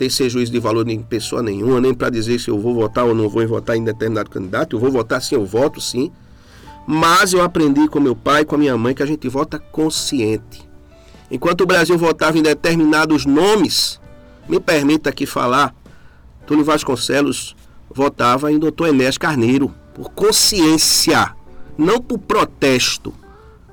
ter 0.00 0.08
ser 0.08 0.30
juízo 0.30 0.50
de 0.50 0.58
valor 0.58 0.86
nem 0.86 1.02
pessoa 1.02 1.42
nenhuma, 1.42 1.78
nem 1.78 1.92
para 1.92 2.08
dizer 2.08 2.40
se 2.40 2.48
eu 2.48 2.58
vou 2.58 2.74
votar 2.74 3.04
ou 3.04 3.14
não 3.14 3.28
vou 3.28 3.46
votar 3.46 3.76
em 3.76 3.84
determinado 3.84 4.30
candidato. 4.30 4.74
Eu 4.74 4.80
vou 4.80 4.90
votar 4.90 5.20
sim, 5.20 5.34
eu 5.34 5.44
voto 5.44 5.78
sim. 5.78 6.10
Mas 6.86 7.34
eu 7.34 7.42
aprendi 7.42 7.86
com 7.86 8.00
meu 8.00 8.16
pai 8.16 8.46
com 8.46 8.54
a 8.54 8.58
minha 8.58 8.78
mãe 8.78 8.94
que 8.94 9.02
a 9.02 9.06
gente 9.06 9.28
vota 9.28 9.58
consciente. 9.58 10.66
Enquanto 11.30 11.60
o 11.60 11.66
Brasil 11.66 11.98
votava 11.98 12.38
em 12.38 12.42
determinados 12.42 13.26
nomes, 13.26 14.00
me 14.48 14.58
permita 14.58 15.10
aqui 15.10 15.26
falar, 15.26 15.74
Túlio 16.46 16.64
Vasconcelos 16.64 17.54
votava 17.90 18.50
em 18.50 18.58
Dr. 18.58 18.86
Enéas 18.88 19.18
Carneiro, 19.18 19.70
por 19.92 20.10
consciência, 20.12 21.34
não 21.76 22.00
por 22.00 22.18
protesto. 22.18 23.12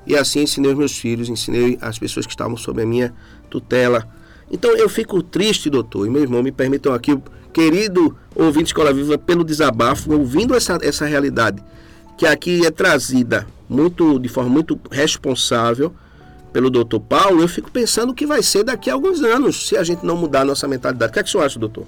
E 0.06 0.14
assim 0.14 0.42
ensinei 0.42 0.72
os 0.72 0.76
meus 0.76 0.98
filhos, 0.98 1.30
ensinei 1.30 1.78
as 1.80 1.98
pessoas 1.98 2.26
que 2.26 2.32
estavam 2.32 2.56
sob 2.58 2.82
a 2.82 2.86
minha 2.86 3.14
tutela. 3.48 4.06
Então 4.50 4.76
eu 4.76 4.88
fico 4.88 5.22
triste, 5.22 5.68
doutor, 5.68 6.06
e 6.06 6.10
meu 6.10 6.22
irmão, 6.22 6.42
me 6.42 6.52
permitam 6.52 6.92
aqui, 6.92 7.18
querido 7.52 8.16
ouvinte 8.34 8.66
Escola 8.66 8.92
Viva, 8.92 9.18
pelo 9.18 9.44
desabafo, 9.44 10.12
ouvindo 10.12 10.54
essa, 10.54 10.78
essa 10.82 11.06
realidade 11.06 11.62
que 12.16 12.26
aqui 12.26 12.66
é 12.66 12.70
trazida 12.70 13.46
muito 13.68 14.18
de 14.18 14.28
forma 14.28 14.50
muito 14.50 14.78
responsável 14.90 15.92
pelo 16.52 16.70
doutor 16.70 17.00
Paulo, 17.00 17.42
eu 17.42 17.48
fico 17.48 17.70
pensando 17.70 18.10
o 18.10 18.14
que 18.14 18.26
vai 18.26 18.42
ser 18.42 18.64
daqui 18.64 18.90
a 18.90 18.94
alguns 18.94 19.22
anos, 19.22 19.68
se 19.68 19.76
a 19.76 19.84
gente 19.84 20.04
não 20.04 20.16
mudar 20.16 20.40
a 20.40 20.44
nossa 20.46 20.66
mentalidade. 20.66 21.10
O 21.10 21.12
que 21.12 21.20
é 21.20 21.22
que 21.22 21.28
o 21.28 21.32
senhor 21.32 21.44
acha, 21.44 21.58
doutor? 21.58 21.84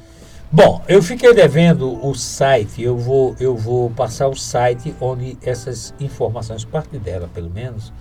Bom, 0.52 0.84
eu 0.88 1.02
fiquei 1.02 1.32
devendo 1.32 2.04
o 2.04 2.14
site, 2.14 2.82
eu 2.82 2.96
vou, 2.96 3.34
eu 3.40 3.56
vou 3.56 3.90
passar 3.90 4.28
o 4.28 4.34
site 4.34 4.94
onde 5.00 5.38
essas 5.42 5.94
informações, 5.98 6.64
parte 6.64 6.98
dela 6.98 7.30
pelo 7.32 7.48
menos, 7.48 7.92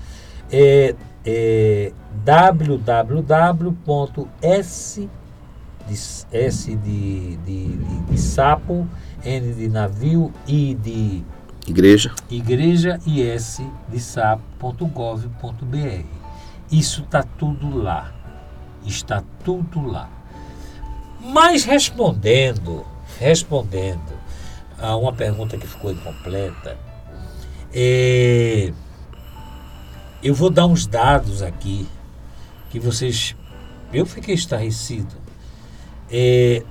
é, 0.51 0.95
é 1.29 1.91
www.s 2.25 2.99
de, 5.87 5.93
S 6.31 6.75
de, 6.75 7.37
de, 7.37 7.67
de, 7.77 8.01
de 8.01 8.17
sapo, 8.19 8.87
N 9.23 9.53
de 9.53 9.69
navio, 9.69 10.33
I 10.47 10.73
de 10.75 11.23
igreja, 11.67 12.13
igreja 12.29 12.99
e 13.05 13.21
S 13.21 13.63
de 13.87 13.99
sapo.gov.br. 13.99 15.25
Isso 16.71 17.01
está 17.01 17.23
tudo 17.23 17.77
lá. 17.77 18.13
Está 18.85 19.23
tudo 19.43 19.85
lá. 19.85 20.09
Mas 21.21 21.65
respondendo, 21.65 22.85
respondendo 23.19 24.17
a 24.79 24.95
uma 24.95 25.11
pergunta 25.11 25.57
que 25.57 25.67
ficou 25.67 25.91
incompleta, 25.91 26.77
é, 27.73 28.71
eu 30.21 30.33
vou 30.33 30.49
dar 30.49 30.65
uns 30.65 30.85
dados 30.85 31.41
aqui 31.41 31.87
que 32.69 32.79
vocês. 32.79 33.35
Eu 33.91 34.05
fiquei 34.05 34.35
estarrecido. 34.35 35.15
É, 36.11 36.63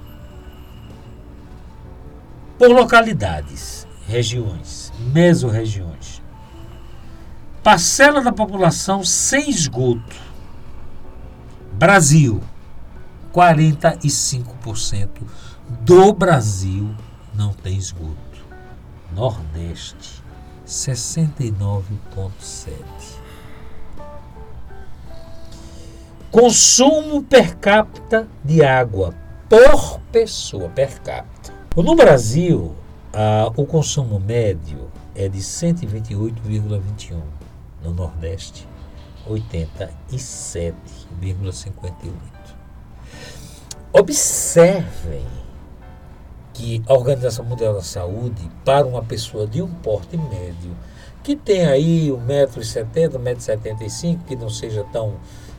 por 2.58 2.70
localidades, 2.70 3.86
regiões, 4.06 4.92
mesorregiões. 5.12 6.22
Parcela 7.62 8.20
da 8.20 8.32
população 8.32 9.04
sem 9.04 9.48
esgoto. 9.48 10.16
Brasil, 11.72 12.42
45% 13.32 15.08
do 15.80 16.12
Brasil 16.12 16.92
não 17.34 17.52
tem 17.52 17.76
esgoto. 17.76 18.16
Nordeste, 19.14 20.22
69,7%. 20.66 22.72
Consumo 26.38 27.20
per 27.20 27.56
capita 27.56 28.28
de 28.44 28.64
água 28.64 29.12
por 29.48 29.98
pessoa 30.12 30.68
per 30.68 31.00
capita. 31.00 31.52
No 31.74 31.96
Brasil, 31.96 32.76
ah, 33.12 33.50
o 33.56 33.66
consumo 33.66 34.20
médio 34.20 34.88
é 35.16 35.28
de 35.28 35.40
128,21. 35.40 37.20
No 37.82 37.92
Nordeste, 37.92 38.68
87,58. 39.28 42.12
Observem 43.92 45.26
que 46.54 46.80
a 46.86 46.94
Organização 46.94 47.44
Mundial 47.44 47.74
da 47.74 47.82
Saúde, 47.82 48.48
para 48.64 48.86
uma 48.86 49.02
pessoa 49.02 49.44
de 49.44 49.60
um 49.60 49.66
porte 49.66 50.16
médio, 50.16 50.70
que 51.24 51.34
tem 51.34 51.66
aí 51.66 52.10
1,70m, 52.10 53.18
1,75m, 53.18 54.20
que 54.24 54.36
não 54.36 54.48
seja 54.48 54.84
tão, 54.92 55.16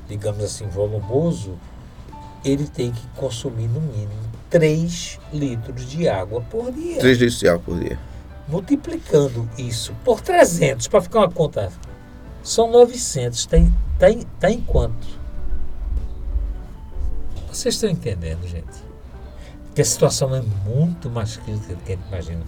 digamos 0.10 0.44
assim, 0.44 0.68
volumoso, 0.68 1.58
ele 2.44 2.68
tem 2.68 2.92
que 2.92 3.08
consumir 3.16 3.68
no 3.68 3.80
mínimo 3.80 4.30
3 4.50 5.20
litros 5.32 5.90
de 5.90 6.10
água 6.10 6.42
por 6.42 6.72
dia. 6.72 7.00
3 7.00 7.18
litros 7.18 7.40
de 7.40 7.48
água 7.48 7.62
por 7.66 7.80
dia. 7.80 8.00
Multiplicando 8.48 9.48
isso 9.58 9.94
por 10.04 10.22
300, 10.22 10.88
para 10.88 11.02
ficar 11.02 11.20
uma 11.20 11.32
conta, 11.32 11.72
são 12.42 12.72
900. 12.72 13.40
Está 13.40 13.58
em, 13.58 13.74
tá 14.00 14.10
em, 14.10 14.22
tá 14.40 14.50
em 14.50 14.62
quanto? 14.62 15.20
Vocês 17.52 17.76
estão 17.76 17.90
entendendo, 17.90 18.48
gente? 18.48 18.90
Que 19.76 19.82
a 19.82 19.86
situação 19.86 20.36
é 20.36 20.42
muito 20.42 21.10
mais 21.10 21.38
crítica 21.38 21.76
do 21.76 21.84
que 21.84 21.94
a 21.94 21.96
gente 21.96 22.08
imagina. 22.08 22.44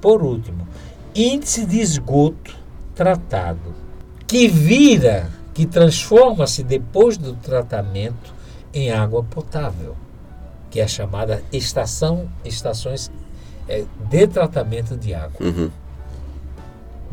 Por 0.00 0.22
último, 0.22 0.66
índice 1.14 1.66
de 1.66 1.80
esgoto 1.80 2.56
tratado, 2.94 3.74
que 4.26 4.48
vira, 4.48 5.30
que 5.54 5.66
transforma-se 5.66 6.62
depois 6.62 7.16
do 7.16 7.34
tratamento 7.34 8.34
em 8.72 8.90
água 8.90 9.22
potável, 9.22 9.96
que 10.70 10.80
é 10.80 10.84
a 10.84 10.88
chamada 10.88 11.42
estação, 11.52 12.28
estações 12.44 13.10
é, 13.68 13.84
de 14.08 14.26
tratamento 14.26 14.96
de 14.96 15.14
água. 15.14 15.36
Uhum. 15.40 15.70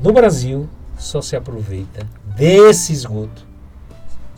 No 0.01 0.13
Brasil, 0.13 0.69
só 0.97 1.21
se 1.21 1.35
aproveita 1.35 2.07
desse 2.35 2.93
esgoto 2.93 3.45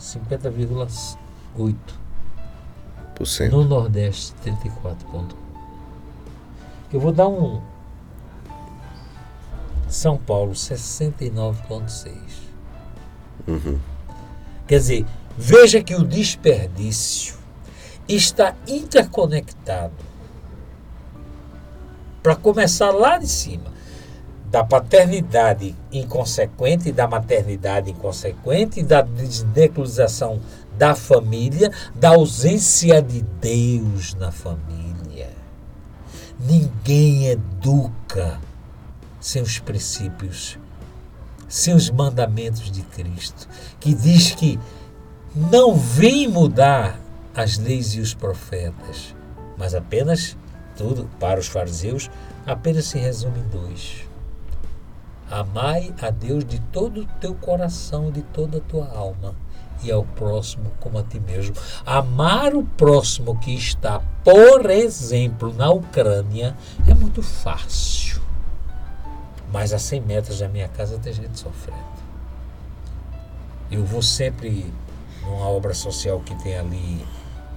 50,8%. 0.00 1.76
No 3.50 3.64
Nordeste, 3.64 4.34
34,1%. 4.44 5.36
Eu 6.92 7.00
vou 7.00 7.12
dar 7.12 7.28
um. 7.28 7.62
São 9.88 10.18
Paulo, 10.18 10.52
69,6%. 10.52 12.12
Uhum. 13.46 13.78
Quer 14.72 14.78
dizer, 14.78 15.06
veja 15.36 15.82
que 15.82 15.94
o 15.94 16.02
desperdício 16.02 17.34
está 18.08 18.56
interconectado. 18.66 19.92
Para 22.22 22.34
começar 22.34 22.90
lá 22.90 23.18
de 23.18 23.26
cima, 23.26 23.70
da 24.50 24.64
paternidade 24.64 25.76
inconsequente, 25.92 26.90
da 26.90 27.06
maternidade 27.06 27.90
inconsequente, 27.90 28.82
da 28.82 29.02
desnuclearização 29.02 30.40
da 30.78 30.94
família, 30.94 31.70
da 31.94 32.14
ausência 32.14 33.02
de 33.02 33.20
Deus 33.42 34.14
na 34.14 34.32
família. 34.32 35.28
Ninguém 36.40 37.26
educa 37.26 38.40
sem 39.20 39.42
os 39.42 39.58
princípios, 39.58 40.58
sem 41.52 41.74
os 41.74 41.90
mandamentos 41.90 42.70
de 42.70 42.80
Cristo, 42.80 43.46
que 43.78 43.92
diz 43.92 44.34
que 44.34 44.58
não 45.36 45.74
vem 45.74 46.26
mudar 46.26 46.98
as 47.36 47.58
leis 47.58 47.94
e 47.94 48.00
os 48.00 48.14
profetas, 48.14 49.14
mas 49.58 49.74
apenas 49.74 50.34
tudo 50.74 51.10
para 51.20 51.38
os 51.38 51.48
fariseus 51.48 52.10
apenas 52.46 52.86
se 52.86 52.98
resume 52.98 53.40
em 53.40 53.48
dois. 53.48 54.08
Amai 55.30 55.94
a 56.00 56.08
Deus 56.08 56.42
de 56.42 56.58
todo 56.58 57.02
o 57.02 57.06
teu 57.20 57.34
coração, 57.34 58.10
de 58.10 58.22
toda 58.22 58.56
a 58.56 58.62
tua 58.62 58.88
alma 58.88 59.34
e 59.82 59.92
ao 59.92 60.04
próximo 60.04 60.72
como 60.80 60.98
a 60.98 61.02
ti 61.02 61.20
mesmo. 61.20 61.54
Amar 61.84 62.54
o 62.54 62.64
próximo 62.64 63.38
que 63.38 63.54
está, 63.54 64.00
por 64.24 64.70
exemplo, 64.70 65.52
na 65.52 65.70
Ucrânia 65.70 66.56
é 66.88 66.94
muito 66.94 67.22
fácil. 67.22 68.01
Mas 69.52 69.72
a 69.72 69.78
100 69.78 70.00
metros 70.00 70.38
da 70.38 70.48
minha 70.48 70.68
casa 70.68 70.98
tem 70.98 71.12
gente 71.12 71.38
sofrendo. 71.38 71.82
Eu 73.70 73.84
vou 73.84 74.02
sempre 74.02 74.72
numa 75.22 75.46
obra 75.46 75.74
social 75.74 76.20
que 76.20 76.34
tem 76.42 76.56
ali 76.56 77.04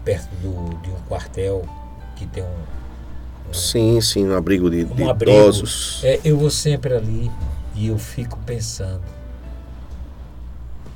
perto 0.04 0.30
do, 0.36 0.82
de 0.82 0.90
um 0.90 1.00
quartel 1.08 1.68
que 2.16 2.26
tem 2.28 2.44
um, 2.44 3.50
um 3.50 3.54
sim, 3.54 4.00
sim, 4.02 4.28
um 4.28 4.36
abrigo 4.36 4.70
de, 4.70 4.84
um 4.86 4.96
de 4.96 5.04
abrigo. 5.04 5.38
idosos. 5.38 6.02
É, 6.04 6.20
eu 6.24 6.38
vou 6.38 6.52
sempre 6.52 6.94
ali 6.94 7.32
e 7.74 7.88
eu 7.88 7.98
fico 7.98 8.38
pensando 8.46 9.04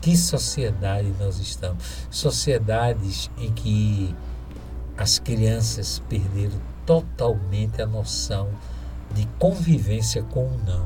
que 0.01 0.15
sociedade 0.15 1.13
nós 1.19 1.39
estamos? 1.39 1.83
Sociedades 2.09 3.29
em 3.37 3.51
que 3.51 4.15
as 4.97 5.19
crianças 5.19 6.01
perderam 6.07 6.59
totalmente 6.85 7.81
a 7.81 7.85
noção 7.85 8.49
de 9.13 9.27
convivência 9.37 10.23
com 10.23 10.45
o 10.45 10.59
não. 10.65 10.85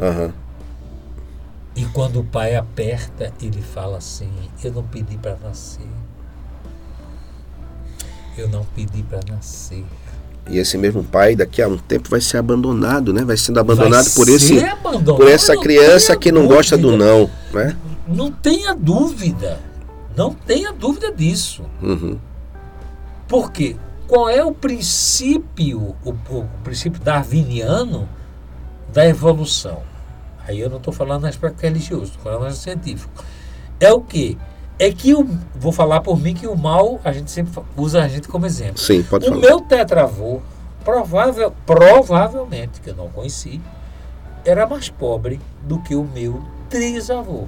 Uhum. 0.00 0.32
E 1.74 1.84
quando 1.86 2.20
o 2.20 2.24
pai 2.24 2.56
aperta, 2.56 3.32
ele 3.40 3.62
fala 3.62 3.98
assim: 3.98 4.30
Eu 4.62 4.72
não 4.72 4.82
pedi 4.82 5.16
para 5.16 5.36
nascer. 5.36 5.86
Eu 8.36 8.48
não 8.48 8.64
pedi 8.64 9.02
para 9.02 9.20
nascer. 9.28 9.84
E 10.50 10.58
esse 10.58 10.78
mesmo 10.78 11.04
pai, 11.04 11.36
daqui 11.36 11.60
a 11.60 11.68
um 11.68 11.76
tempo, 11.76 12.08
vai 12.08 12.20
ser 12.20 12.38
abandonado, 12.38 13.12
né? 13.12 13.22
Vai 13.24 13.36
sendo 13.36 13.60
abandonado 13.60 14.04
Vai 14.04 14.14
por 14.14 14.28
esse, 14.28 14.58
abandonado, 14.64 15.16
por 15.16 15.28
essa 15.28 15.56
criança 15.56 16.16
que 16.16 16.32
não 16.32 16.46
gosta 16.46 16.76
do 16.76 16.96
dúvida. 16.96 17.04
não, 17.04 17.30
né? 17.52 17.76
Não 18.06 18.32
tenha 18.32 18.74
dúvida. 18.74 19.60
Não 20.16 20.32
tenha 20.32 20.72
dúvida 20.72 21.12
disso. 21.12 21.62
Uhum. 21.82 22.18
Por 23.28 23.52
quê? 23.52 23.76
Qual 24.08 24.30
é 24.30 24.42
o 24.42 24.52
princípio, 24.52 25.94
o, 26.02 26.10
o 26.10 26.48
princípio 26.64 26.98
darwiniano 26.98 28.08
da 28.90 29.06
evolução? 29.06 29.82
Aí 30.46 30.58
eu 30.58 30.70
não 30.70 30.78
estou 30.78 30.94
falando 30.94 31.22
no 31.22 31.28
aspecto 31.28 31.60
religioso, 31.60 32.04
estou 32.04 32.22
falando 32.22 32.44
no 32.44 32.50
científico. 32.52 33.12
É 33.78 33.92
o 33.92 34.00
quê? 34.00 34.38
É 34.78 34.90
que 34.90 35.10
eu 35.10 35.28
vou 35.54 35.72
falar 35.72 36.00
por 36.00 36.18
mim 36.18 36.34
que 36.34 36.46
o 36.46 36.56
mal 36.56 36.98
a 37.04 37.12
gente 37.12 37.30
sempre 37.30 37.62
usa 37.76 38.02
a 38.02 38.08
gente 38.08 38.28
como 38.28 38.46
exemplo. 38.46 38.78
Sim, 38.78 39.02
pode 39.02 39.26
o 39.26 39.28
falar. 39.28 39.40
meu 39.42 39.60
tetravô, 39.60 40.40
provável, 40.82 41.52
provavelmente, 41.66 42.80
que 42.80 42.88
eu 42.88 42.96
não 42.96 43.10
conheci, 43.10 43.60
era 44.42 44.66
mais 44.66 44.88
pobre 44.88 45.38
do 45.64 45.80
que 45.80 45.94
o 45.94 46.02
meu 46.02 46.42
trisavô. 46.70 47.46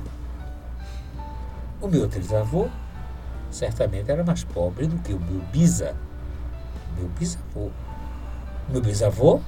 O 1.81 1.89
meu 1.89 2.07
trisavô 2.07 2.69
certamente 3.51 4.11
era 4.11 4.23
mais 4.23 4.45
pobre 4.45 4.87
do 4.87 4.99
que 4.99 5.15
o 5.15 5.19
meu 5.19 5.41
bisa. 5.51 5.95
Meu 6.97 7.09
bisavô. 7.09 7.71
Meu 8.69 8.81
bisavô 8.81 9.41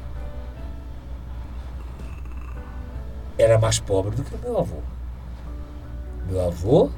era 3.39 3.59
mais 3.59 3.79
pobre 3.79 4.15
do 4.15 4.23
que 4.23 4.35
o 4.35 4.39
meu 4.39 4.59
avô. 4.59 4.79
Meu 6.29 6.47
avô 6.47 6.91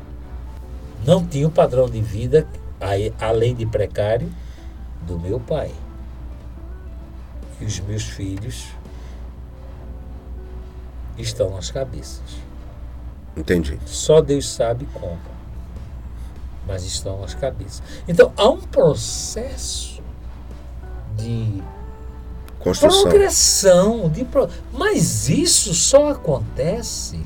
não 1.06 1.24
tinha 1.26 1.46
o 1.46 1.50
padrão 1.50 1.88
de 1.88 2.00
vida, 2.00 2.46
além 3.20 3.54
de 3.54 3.66
precário, 3.66 4.30
do 5.02 5.18
meu 5.18 5.38
pai. 5.40 5.72
E 7.60 7.64
os 7.64 7.80
meus 7.80 8.04
filhos 8.04 8.68
estão 11.16 11.50
nas 11.50 11.70
cabeças. 11.70 12.38
Entendi. 13.36 13.78
Só 13.86 14.20
Deus 14.20 14.48
sabe 14.48 14.86
como. 14.92 15.18
Mas 16.66 16.84
estão 16.84 17.20
nas 17.20 17.34
cabeças. 17.34 17.82
Então 18.08 18.32
há 18.36 18.48
um 18.48 18.60
processo 18.60 19.93
de 21.24 21.62
Construção. 22.64 23.02
progressão. 23.02 24.08
De 24.08 24.24
pro... 24.24 24.48
Mas 24.72 25.28
isso 25.28 25.74
só 25.74 26.10
acontece. 26.10 27.20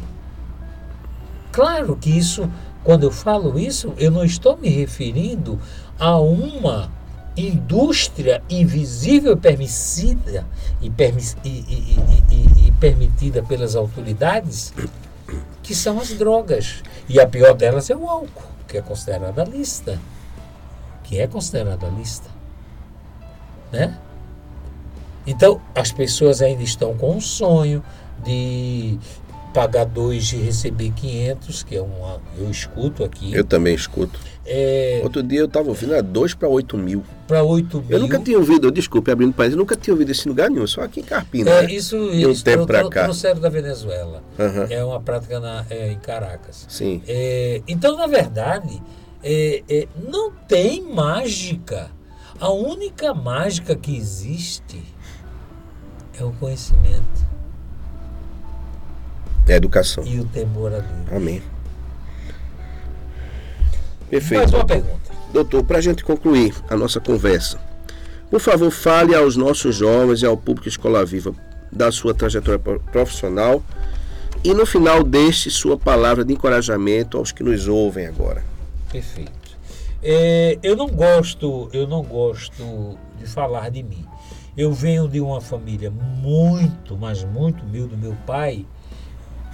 Claro 1.53 1.97
que 1.97 2.11
isso, 2.11 2.51
quando 2.83 3.05
eu 3.05 3.13
falo 3.13 3.59
isso, 3.59 3.93
eu 3.97 4.11
não 4.11 4.25
estou 4.25 4.57
me 4.57 4.69
referindo 4.69 5.59
a 5.99 6.19
uma 6.19 6.91
indústria 7.37 8.43
invisível 8.51 9.35
e 9.35 9.37
permissida 9.37 10.45
e, 10.83 10.91
permis, 10.91 11.37
e, 11.45 11.49
e, 11.49 12.67
e 12.67 12.73
permitida 12.81 13.43
pelas 13.43 13.77
autoridades, 13.77 14.73
que 15.63 15.75
são 15.75 16.01
as 16.01 16.11
drogas. 16.11 16.83
E 17.09 17.21
a 17.21 17.27
pior 17.27 17.55
delas 17.55 17.91
é 17.91 17.97
o 17.97 18.09
álcool, 18.09 18.43
que 18.67 18.77
é 18.77 18.83
considerada 18.83 19.45
lista. 19.45 20.01
Que 21.05 21.21
é 21.21 21.27
considerada 21.29 21.87
lista. 21.89 22.38
Né? 23.73 23.97
Então, 25.27 25.61
as 25.75 25.93
pessoas 25.93 26.41
ainda 26.41 26.63
estão 26.63 26.95
com 26.97 27.17
um 27.17 27.21
sonho 27.21 27.83
de 28.25 28.99
pagar 29.53 29.85
dois 29.85 30.33
e 30.33 30.37
receber 30.37 30.91
500, 30.93 31.63
que 31.63 31.77
é 31.77 31.83
uma. 31.83 32.21
Eu 32.37 32.51
escuto 32.51 33.05
aqui. 33.05 33.35
Eu 33.35 33.45
também 33.45 33.75
escuto. 33.75 34.19
É, 34.51 35.01
Outro 35.05 35.23
dia 35.23 35.41
eu 35.41 35.45
estava 35.45 35.69
ouvindo, 35.69 35.93
era 35.93 36.03
2 36.03 36.33
para 36.33 36.49
8 36.49 36.79
mil. 36.79 37.05
para 37.27 37.43
8 37.43 37.83
mil. 37.83 37.91
Eu 37.91 37.99
nunca 38.01 38.19
tinha 38.19 38.39
ouvido, 38.39 38.71
desculpe, 38.71 39.11
abrindo 39.11 39.35
país, 39.35 39.53
eu 39.53 39.59
nunca 39.59 39.77
tinha 39.77 39.93
ouvido 39.93 40.11
esse 40.11 40.27
lugar 40.27 40.49
nenhum, 40.49 40.67
só 40.67 40.81
aqui 40.81 41.01
em 41.01 41.03
Carpina. 41.03 41.51
É, 41.51 41.63
né? 41.67 41.73
isso, 41.73 41.97
De 42.11 42.27
um 42.27 42.31
isso 42.31 42.43
tempo 42.45 42.67
cá. 42.89 43.05
trouxeram 43.05 43.41
da 43.41 43.51
Venezuela. 43.51 44.23
Aham. 44.39 44.67
É 44.71 44.83
uma 44.83 45.01
prática 45.01 45.39
na- 45.39 45.67
é, 45.69 45.93
em 45.93 45.99
Caracas. 45.99 46.65
Sim. 46.67 47.03
É, 47.07 47.61
então, 47.69 47.95
na 47.99 48.07
verdade, 48.07 48.83
é, 49.23 49.63
é, 49.69 49.89
não 50.09 50.31
tem 50.33 50.83
mágica. 50.83 51.91
A 52.41 52.51
única 52.51 53.13
mágica 53.13 53.75
que 53.75 53.97
existe 53.97 54.83
é 56.19 56.25
o 56.25 56.33
conhecimento 56.33 57.27
É 59.47 59.57
educação. 59.57 60.05
e 60.05 60.21
o 60.21 60.25
temor 60.25 60.73
a 60.75 60.79
Deus. 60.79 61.13
Amém. 61.13 61.43
Perfeito. 64.11 64.41
Mais 64.41 64.53
uma 64.53 64.65
pergunta. 64.65 65.11
Doutor, 65.33 65.65
para 65.65 65.79
a 65.79 65.81
gente 65.81 66.05
concluir 66.05 66.55
a 66.71 66.77
nossa 66.77 67.01
conversa, 67.01 67.59
por 68.31 68.41
favor, 68.41 68.71
fale 68.71 69.15
aos 69.15 69.37
nossos 69.37 69.75
jovens 69.77 70.23
e 70.23 70.27
ao 70.27 70.37
público 70.37 70.69
Escola 70.69 71.05
Viva 71.05 71.35
da 71.73 71.91
sua 71.93 72.15
trajetória 72.15 72.59
pro- 72.59 72.81
profissional 72.81 73.63
e 74.43 74.55
no 74.55 74.65
final 74.65 75.03
deixe 75.03 75.51
sua 75.51 75.77
palavra 75.77 76.25
de 76.25 76.33
encorajamento 76.33 77.19
aos 77.19 77.33
que 77.33 77.43
nos 77.43 77.67
ouvem 77.69 78.07
agora. 78.07 78.43
Perfeito. 78.91 79.33
É, 80.03 80.59
eu 80.63 80.77
não 80.77 80.87
gosto, 80.87 81.69
eu 81.73 81.87
não 81.87 82.03
gosto 82.03 82.99
de 83.19 83.27
falar 83.27 83.71
de 83.71 83.83
mim. 83.83 84.05
Eu 84.57 84.73
venho 84.73 85.09
de 85.09 85.21
uma 85.21 85.41
família 85.41 85.91
muito, 85.91 86.97
mas 86.97 87.25
muito 87.25 87.65
humilde. 87.65 87.97
Meu 87.97 88.17
pai 88.27 88.67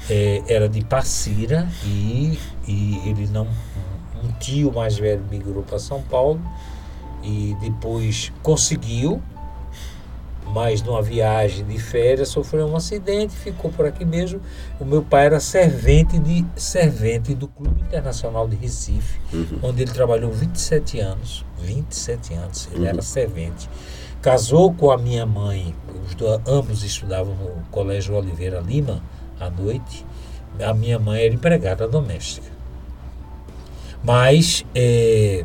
é, 0.08 0.42
era 0.46 0.68
de 0.68 0.84
Passira 0.84 1.68
e, 1.84 2.38
e 2.66 3.08
ele 3.08 3.26
não. 3.28 3.46
Um 4.22 4.32
tio 4.38 4.72
mais 4.72 4.96
velho 4.96 5.22
migrou 5.30 5.62
para 5.62 5.78
São 5.78 6.02
Paulo 6.02 6.40
e 7.22 7.54
depois 7.60 8.32
conseguiu, 8.42 9.22
mas 10.46 10.82
numa 10.82 11.02
viagem 11.02 11.64
de 11.64 11.78
férias 11.78 12.28
sofreu 12.28 12.66
um 12.66 12.76
acidente, 12.76 13.34
ficou 13.34 13.70
por 13.70 13.86
aqui 13.86 14.04
mesmo. 14.04 14.40
O 14.78 14.84
meu 14.84 15.02
pai 15.02 15.26
era 15.26 15.40
servente 15.40 16.18
de 16.18 16.44
servente 16.56 17.34
do 17.34 17.48
Clube 17.48 17.80
Internacional 17.80 18.46
de 18.46 18.56
Recife, 18.56 19.20
onde 19.62 19.82
ele 19.82 19.90
trabalhou 19.90 20.30
27 20.30 21.00
anos. 21.00 21.44
27 21.58 22.34
anos, 22.34 22.68
ele 22.72 22.86
era 22.86 23.02
servente. 23.02 23.68
Casou 24.20 24.72
com 24.72 24.90
a 24.90 24.96
minha 24.96 25.26
mãe, 25.26 25.74
os 26.06 26.14
dois, 26.14 26.40
ambos 26.46 26.82
estudavam 26.82 27.34
no 27.34 27.62
Colégio 27.70 28.14
Oliveira 28.14 28.60
Lima 28.60 29.02
à 29.38 29.50
noite. 29.50 30.04
A 30.60 30.72
minha 30.72 30.98
mãe 30.98 31.24
era 31.24 31.34
empregada 31.34 31.88
doméstica. 31.88 32.46
Mas 34.02 34.64
eh, 34.74 35.44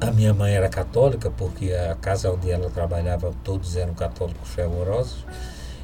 a 0.00 0.10
minha 0.10 0.32
mãe 0.32 0.54
era 0.54 0.68
católica, 0.68 1.30
porque 1.30 1.72
a 1.72 1.94
casa 1.94 2.32
onde 2.32 2.50
ela 2.50 2.70
trabalhava 2.70 3.32
todos 3.44 3.76
eram 3.76 3.94
católicos 3.94 4.48
fervorosos. 4.48 5.26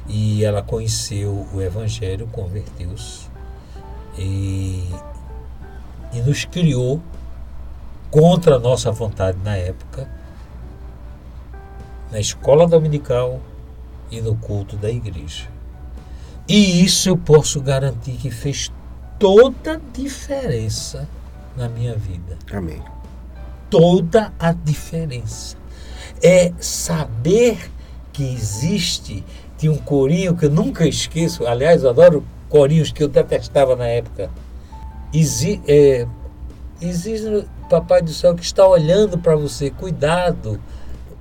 E 0.07 0.43
ela 0.43 0.63
conheceu 0.63 1.47
o 1.53 1.61
Evangelho, 1.61 2.27
converteu-se 2.27 3.27
e, 4.17 4.89
e 6.13 6.21
nos 6.21 6.45
criou 6.45 7.01
contra 8.09 8.55
a 8.55 8.59
nossa 8.59 8.91
vontade 8.91 9.37
na 9.43 9.55
época, 9.55 10.09
na 12.11 12.19
escola 12.19 12.65
dominical 12.65 13.41
e 14.09 14.21
no 14.21 14.35
culto 14.37 14.77
da 14.77 14.89
igreja. 14.89 15.47
E 16.47 16.83
isso 16.83 17.09
eu 17.09 17.17
posso 17.17 17.59
garantir 17.59 18.13
que 18.13 18.31
fez 18.31 18.71
toda 19.19 19.73
a 19.73 19.79
diferença 19.91 21.07
na 21.57 21.67
minha 21.67 21.95
vida 21.95 22.37
Amém. 22.51 22.81
Toda 23.69 24.33
a 24.39 24.51
diferença. 24.51 25.55
É 26.21 26.51
saber 26.59 27.69
que 28.13 28.23
existe. 28.23 29.23
Tinha 29.57 29.71
um 29.71 29.77
corinho 29.77 30.35
que 30.35 30.45
eu 30.45 30.49
nunca 30.51 30.87
esqueço, 30.87 31.45
aliás, 31.47 31.83
eu 31.83 31.89
adoro 31.89 32.23
corinhos 32.49 32.91
que 32.91 33.03
eu 33.03 33.07
detestava 33.07 33.75
na 33.75 33.85
época. 33.87 34.29
Exi 35.13 35.61
é, 35.67 36.05
existe 36.81 37.45
Papai 37.69 38.01
do 38.01 38.11
Céu 38.11 38.35
que 38.35 38.43
está 38.43 38.67
olhando 38.67 39.17
para 39.17 39.35
você, 39.35 39.69
cuidado, 39.69 40.59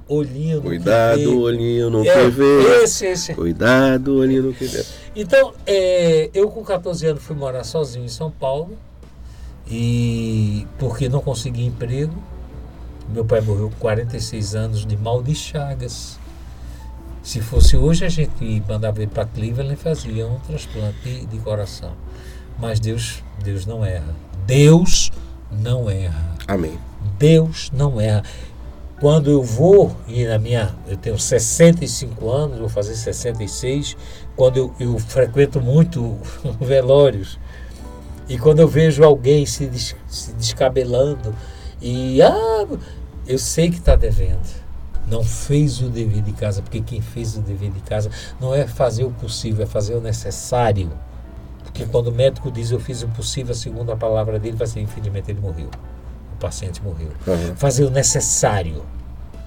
olhinho 0.09 0.57
no 0.57 0.63
que 0.63 0.69
Cuidado, 0.69 1.19
vê. 1.19 1.27
olhinho 1.27 1.91
no 1.91 2.05
É, 2.07 2.13
que 2.25 2.31
vê. 2.31 2.83
esse, 2.83 3.07
esse. 3.07 3.35
Cuidado, 3.35 4.17
olhinho 4.17 4.43
no 4.45 4.55
que 4.55 4.65
vê. 4.67 4.85
Então, 5.15 5.53
é, 5.67 6.31
eu 6.35 6.49
com 6.51 6.63
14 6.63 7.07
anos 7.07 7.23
fui 7.23 7.35
morar 7.35 7.65
sozinho 7.65 8.05
em 8.05 8.09
São 8.09 8.31
Paulo 8.31 8.77
e 9.69 10.67
porque 10.79 11.09
não 11.09 11.21
consegui 11.21 11.65
emprego. 11.65 12.15
Meu 13.09 13.25
pai 13.25 13.41
morreu 13.41 13.71
com 13.71 13.77
46 13.77 14.55
anos 14.55 14.85
de 14.87 14.97
mal 14.97 15.23
de 15.23 15.35
chagas. 15.35 16.19
Se 17.23 17.41
fosse 17.41 17.77
hoje, 17.77 18.05
a 18.05 18.09
gente 18.09 18.63
mandava 18.69 19.01
ele 19.03 19.11
para 19.11 19.25
Cleveland 19.25 19.75
e 19.75 19.77
fazia 19.77 20.27
um 20.27 20.39
transplante 20.41 20.97
de, 21.03 21.27
de 21.27 21.39
coração. 21.39 21.93
Mas 22.59 22.79
Deus, 22.81 23.23
Deus 23.43 23.67
não 23.67 23.85
erra. 23.85 24.15
Deus 24.47 25.11
não 25.51 25.91
erra. 25.91 26.35
Amém. 26.47 26.79
Deus 27.19 27.71
não 27.73 28.01
erra. 28.01 28.23
Quando 29.01 29.31
eu 29.31 29.43
vou, 29.43 29.95
e 30.09 30.25
na 30.25 30.39
minha. 30.39 30.75
Eu 30.87 30.97
tenho 30.97 31.19
65 31.19 32.31
anos, 32.31 32.59
vou 32.59 32.69
fazer 32.69 32.95
66, 32.95 33.97
quando 34.35 34.57
eu, 34.57 34.75
eu 34.81 34.99
frequento 34.99 35.61
muito 35.61 36.17
velórios, 36.61 37.39
e 38.29 38.39
quando 38.39 38.61
eu 38.61 38.69
vejo 38.69 39.05
alguém 39.05 39.45
se, 39.45 39.67
des- 39.67 39.95
se 40.09 40.33
descabelando, 40.33 41.35
e 41.81 42.23
ah, 42.23 42.67
eu 43.27 43.39
sei 43.39 43.71
que 43.71 43.79
está 43.79 43.97
devendo. 43.97 44.67
Não 45.07 45.23
fez 45.23 45.81
o 45.81 45.89
dever 45.89 46.23
de 46.23 46.33
casa, 46.33 46.63
porque 46.63 46.81
quem 46.81 47.01
fez 47.01 47.37
o 47.37 47.41
dever 47.41 47.71
de 47.71 47.81
casa 47.81 48.11
não 48.41 48.53
é 48.53 48.67
fazer 48.67 49.05
o 49.05 49.11
possível, 49.11 49.63
é 49.63 49.67
fazer 49.67 49.95
o 49.95 50.01
necessário. 50.01 50.91
Porque 51.63 51.87
quando 51.87 52.09
o 52.09 52.13
médico 52.13 52.51
diz 52.51 52.71
eu 52.71 52.81
fiz 52.81 53.03
o 53.03 53.09
possível, 53.09 53.55
segundo 53.55 53.93
a 53.93 53.97
palavra 53.97 54.39
dele, 54.39 54.57
vai 54.57 54.67
ser 54.67 54.81
infelizmente 54.81 55.31
ele 55.31 55.41
morreu. 55.41 55.71
O 56.35 56.39
paciente 56.39 56.83
morreu. 56.83 57.11
Uhum. 57.27 57.57
Fazer 57.57 57.85
o 57.85 57.91
necessário. 57.91 58.83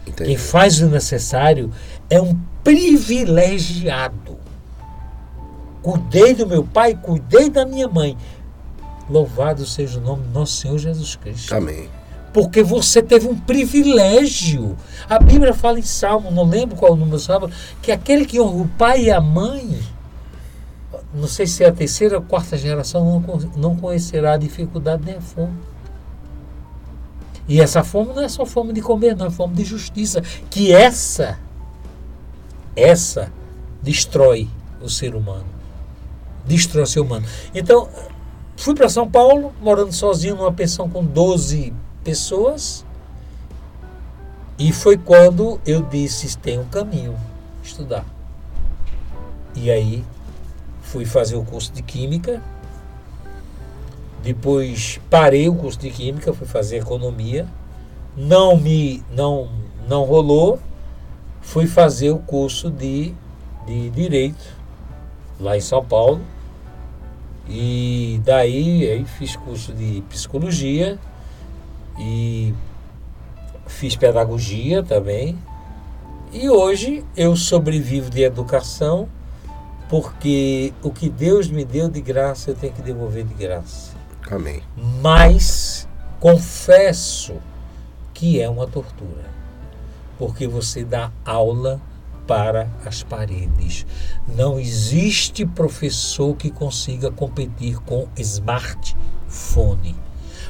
Entendi. 0.07 0.29
Quem 0.29 0.37
faz 0.37 0.79
o 0.79 0.87
necessário 0.87 1.71
é 2.09 2.21
um 2.21 2.39
privilegiado. 2.63 4.37
Cuidei 5.81 6.33
do 6.33 6.45
meu 6.47 6.63
pai, 6.63 6.95
cuidei 6.95 7.49
da 7.49 7.65
minha 7.65 7.87
mãe. 7.87 8.17
Louvado 9.09 9.65
seja 9.65 9.99
o 9.99 10.01
nome 10.01 10.23
do 10.23 10.39
nosso 10.39 10.57
Senhor 10.57 10.77
Jesus 10.77 11.15
Cristo. 11.15 11.53
Amém. 11.53 11.89
Porque 12.33 12.61
você 12.61 13.01
teve 13.01 13.27
um 13.27 13.35
privilégio. 13.35 14.77
A 15.09 15.19
Bíblia 15.19 15.53
fala 15.53 15.79
em 15.79 15.83
Salmo, 15.83 16.29
não 16.29 16.43
lembro 16.43 16.75
qual 16.75 16.93
o 16.93 16.95
número 16.95 17.19
Salmo, 17.19 17.49
que 17.81 17.91
aquele 17.91 18.25
que 18.25 18.39
honra 18.39 18.63
o 18.63 18.67
pai 18.67 19.05
e 19.05 19.11
a 19.11 19.19
mãe, 19.19 19.79
não 21.13 21.27
sei 21.27 21.47
se 21.47 21.63
é 21.63 21.67
a 21.67 21.71
terceira 21.71 22.17
ou 22.17 22.21
quarta 22.21 22.57
geração, 22.57 23.03
não, 23.03 23.39
não 23.55 23.75
conhecerá 23.75 24.33
a 24.33 24.37
dificuldade 24.37 25.03
nem 25.05 25.15
a 25.15 25.21
fome. 25.21 25.53
E 27.47 27.59
essa 27.59 27.83
fome 27.83 28.13
não 28.13 28.21
é 28.21 28.29
só 28.29 28.45
fome 28.45 28.71
de 28.71 28.81
comer, 28.81 29.15
não 29.15 29.25
é 29.25 29.31
fome 29.31 29.55
de 29.55 29.63
justiça. 29.63 30.21
Que 30.51 30.71
essa, 30.71 31.39
essa 32.75 33.33
destrói 33.81 34.47
o 34.79 34.87
ser 34.87 35.15
humano. 35.15 35.47
Destrói 36.45 36.83
o 36.83 36.87
ser 36.87 36.99
humano. 36.99 37.25
Então, 37.55 37.89
fui 38.55 38.75
para 38.75 38.87
São 38.87 39.09
Paulo, 39.09 39.51
morando 39.59 39.91
sozinho 39.91 40.35
numa 40.35 40.53
pensão 40.53 40.87
com 40.87 41.03
12 41.03 41.73
pessoas. 42.09 42.83
E 44.57 44.73
foi 44.73 44.97
quando 44.97 45.61
eu 45.65 45.83
disse: 45.83 46.35
tem 46.37 46.59
um 46.59 46.65
caminho, 46.65 47.15
estudar. 47.63 48.03
E 49.55 49.69
aí 49.69 50.03
fui 50.81 51.05
fazer 51.05 51.35
o 51.35 51.43
curso 51.43 51.71
de 51.71 51.83
Química. 51.83 52.41
Depois 54.23 54.99
parei 55.09 55.47
o 55.47 55.55
curso 55.55 55.79
de 55.79 55.91
Química, 55.91 56.33
fui 56.33 56.47
fazer 56.47 56.77
Economia. 56.77 57.47
Não 58.17 58.57
me 58.57 59.03
não, 59.11 59.49
não 59.87 60.03
rolou. 60.03 60.59
Fui 61.41 61.67
fazer 61.67 62.09
o 62.09 62.17
curso 62.19 62.69
de, 62.69 63.13
de 63.65 63.89
Direito 63.91 64.57
lá 65.39 65.55
em 65.55 65.61
São 65.61 65.85
Paulo. 65.85 66.21
E 67.47 68.19
daí 68.25 68.89
aí 68.89 69.05
fiz 69.05 69.35
curso 69.35 69.73
de 69.73 70.03
Psicologia 70.09 70.99
e 71.99 72.53
fiz 73.67 73.95
pedagogia 73.95 74.81
também. 74.81 75.37
E 76.31 76.49
hoje 76.49 77.03
eu 77.15 77.35
sobrevivo 77.35 78.09
de 78.09 78.23
educação 78.23 79.09
porque 79.89 80.71
o 80.83 80.91
que 80.91 81.09
Deus 81.09 81.47
me 81.47 81.65
deu 81.65 81.89
de 81.89 81.99
graça 81.99 82.51
eu 82.51 82.55
tenho 82.55 82.71
que 82.71 82.81
devolver 82.81 83.25
de 83.25 83.33
graça. 83.33 83.97
Amém. 84.29 84.61
Mas 85.01 85.87
confesso 86.19 87.33
que 88.13 88.39
é 88.39 88.47
uma 88.47 88.67
tortura. 88.67 89.25
Porque 90.17 90.47
você 90.47 90.83
dá 90.83 91.11
aula 91.25 91.81
para 92.27 92.69
as 92.85 93.01
paredes. 93.01 93.87
Não 94.27 94.59
existe 94.59 95.45
professor 95.45 96.35
que 96.35 96.51
consiga 96.51 97.09
competir 97.09 97.79
com 97.79 98.07
smartphone. 98.17 99.95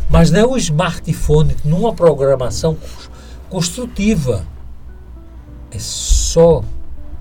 Mas 0.10 0.32
não 0.32 0.40
é 0.40 0.46
o 0.46 0.58
smartphone 0.58 1.56
numa 1.64 1.94
programação 1.94 2.78
construtiva. 3.50 4.46
É 5.72 5.78
só 5.78 6.64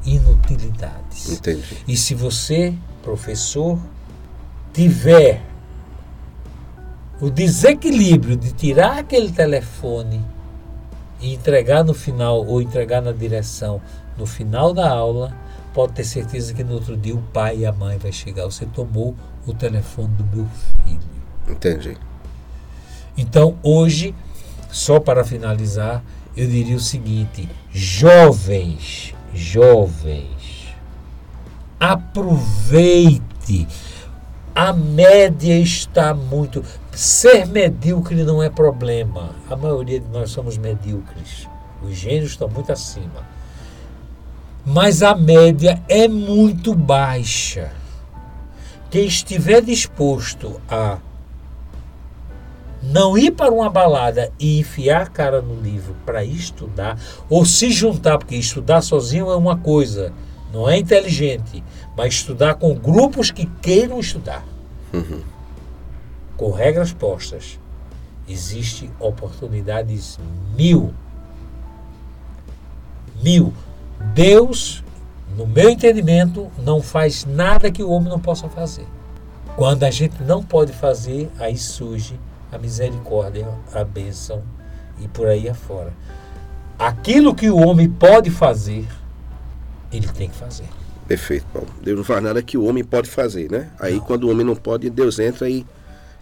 inutilidades. 0.04 1.32
Entendi. 1.32 1.76
E 1.86 1.96
se 1.96 2.14
você, 2.14 2.74
professor, 3.02 3.78
tiver 4.72 5.42
o 7.20 7.28
desequilíbrio 7.28 8.36
de 8.36 8.52
tirar 8.52 8.98
aquele 8.98 9.30
telefone 9.30 10.24
e 11.20 11.34
entregar 11.34 11.84
no 11.84 11.92
final 11.92 12.46
ou 12.46 12.62
entregar 12.62 13.02
na 13.02 13.12
direção 13.12 13.80
no 14.16 14.24
final 14.24 14.72
da 14.72 14.88
aula, 14.88 15.36
pode 15.74 15.92
ter 15.92 16.04
certeza 16.04 16.54
que 16.54 16.64
no 16.64 16.74
outro 16.74 16.96
dia 16.96 17.14
o 17.14 17.22
pai 17.22 17.58
e 17.58 17.66
a 17.66 17.72
mãe 17.72 17.98
vai 17.98 18.12
chegar. 18.12 18.44
Você 18.44 18.66
tomou 18.66 19.14
o 19.46 19.52
telefone 19.52 20.14
do 20.14 20.24
meu 20.36 20.46
filho. 20.84 21.00
Entendi. 21.48 21.96
Então, 23.18 23.58
hoje, 23.64 24.14
só 24.70 25.00
para 25.00 25.24
finalizar, 25.24 26.04
eu 26.36 26.46
diria 26.46 26.76
o 26.76 26.80
seguinte: 26.80 27.48
jovens, 27.72 29.12
jovens, 29.34 30.72
aproveite. 31.80 33.66
A 34.54 34.72
média 34.72 35.58
está 35.58 36.14
muito. 36.14 36.64
Ser 36.92 37.46
medíocre 37.46 38.22
não 38.22 38.40
é 38.40 38.48
problema. 38.48 39.30
A 39.50 39.56
maioria 39.56 39.98
de 39.98 40.08
nós 40.08 40.30
somos 40.30 40.56
medíocres. 40.56 41.48
Os 41.82 41.96
gênios 41.96 42.30
estão 42.30 42.48
muito 42.48 42.70
acima. 42.70 43.26
Mas 44.64 45.02
a 45.02 45.14
média 45.14 45.82
é 45.88 46.06
muito 46.06 46.72
baixa. 46.74 47.72
Quem 48.90 49.06
estiver 49.06 49.60
disposto 49.60 50.60
a 50.68 50.98
não 52.82 53.18
ir 53.18 53.32
para 53.32 53.52
uma 53.52 53.68
balada 53.68 54.32
e 54.38 54.60
enfiar 54.60 55.02
a 55.02 55.06
cara 55.06 55.42
no 55.42 55.60
livro 55.60 55.94
para 56.06 56.24
estudar, 56.24 56.98
ou 57.28 57.44
se 57.44 57.70
juntar, 57.70 58.18
porque 58.18 58.36
estudar 58.36 58.82
sozinho 58.82 59.30
é 59.30 59.36
uma 59.36 59.56
coisa, 59.56 60.12
não 60.52 60.68
é 60.68 60.78
inteligente, 60.78 61.62
mas 61.96 62.14
estudar 62.14 62.54
com 62.54 62.74
grupos 62.74 63.30
que 63.30 63.46
queiram 63.60 63.98
estudar, 63.98 64.44
com 66.36 66.50
regras 66.50 66.92
postas. 66.92 67.58
Existem 68.28 68.90
oportunidades 69.00 70.18
mil. 70.54 70.92
Mil. 73.22 73.54
Deus, 74.14 74.84
no 75.36 75.46
meu 75.46 75.70
entendimento, 75.70 76.48
não 76.58 76.82
faz 76.82 77.24
nada 77.24 77.70
que 77.70 77.82
o 77.82 77.90
homem 77.90 78.10
não 78.10 78.20
possa 78.20 78.48
fazer. 78.48 78.86
Quando 79.56 79.82
a 79.84 79.90
gente 79.90 80.22
não 80.22 80.42
pode 80.42 80.72
fazer, 80.72 81.30
aí 81.38 81.56
surge 81.56 82.20
a 82.50 82.58
misericórdia, 82.58 83.48
a 83.72 83.84
bênção 83.84 84.42
e 85.00 85.08
por 85.08 85.26
aí 85.26 85.48
afora. 85.48 85.92
Aquilo 86.78 87.34
que 87.34 87.50
o 87.50 87.56
homem 87.56 87.88
pode 87.88 88.30
fazer, 88.30 88.86
ele 89.92 90.08
tem 90.08 90.28
que 90.28 90.36
fazer. 90.36 90.66
Perfeito, 91.06 91.46
Paulo. 91.52 91.68
Deus 91.82 91.96
não 91.96 92.04
faz 92.04 92.22
nada 92.22 92.42
que 92.42 92.58
o 92.58 92.64
homem 92.64 92.84
pode 92.84 93.08
fazer, 93.08 93.50
né? 93.50 93.70
Aí 93.80 93.98
quando 94.00 94.24
o 94.24 94.30
homem 94.30 94.44
não 94.44 94.54
pode, 94.54 94.90
Deus 94.90 95.18
entra 95.18 95.48
e, 95.48 95.66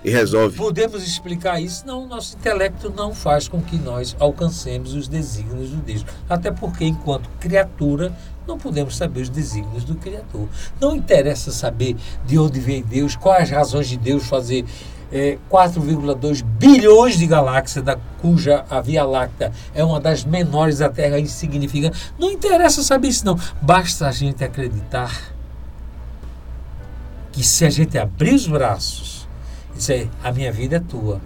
e 0.05 0.11
resolve. 0.11 0.57
Podemos 0.57 1.07
explicar 1.07 1.61
isso? 1.61 1.85
Não, 1.87 2.07
nosso 2.07 2.37
intelecto 2.37 2.89
não 2.89 3.12
faz 3.12 3.49
com 3.49 3.61
que 3.61 3.77
nós 3.77 4.16
alcancemos 4.18 4.95
os 4.95 5.09
desígnios 5.09 5.70
de 5.70 5.77
Deus. 5.77 6.07
Até 6.29 6.53
porque, 6.53 6.85
enquanto 6.85 7.29
criatura, 7.41 8.16
não 8.47 8.57
podemos 8.57 8.97
saber 8.97 9.22
os 9.22 9.29
desígnios 9.29 9.85
do 9.85 9.97
Criador. 9.97 10.49
Não 10.81 10.95
interessa 10.95 11.51
saber 11.51 11.97
de 12.24 12.39
onde 12.39 12.61
vem 12.61 12.83
Deus, 12.83 13.16
quais 13.16 13.43
as 13.43 13.51
razões 13.51 13.89
de 13.89 13.97
Deus 13.97 14.24
fazer 14.29 14.64
é, 15.11 15.39
4,2 15.51 16.43
bilhões 16.43 17.17
de 17.17 17.27
galáxias, 17.27 17.85
da, 17.85 17.97
cuja 18.21 18.65
a 18.69 18.81
Via 18.81 19.05
Láctea 19.05 19.53
é 19.75 19.85
uma 19.85 20.01
das 20.01 20.25
menores 20.25 20.79
da 20.79 20.89
Terra, 20.89 21.19
insignificante. 21.19 22.13
Não 22.19 22.31
interessa 22.31 22.83
saber 22.83 23.09
isso, 23.09 23.25
não. 23.25 23.39
Basta 23.61 24.09
a 24.09 24.13
gente 24.13 24.43
acreditar 24.43 25.35
que 27.33 27.45
se 27.45 27.65
a 27.65 27.71
gente 27.71 27.99
abrir 27.99 28.35
os 28.35 28.47
braços 28.47 29.29
e 29.75 29.79
dizer, 29.79 30.11
a 30.23 30.33
minha 30.33 30.51
vida 30.51 30.77
é 30.77 30.81
tua, 30.81 31.21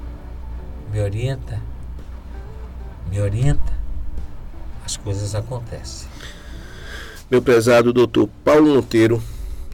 me 0.93 1.01
orienta, 1.01 1.61
me 3.11 3.20
orienta, 3.20 3.72
as 4.85 4.97
coisas 4.97 5.35
acontecem. 5.35 6.09
Meu 7.31 7.41
prezado 7.41 7.93
doutor 7.93 8.28
Paulo 8.45 8.74
Monteiro, 8.74 9.22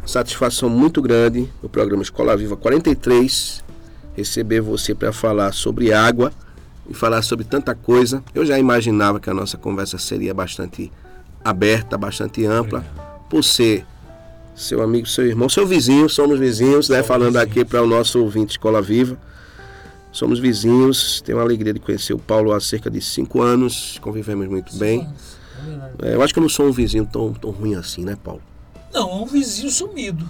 satisfação 0.05 0.69
muito 0.69 1.01
grande 1.01 1.51
no 1.63 1.71
programa 1.71 2.03
Escola 2.03 2.37
Viva 2.37 2.55
43 2.55 3.65
receber 4.17 4.61
você 4.61 4.95
para 4.95 5.13
falar 5.13 5.53
sobre 5.53 5.93
água 5.93 6.33
e 6.89 6.95
falar 6.95 7.23
sobre 7.23 7.45
tanta 7.45 7.75
coisa. 7.75 8.23
Eu 8.35 8.45
já 8.47 8.59
imaginava 8.59 9.21
que 9.21 9.29
a 9.29 9.35
nossa 9.35 9.59
conversa 9.59 9.99
seria 9.99 10.33
bastante 10.33 10.91
aberta, 11.45 11.99
bastante 11.99 12.45
ampla, 12.47 12.85
por 13.29 13.45
ser 13.45 13.85
seu 14.55 14.83
amigo, 14.83 15.07
seu 15.07 15.27
irmão, 15.27 15.49
seu 15.49 15.67
vizinho, 15.67 16.09
somos 16.09 16.39
vizinhos, 16.39 16.89
né? 16.89 16.97
Somos 16.97 17.09
Falando 17.09 17.37
aqui 17.37 17.65
para 17.65 17.83
o 17.83 17.87
nosso 17.87 18.21
ouvinte 18.21 18.53
Escola 18.53 18.81
Viva. 18.81 19.19
Somos 20.11 20.39
vizinhos, 20.39 21.21
tenho 21.21 21.39
a 21.39 21.43
alegria 21.43 21.75
de 21.75 21.79
conhecer 21.79 22.15
o 22.15 22.19
Paulo 22.19 22.53
há 22.53 22.59
cerca 22.59 22.91
de 22.91 23.03
cinco 23.03 23.43
anos, 23.43 23.99
convivemos 24.01 24.49
muito 24.49 24.75
bem. 24.79 25.07
É, 26.03 26.15
eu 26.15 26.23
acho 26.23 26.33
que 26.33 26.39
eu 26.39 26.43
não 26.43 26.49
sou 26.49 26.67
um 26.67 26.73
vizinho 26.73 27.07
tão, 27.07 27.35
tão 27.35 27.51
ruim 27.51 27.75
assim, 27.75 28.03
né, 28.03 28.17
Paulo? 28.23 28.41
Não, 28.97 29.25
um 29.25 29.27
vizinho 29.27 29.71
sumido. 29.71 30.27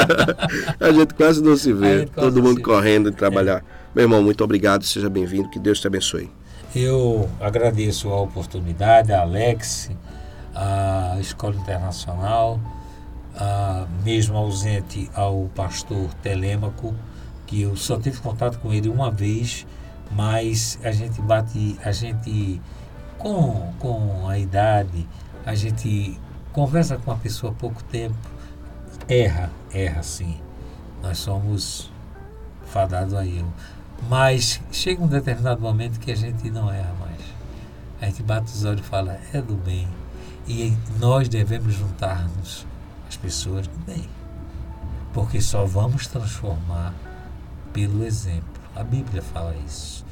A 0.80 0.90
gente 0.90 1.12
quase 1.12 1.42
não 1.42 1.54
se 1.54 1.70
A 1.70 1.74
vê, 1.74 2.06
todo 2.06 2.42
mundo 2.42 2.62
correndo 2.62 3.10
de 3.10 3.16
trabalhar. 3.18 3.62
Meu 3.94 4.04
irmão, 4.06 4.22
muito 4.22 4.42
obrigado, 4.42 4.84
seja 4.84 5.10
bem-vindo, 5.10 5.50
que 5.50 5.58
Deus 5.58 5.80
te 5.80 5.86
abençoe. 5.86 6.30
Eu 6.74 7.28
agradeço 7.38 8.08
a 8.08 8.18
oportunidade, 8.22 9.12
a 9.12 9.20
Alex, 9.20 9.90
a 10.54 11.18
Escola 11.20 11.56
Internacional, 11.56 12.58
ah, 13.36 13.86
mesmo 14.02 14.38
ausente 14.38 15.10
ao 15.14 15.50
pastor 15.54 16.08
Telêmaco, 16.22 16.94
que 17.46 17.60
eu 17.60 17.76
só 17.76 18.00
tive 18.00 18.18
contato 18.18 18.60
com 18.60 18.72
ele 18.72 18.88
uma 18.88 19.10
vez, 19.10 19.66
mas 20.10 20.78
a 20.82 20.90
gente 20.90 21.20
bate, 21.20 21.78
a 21.84 21.92
gente 21.92 22.62
com, 23.18 23.74
com 23.78 24.26
a 24.26 24.38
idade, 24.38 25.06
a 25.44 25.54
gente 25.54 26.18
conversa 26.54 26.96
com 26.96 27.10
uma 27.10 27.18
pessoa 27.18 27.52
há 27.52 27.54
pouco 27.54 27.82
tempo, 27.84 28.16
erra, 29.08 29.50
erra 29.72 30.02
sim. 30.04 30.40
Nós 31.02 31.18
somos 31.18 31.92
fadados 32.66 33.12
a 33.12 33.26
erro. 33.26 33.52
Mas 34.08 34.60
chega 34.70 35.02
um 35.02 35.08
determinado 35.08 35.60
momento 35.60 35.98
que 35.98 36.12
a 36.12 36.16
gente 36.16 36.50
não 36.50 36.72
erra 36.72 36.94
mais. 37.00 37.20
A 38.00 38.06
gente 38.06 38.22
bate 38.22 38.52
os 38.52 38.64
olhos 38.64 38.80
e 38.80 38.84
fala, 38.84 39.18
é 39.32 39.42
do 39.42 39.54
bem. 39.56 39.88
E 40.46 40.76
nós 41.00 41.28
devemos 41.28 41.74
juntar-nos 41.74 42.64
as 43.08 43.16
pessoas 43.16 43.66
do 43.66 43.78
bem. 43.84 44.08
Porque 45.12 45.40
só 45.40 45.64
vamos 45.64 46.06
transformar 46.06 46.94
pelo 47.72 48.04
exemplo. 48.04 48.62
A 48.76 48.84
Bíblia 48.84 49.22
fala 49.22 49.56
isso. 49.66 50.04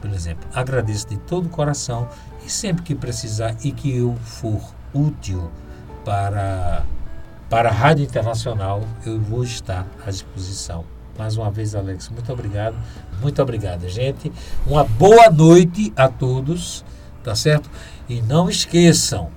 Pelo 0.00 0.14
exemplo, 0.14 0.46
agradeço 0.52 1.08
de 1.08 1.16
todo 1.16 1.46
o 1.46 1.50
coração 1.50 2.06
e 2.44 2.50
sempre 2.50 2.82
que 2.82 2.94
precisar 2.94 3.56
e 3.64 3.72
que 3.72 3.96
eu 3.96 4.14
for 4.16 4.60
útil 4.92 5.50
para, 6.06 6.84
para 7.50 7.68
a 7.68 7.72
Rádio 7.72 8.04
Internacional, 8.04 8.80
eu 9.04 9.20
vou 9.20 9.42
estar 9.42 9.84
à 10.06 10.08
disposição. 10.08 10.84
Mais 11.18 11.36
uma 11.36 11.50
vez, 11.50 11.74
Alex, 11.74 12.08
muito 12.10 12.32
obrigado. 12.32 12.76
Muito 13.20 13.42
obrigado, 13.42 13.88
gente. 13.88 14.30
Uma 14.64 14.84
boa 14.84 15.28
noite 15.28 15.92
a 15.96 16.08
todos, 16.08 16.84
tá 17.24 17.34
certo? 17.34 17.68
E 18.08 18.22
não 18.22 18.48
esqueçam, 18.48 19.30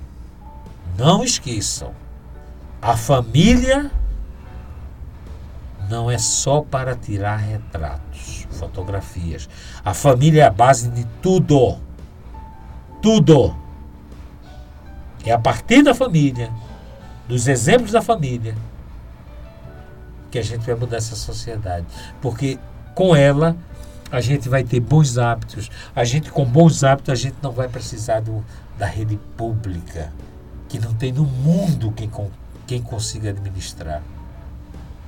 não 0.95 1.23
esqueçam, 1.23 1.91
a 2.79 2.95
família 2.95 3.89
não 5.89 6.11
é 6.11 6.19
só 6.19 6.61
para 6.61 6.95
tirar 6.95 7.37
retratos, 7.37 8.45
fotografias. 8.51 9.49
A 9.83 9.95
família 9.95 10.43
é 10.43 10.45
a 10.45 10.51
base 10.51 10.87
de 10.89 11.03
tudo. 11.19 11.79
Tudo. 13.01 13.68
É 15.29 15.31
a 15.31 15.37
partir 15.37 15.83
da 15.83 15.93
família, 15.93 16.49
dos 17.27 17.47
exemplos 17.47 17.91
da 17.91 18.01
família, 18.01 18.55
que 20.31 20.39
a 20.39 20.41
gente 20.41 20.65
vai 20.65 20.73
mudar 20.73 20.97
essa 20.97 21.15
sociedade. 21.15 21.85
Porque 22.19 22.57
com 22.95 23.15
ela 23.15 23.55
a 24.11 24.21
gente 24.21 24.49
vai 24.49 24.63
ter 24.63 24.79
bons 24.79 25.19
hábitos. 25.19 25.69
A 25.95 26.03
gente 26.03 26.31
com 26.31 26.43
bons 26.43 26.83
hábitos 26.83 27.11
a 27.11 27.15
gente 27.15 27.35
não 27.43 27.51
vai 27.51 27.67
precisar 27.67 28.21
do, 28.21 28.43
da 28.75 28.87
rede 28.87 29.19
pública, 29.37 30.11
que 30.67 30.79
não 30.79 30.95
tem 30.95 31.11
no 31.11 31.25
mundo 31.25 31.91
quem, 31.91 32.09
quem 32.65 32.81
consiga 32.81 33.29
administrar. 33.29 34.01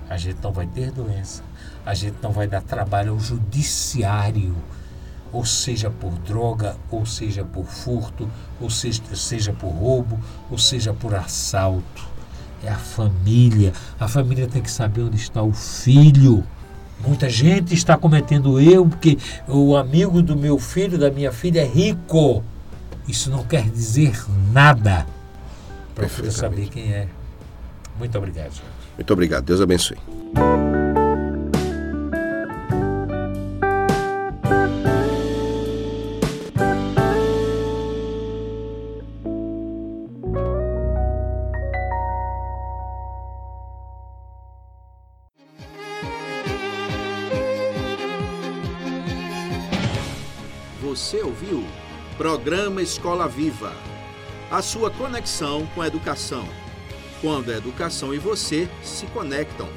A 0.08 0.18
gente 0.18 0.38
não 0.44 0.52
vai 0.52 0.68
ter 0.68 0.92
doença. 0.92 1.42
A 1.84 1.96
gente 1.96 2.18
não 2.22 2.32
vai 2.32 2.48
dar 2.48 2.62
trabalho 2.62 3.14
ao 3.14 3.20
judiciário, 3.20 4.56
ou 5.32 5.46
seja 5.46 5.90
por 5.90 6.12
droga, 6.20 6.76
ou 6.90 7.06
seja 7.06 7.44
por 7.44 7.66
furto, 7.66 8.30
ou 8.60 8.70
seja, 8.70 9.02
seja 9.14 9.54
por 9.54 9.70
roubo, 9.70 10.20
ou 10.50 10.58
seja 10.58 10.94
por 10.94 11.16
assalto 11.16 12.12
é 12.64 12.70
a 12.70 12.78
família. 12.78 13.74
A 14.00 14.08
família 14.08 14.48
tem 14.48 14.62
que 14.62 14.72
saber 14.72 15.02
onde 15.02 15.18
está 15.18 15.42
o 15.42 15.52
filho. 15.52 16.44
Muita 17.00 17.30
gente 17.30 17.74
está 17.74 17.98
cometendo 17.98 18.60
erro 18.60 18.88
porque 18.88 19.18
o 19.48 19.76
amigo 19.76 20.22
do 20.22 20.36
meu 20.36 20.60
filho, 20.60 20.98
da 20.98 21.10
minha 21.10 21.32
filha, 21.32 21.62
é 21.62 21.66
rico. 21.66 22.44
Isso 23.08 23.32
não 23.32 23.44
quer 23.44 23.68
dizer 23.70 24.14
nada. 24.52 25.08
Procura 25.96 26.32
saber 26.32 26.70
quem 26.70 26.94
é. 26.94 27.08
Muito 27.98 28.18
obrigado. 28.18 28.62
Muito 28.96 29.12
obrigado. 29.12 29.44
Deus 29.46 29.62
abençoe. 29.62 29.98
Programa 52.42 52.82
Escola 52.82 53.28
Viva. 53.28 53.72
A 54.50 54.64
sua 54.64 54.90
conexão 54.90 55.68
com 55.76 55.82
a 55.84 55.86
educação. 55.86 56.44
Quando 57.22 57.52
a 57.52 57.56
educação 57.56 58.16
e 58.16 58.18
você 58.18 58.68
se 58.82 59.06
conectam. 59.06 59.70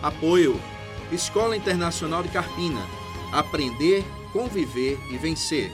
Apoio: 0.00 0.60
Escola 1.10 1.56
Internacional 1.56 2.22
de 2.22 2.28
Carpina. 2.28 2.80
Aprender, 3.32 4.04
conviver 4.32 4.96
e 5.10 5.16
vencer. 5.18 5.72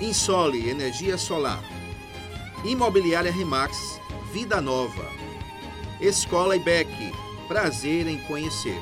Insole 0.00 0.70
Energia 0.70 1.18
Solar. 1.18 1.60
Imobiliária 2.64 3.32
Remax. 3.32 4.00
Vida 4.32 4.60
Nova. 4.60 5.10
Escola 6.00 6.54
IBEC. 6.54 7.12
Prazer 7.48 8.06
em 8.06 8.18
conhecer. 8.28 8.80